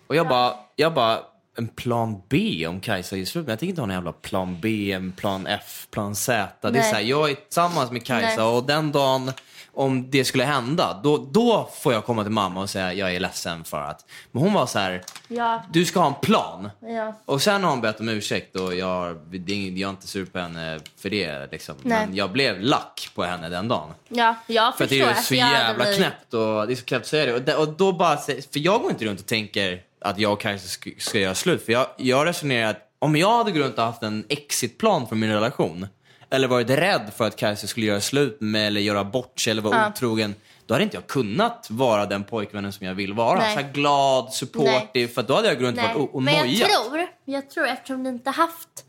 Och 0.08 0.16
jag 0.16 0.28
bara, 0.28 0.54
jag 0.76 0.94
bara, 0.94 1.20
en 1.58 1.68
plan 1.68 2.22
B 2.30 2.66
om 2.68 2.80
Kajsa 2.80 3.18
är 3.18 3.26
slut 3.26 3.46
med? 3.46 3.52
Jag 3.52 3.60
tänker 3.60 3.70
inte 3.70 3.82
ha 3.82 3.88
en 3.88 3.94
jävla 3.94 4.12
plan 4.12 4.58
B, 4.62 4.92
en 4.92 5.12
plan 5.12 5.48
F, 5.48 5.88
plan 5.92 6.16
Z. 6.16 6.48
Det 6.62 6.68
är 6.68 6.72
Nej. 6.72 6.84
så 6.90 6.96
här, 6.96 7.02
jag 7.02 7.30
är 7.32 7.36
tillsammans 7.36 7.92
med 7.92 8.06
Kajsa 8.06 8.44
Nej. 8.44 8.56
och 8.56 8.64
den 8.64 8.92
dagen 8.92 9.32
om 9.74 10.12
det 10.12 10.26
skulle 10.26 10.44
hända, 10.44 11.00
då, 11.04 11.18
då 11.18 11.70
får 11.82 11.94
jag 11.94 12.06
komma 12.06 12.24
till 12.24 12.32
mamma 12.32 12.62
och 12.62 12.70
säga 12.70 12.94
jag 12.94 13.16
är 13.16 13.20
ledsen 13.20 13.64
för 13.64 13.82
att... 13.82 14.06
Men 14.32 14.44
hon 14.44 14.54
var 14.54 14.66
så 14.66 14.80
här, 14.80 15.02
Ja, 15.28 15.64
du 15.72 15.86
ska 15.86 16.00
ha 16.00 16.08
en 16.08 16.14
plan. 16.22 16.70
ja. 16.80 17.14
Och 17.26 17.42
sen 17.42 17.64
har 17.64 17.70
hon 17.72 17.82
bett 17.82 18.00
om 18.00 18.10
ursäkt 18.10 18.56
och 18.56 18.76
jag, 18.76 19.18
det 19.32 19.54
är 19.54 19.70
jag 19.78 19.88
är 19.88 19.90
inte 19.90 20.08
sur 20.08 20.26
på 20.26 20.40
henne 20.40 20.80
för 20.98 21.10
det. 21.10 21.52
Liksom. 21.52 21.76
Nej. 21.82 22.06
Men 22.08 22.16
jag 22.16 22.32
blev 22.32 22.62
lack 22.62 23.10
på 23.16 23.24
henne 23.24 23.50
den 23.50 23.68
dagen. 23.68 23.90
ja, 24.10 24.36
jag 24.48 24.78
För 24.78 24.88
förstår. 24.88 25.06
det 25.06 25.12
är 25.12 25.16
så 25.22 25.36
jag 25.36 25.52
jävla 25.52 25.84
blivit- 25.84 25.98
knäppt 25.98 26.34
och 26.34 26.68
det 26.68 26.74
är 26.74 26.76
så 26.76 26.86
knäppt 26.86 27.04
att 27.04 27.08
säga 27.10 27.26
det. 27.26 27.34
Och, 27.34 27.42
det- 27.42 27.56
och 27.56 27.68
då 27.70 27.92
bara, 27.92 28.18
för 28.18 28.36
jag 28.54 28.82
går 28.82 28.92
inte 28.92 29.06
runt 29.06 29.20
och 29.20 29.26
tänker 29.26 29.82
att 30.02 30.20
jag 30.20 30.40
Kajsa 30.40 30.68
ska, 30.68 30.90
ska 30.98 31.20
göra 31.20 31.36
slut. 31.36 31.66
För 31.66 31.72
jag, 31.74 31.88
jag 31.98 32.26
resonerar 32.28 32.70
att 32.70 32.86
om 33.00 33.16
jag 33.16 33.38
hade 33.38 33.52
gått 33.52 33.62
runt 33.62 33.78
och 33.78 33.84
haft 33.84 34.04
en 34.04 34.26
exitplan 34.30 35.08
för 35.08 35.16
min 35.16 35.30
relation 35.32 35.88
eller 36.30 36.48
varit 36.48 36.70
rädd 36.70 37.12
för 37.16 37.28
att 37.28 37.36
Kajsa 37.36 37.68
skulle 37.68 37.86
göra 37.86 38.02
slut 38.02 38.38
med 38.42 38.68
eller 38.68 38.82
göra 38.82 39.04
bort 39.04 39.40
sig 39.40 39.52
eller 39.52 39.62
vara 39.62 39.76
Ja. 39.78 39.90
otrogen. 39.90 40.36
Då 40.66 40.74
hade 40.74 40.84
inte 40.84 40.98
jag 40.98 41.08
kunnat 41.08 41.68
vara 41.70 42.06
den 42.06 42.24
pojkvännen 42.24 42.74
som 42.74 42.88
jag 42.88 42.94
vill 42.94 43.14
vara. 43.14 43.40
Nej. 43.40 43.58
Så 43.58 43.64
glad, 43.80 44.34
supportive. 44.34 45.08
För 45.08 45.24
då 45.24 45.34
hade 45.36 45.48
jag 45.48 45.62
runt 45.62 45.78
varit 45.78 45.96
och 46.14 46.24
Men 46.24 46.34
jag 46.34 46.46
nojat. 46.46 46.70
tror, 46.70 47.08
jag 47.26 47.50
tror 47.50 47.68
eftersom 47.68 48.04
ni 48.04 48.10
inte 48.10 48.30
haft 48.30 48.86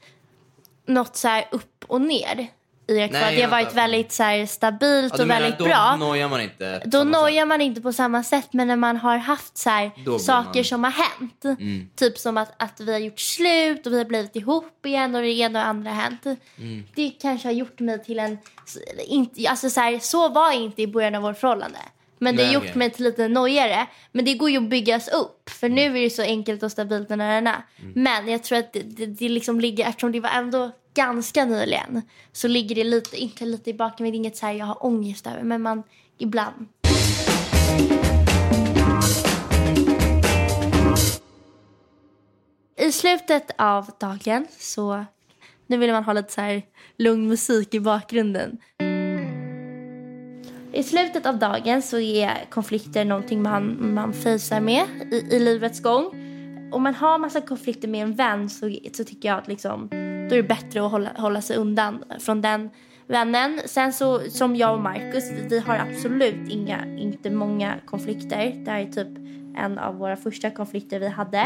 något 0.86 1.16
så 1.16 1.28
här 1.28 1.48
upp 1.50 1.84
och 1.86 2.00
ner 2.00 2.48
i 2.90 3.00
ert 3.00 3.12
Nej. 3.12 3.36
Det 3.36 3.42
har 3.42 3.50
varit 3.50 3.74
väldigt 3.74 4.12
så 4.12 4.22
här 4.22 4.46
stabilt 4.46 5.14
Ja, 5.16 5.22
och 5.24 5.30
väldigt 5.30 5.58
då 5.58 5.64
bra. 5.64 5.96
nojar 5.96 6.28
man 6.28 6.40
inte. 6.40 6.82
Då 6.84 6.98
sätt. 6.98 7.06
nojar 7.08 7.46
man 7.46 7.60
inte 7.60 7.80
på 7.80 7.92
samma 7.92 8.22
sätt 8.22 8.52
men 8.52 8.68
när 8.68 8.76
man 8.76 8.96
har 8.96 9.16
haft 9.16 9.58
så 9.58 9.70
här 9.70 9.90
Då 10.04 10.18
saker 10.18 10.44
man- 10.44 10.52
Mm. 10.54 10.64
som 10.64 10.84
har 10.84 10.90
hänt. 10.90 11.96
Typ 11.96 12.18
som 12.18 12.36
att, 12.36 12.62
att 12.62 12.80
vi 12.80 12.92
har 12.92 12.98
gjort 12.98 13.20
slut 13.20 13.86
och 13.86 13.92
vi 13.92 13.98
har 13.98 14.04
blivit 14.04 14.36
ihop 14.36 14.86
igen 14.86 15.14
och 15.14 15.22
det 15.22 15.28
ena 15.32 15.60
och 15.62 15.66
andra 15.66 15.90
har 15.90 16.02
hänt. 16.02 16.26
Mm. 16.58 16.84
Det 16.94 17.10
kanske 17.10 17.48
har 17.48 17.52
gjort 17.52 17.80
mig 17.80 18.04
till 18.04 18.18
en... 18.18 18.38
Inte, 19.06 19.48
alltså 19.50 19.70
så, 19.70 19.80
här, 19.80 19.98
så 19.98 20.28
var 20.28 20.52
jag 20.52 20.62
inte 20.62 20.82
i 20.82 20.86
början 20.86 21.14
av 21.14 21.22
vårt 21.22 21.38
förhållande. 21.38 21.78
Men 22.22 22.36
det 22.36 22.44
har 22.46 22.52
gjort 22.52 22.74
mig 22.74 22.90
till 22.90 23.04
lite 23.04 23.28
nojigare. 23.28 23.86
Men 24.12 24.24
det 24.24 24.34
går 24.34 24.50
ju 24.50 24.56
att 24.56 24.70
byggas 24.70 25.08
upp. 25.08 25.50
För 25.50 25.68
nu 25.68 25.98
är 25.98 26.02
det 26.02 26.10
så 26.10 26.22
enkelt 26.22 26.62
och 26.62 26.72
stabilt 26.72 27.10
och 27.10 27.18
nära. 27.18 27.38
Mm. 27.38 27.92
Men 27.94 28.28
jag 28.28 28.42
tror 28.42 28.58
att 28.58 28.72
det, 28.72 28.80
det, 28.82 29.06
det 29.06 29.28
liksom 29.28 29.60
ligger, 29.60 29.88
eftersom 29.88 30.12
det 30.12 30.20
var 30.20 30.30
ändå 30.30 30.70
ganska 31.00 31.44
nyligen. 31.44 32.02
Så 32.32 32.48
ligger 32.48 32.74
det 32.74 32.84
lite, 32.84 33.16
inte 33.16 33.44
lite 33.44 33.70
i 33.70 33.74
baken, 33.74 34.04
men 34.04 34.12
det 34.12 34.16
är 34.16 34.18
inget 34.18 34.36
så 34.36 34.46
här 34.46 34.52
jag 34.52 34.66
har 34.66 34.84
ångest 34.84 35.26
över. 35.26 35.42
Men 35.42 35.62
man, 35.62 35.82
ibland. 36.18 36.66
I 42.76 42.92
slutet 42.92 43.50
av 43.58 43.90
dagen 44.00 44.46
så... 44.58 45.04
Nu 45.66 45.76
vill 45.76 45.92
man 45.92 46.04
ha 46.04 46.12
lite 46.12 46.32
så 46.32 46.40
här 46.40 46.62
lugn 46.96 47.28
musik 47.28 47.74
i 47.74 47.80
bakgrunden. 47.80 48.58
I 50.72 50.82
slutet 50.82 51.26
av 51.26 51.38
dagen 51.38 51.82
så 51.82 51.98
är 51.98 52.50
konflikter 52.50 53.04
någonting 53.04 53.42
man, 53.42 53.94
man 53.94 54.12
fejsar 54.12 54.60
med 54.60 54.84
i, 55.12 55.16
i 55.16 55.38
livets 55.38 55.82
gång. 55.82 56.04
Om 56.72 56.82
man 56.82 56.94
har 56.94 57.18
massa 57.18 57.40
konflikter 57.40 57.88
med 57.88 58.02
en 58.02 58.14
vän 58.14 58.50
så, 58.50 58.76
så 58.92 59.04
tycker 59.04 59.28
jag 59.28 59.38
att 59.38 59.48
liksom, 59.48 59.88
då 60.30 60.36
är 60.36 60.42
det 60.42 60.48
bättre 60.48 60.84
att 60.84 60.90
hålla, 60.90 61.10
hålla 61.16 61.40
sig 61.40 61.56
undan 61.56 62.04
från 62.20 62.40
den 62.40 62.70
vännen. 63.06 63.60
Sen 63.66 63.92
så 63.92 64.20
som 64.20 64.56
jag 64.56 64.74
och 64.74 64.80
Marcus, 64.80 65.24
vi, 65.50 65.58
har 65.58 65.76
absolut 65.76 66.48
inga, 66.48 66.86
inte 66.98 67.30
många 67.30 67.74
konflikter. 67.86 68.52
Det 68.64 68.70
här 68.70 68.80
är 68.80 68.86
typ 68.86 69.08
en 69.56 69.78
av 69.78 69.94
våra 69.96 70.16
första 70.16 70.50
konflikter 70.50 71.00
vi 71.00 71.08
hade. 71.08 71.40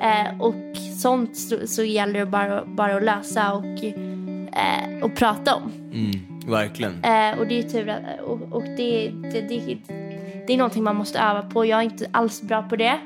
Eh, 0.00 0.40
och 0.40 0.54
sånt 1.00 1.36
så, 1.36 1.66
så 1.66 1.82
gäller 1.82 2.20
det 2.20 2.26
bara, 2.26 2.64
bara 2.64 2.96
att 2.96 3.02
lösa 3.02 3.52
och, 3.54 3.84
eh, 3.84 5.02
och 5.04 5.16
prata 5.16 5.54
om. 5.54 5.72
Mm, 5.92 6.50
verkligen. 6.50 6.92
Eh, 6.92 7.38
och 7.38 7.46
det 7.46 7.58
är 7.58 7.62
tur 7.62 7.96
och, 8.24 8.40
och 8.52 8.62
det, 8.62 9.12
det, 9.32 9.40
det, 9.40 9.76
det 10.46 10.52
är 10.52 10.56
någonting 10.56 10.82
man 10.84 10.96
måste 10.96 11.18
öva 11.18 11.42
på. 11.42 11.64
Jag 11.64 11.78
är 11.78 11.82
inte 11.82 12.06
alls 12.12 12.42
bra 12.42 12.62
på 12.62 12.76
det. 12.76 12.98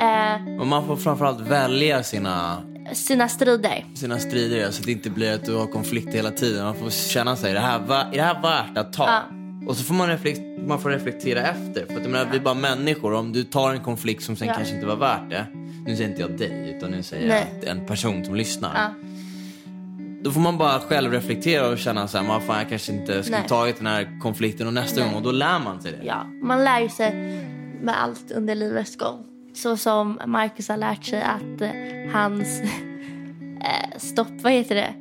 Eh, 0.00 0.60
Och 0.60 0.66
man 0.66 0.86
får 0.86 0.96
framförallt 0.96 1.40
välja 1.40 2.02
sina, 2.02 2.62
sina 2.94 3.28
strider. 3.28 3.84
sina 3.94 4.18
strider 4.18 4.70
så 4.70 4.80
att 4.80 4.86
det 4.86 4.92
inte 4.92 5.10
blir 5.10 5.32
att 5.34 5.44
du 5.44 5.54
har 5.54 5.66
konflikter 5.66 6.12
hela 6.12 6.30
tiden. 6.30 6.64
Man 6.64 6.74
får 6.76 6.90
känna 6.90 7.36
sig, 7.36 7.50
är 7.50 7.54
det 7.54 7.60
här, 7.60 7.78
är 8.12 8.16
det 8.16 8.22
här 8.22 8.42
värt 8.42 8.78
att 8.78 8.92
ta? 8.92 9.04
Ja. 9.06 9.22
Och 9.68 9.76
så 9.76 9.84
får 9.84 9.94
man, 9.94 10.08
reflek- 10.10 10.66
man 10.68 10.80
får 10.80 10.90
reflektera 10.90 11.40
efter. 11.40 11.86
För 11.86 11.96
att 12.00 12.02
menar, 12.10 12.28
vi 12.30 12.36
är 12.36 12.40
bara 12.42 12.54
människor. 12.54 13.12
Om 13.14 13.32
du 13.32 13.44
tar 13.44 13.72
en 13.72 13.80
konflikt 13.80 14.22
som 14.24 14.36
sen 14.36 14.48
Ja. 14.48 14.54
kanske 14.54 14.74
inte 14.74 14.86
var 14.86 14.96
värt 14.96 15.30
det. 15.30 15.46
Nu 15.86 15.96
säger 15.96 16.10
inte 16.10 16.22
jag 16.22 16.38
dig, 16.38 16.74
utan 16.76 16.90
nu 16.90 17.02
säger 17.02 17.28
Nej. 17.28 17.46
jag 17.62 17.70
en 17.70 17.86
person 17.86 18.24
som 18.24 18.34
lyssnar. 18.34 18.70
Ja. 18.74 18.94
Då 20.22 20.30
får 20.30 20.40
man 20.40 20.58
bara 20.58 20.80
själv 20.80 21.12
reflektera 21.12 21.68
och 21.68 21.78
känna 21.78 22.08
så 22.08 22.18
här, 22.18 22.24
"Man, 22.26 22.40
fan, 22.42 22.58
jag 22.58 22.68
kanske 22.68 22.92
inte 22.92 23.22
skulle 23.22 23.38
Nej. 23.38 23.48
tagit 23.48 23.76
den 23.76 23.86
här 23.86 24.20
konflikten 24.22 24.66
och 24.66 24.72
nästa 24.72 25.00
Nej. 25.00 25.08
gång. 25.08 25.16
Och 25.16 25.22
då 25.22 25.32
lär 25.32 25.58
man 25.58 25.82
sig 25.82 25.92
det. 25.92 26.06
Ja, 26.06 26.24
man 26.42 26.64
lär 26.64 26.88
sig 26.88 27.14
med 27.82 28.02
allt 28.02 28.30
under 28.30 28.54
livets 28.54 28.96
gång. 28.96 29.24
Så 29.54 29.76
som 29.76 30.20
Marcus 30.26 30.68
har 30.68 30.76
lärt 30.76 31.04
sig 31.04 31.22
att 31.22 31.60
eh, 31.60 32.12
hans 32.12 32.60
eh, 33.60 33.98
stopp, 33.98 34.28
vad 34.42 34.52
heter 34.52 34.74
det? 34.74 34.94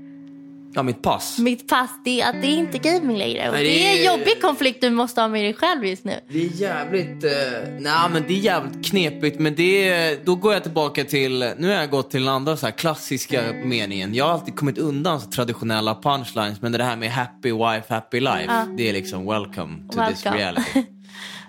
Ja, 0.76 0.84
mitt 0.84 1.02
pass. 1.02 1.40
Mitt 1.40 1.68
pass, 1.68 1.90
det, 2.06 2.22
är 2.22 2.30
att 2.30 2.42
det 2.42 2.48
är 2.48 2.58
inte 2.58 2.78
gaming 2.78 3.18
längre. 3.18 3.50
Och 3.50 3.56
det 3.56 3.64
det 3.64 3.88
är 3.88 4.00
en 4.00 4.06
jobbig 4.06 4.42
konflikt 4.42 4.82
du 4.82 4.90
måste 4.90 5.22
ha 5.22 5.28
med 5.28 5.44
dig 5.44 5.54
själv 5.54 5.86
just 5.86 6.04
nu. 6.04 6.20
Det 6.30 6.46
är 6.46 6.50
jävligt... 6.50 7.24
Eh, 7.24 7.32
nej, 7.80 8.10
men 8.12 8.24
det 8.28 8.34
är 8.34 8.40
jävligt 8.40 8.86
knepigt. 8.86 9.40
Men 9.40 9.56
det 9.56 9.90
är, 9.90 10.18
då 10.26 10.36
går 10.36 10.54
jag 10.54 10.64
tillbaka 10.64 11.04
till... 11.04 11.54
Nu 11.58 11.68
har 11.68 11.76
jag 11.76 11.90
gått 11.90 12.12
till 12.12 12.26
den 12.26 12.34
andra 12.34 12.58
så 12.58 12.66
här 12.66 12.74
klassiska 12.74 13.44
meningen. 13.64 14.14
Jag 14.14 14.26
har 14.26 14.32
alltid 14.32 14.56
kommit 14.56 14.78
undan 14.78 15.22
så 15.22 15.30
traditionella 15.30 15.96
punchlines. 15.96 16.62
Men 16.62 16.72
det 16.72 16.84
här 16.84 16.96
med 16.96 17.12
happy 17.12 17.52
wife, 17.52 17.94
happy 17.94 18.20
life. 18.20 18.68
Det 18.78 18.90
är 18.90 18.94
liksom 18.94 19.26
welcome 19.26 19.78
to 19.92 20.10
this 20.10 20.26
Welcome. 20.26 20.38
reality. 20.38 20.84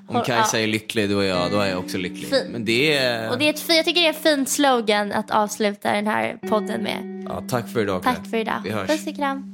Om 0.06 0.22
Kajsa 0.22 0.60
är 0.60 0.66
lycklig, 0.66 1.10
då 1.10 1.18
är 1.18 1.28
jag, 1.28 1.50
då 1.50 1.58
är 1.60 1.70
jag 1.70 1.78
också 1.78 1.98
lycklig. 1.98 2.28
Fint. 2.28 2.48
Men 2.50 2.64
det 2.64 2.96
är... 2.96 3.30
Och 3.30 3.38
det 3.38 3.44
är 3.44 3.50
ett, 3.50 3.64
jag 3.68 3.84
tycker 3.84 4.00
det 4.00 4.06
är 4.06 4.14
en 4.14 4.20
fin 4.20 4.46
slogan 4.46 5.12
att 5.12 5.30
avsluta 5.30 5.92
den 5.92 6.06
här 6.06 6.38
podden 6.48 6.82
med. 6.82 7.24
Ja, 7.28 7.42
tack 7.48 7.68
för 7.68 7.82
idag. 7.82 8.02
Tack 8.02 8.26
för 8.30 8.36
idag. 8.36 8.60
Vi 8.64 8.70
hörs. 8.70 8.90
Puss 8.90 9.06
och 9.06 9.16
kram. 9.16 9.53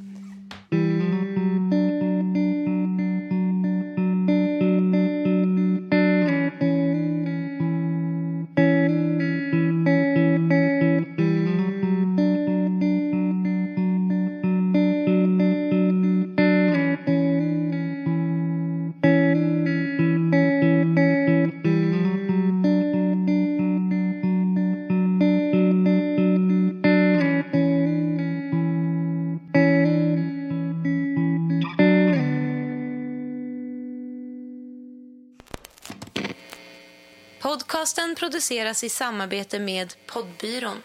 Produceras 38.41 38.85
i 38.85 38.89
samarbete 38.89 39.59
med 39.59 39.95
Poddbyrån. 40.07 40.83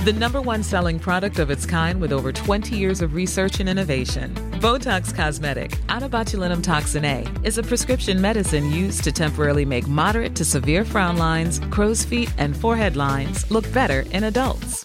The 0.06 0.14
number 0.14 0.40
one 0.40 0.62
selling 0.62 1.00
product 1.00 1.40
of 1.40 1.50
its 1.50 1.66
kind 1.66 2.00
with 2.00 2.14
over 2.14 2.32
20 2.32 2.78
years 2.78 3.02
of 3.02 3.16
research 3.16 3.60
and 3.60 3.68
innovation. 3.68 4.36
Botox 4.62 5.12
Cosmetic, 5.12 5.80
out 5.90 6.04
botulinum 6.12 6.62
toxin 6.62 7.06
A, 7.06 7.26
is 7.44 7.58
a 7.58 7.64
prescription 7.64 8.22
medicine 8.22 8.70
used 8.70 9.04
to 9.06 9.12
temporarily 9.12 9.66
make 9.66 9.88
moderate 9.88 10.36
to 10.36 10.46
severe 10.46 10.86
frown 10.86 11.18
lines, 11.18 11.60
crow's 11.72 12.06
feet, 12.06 12.32
and 12.38 12.56
forehead 12.56 12.96
lines 12.96 13.50
look 13.50 13.66
better 13.74 14.02
in 14.12 14.26
adults. 14.26 14.85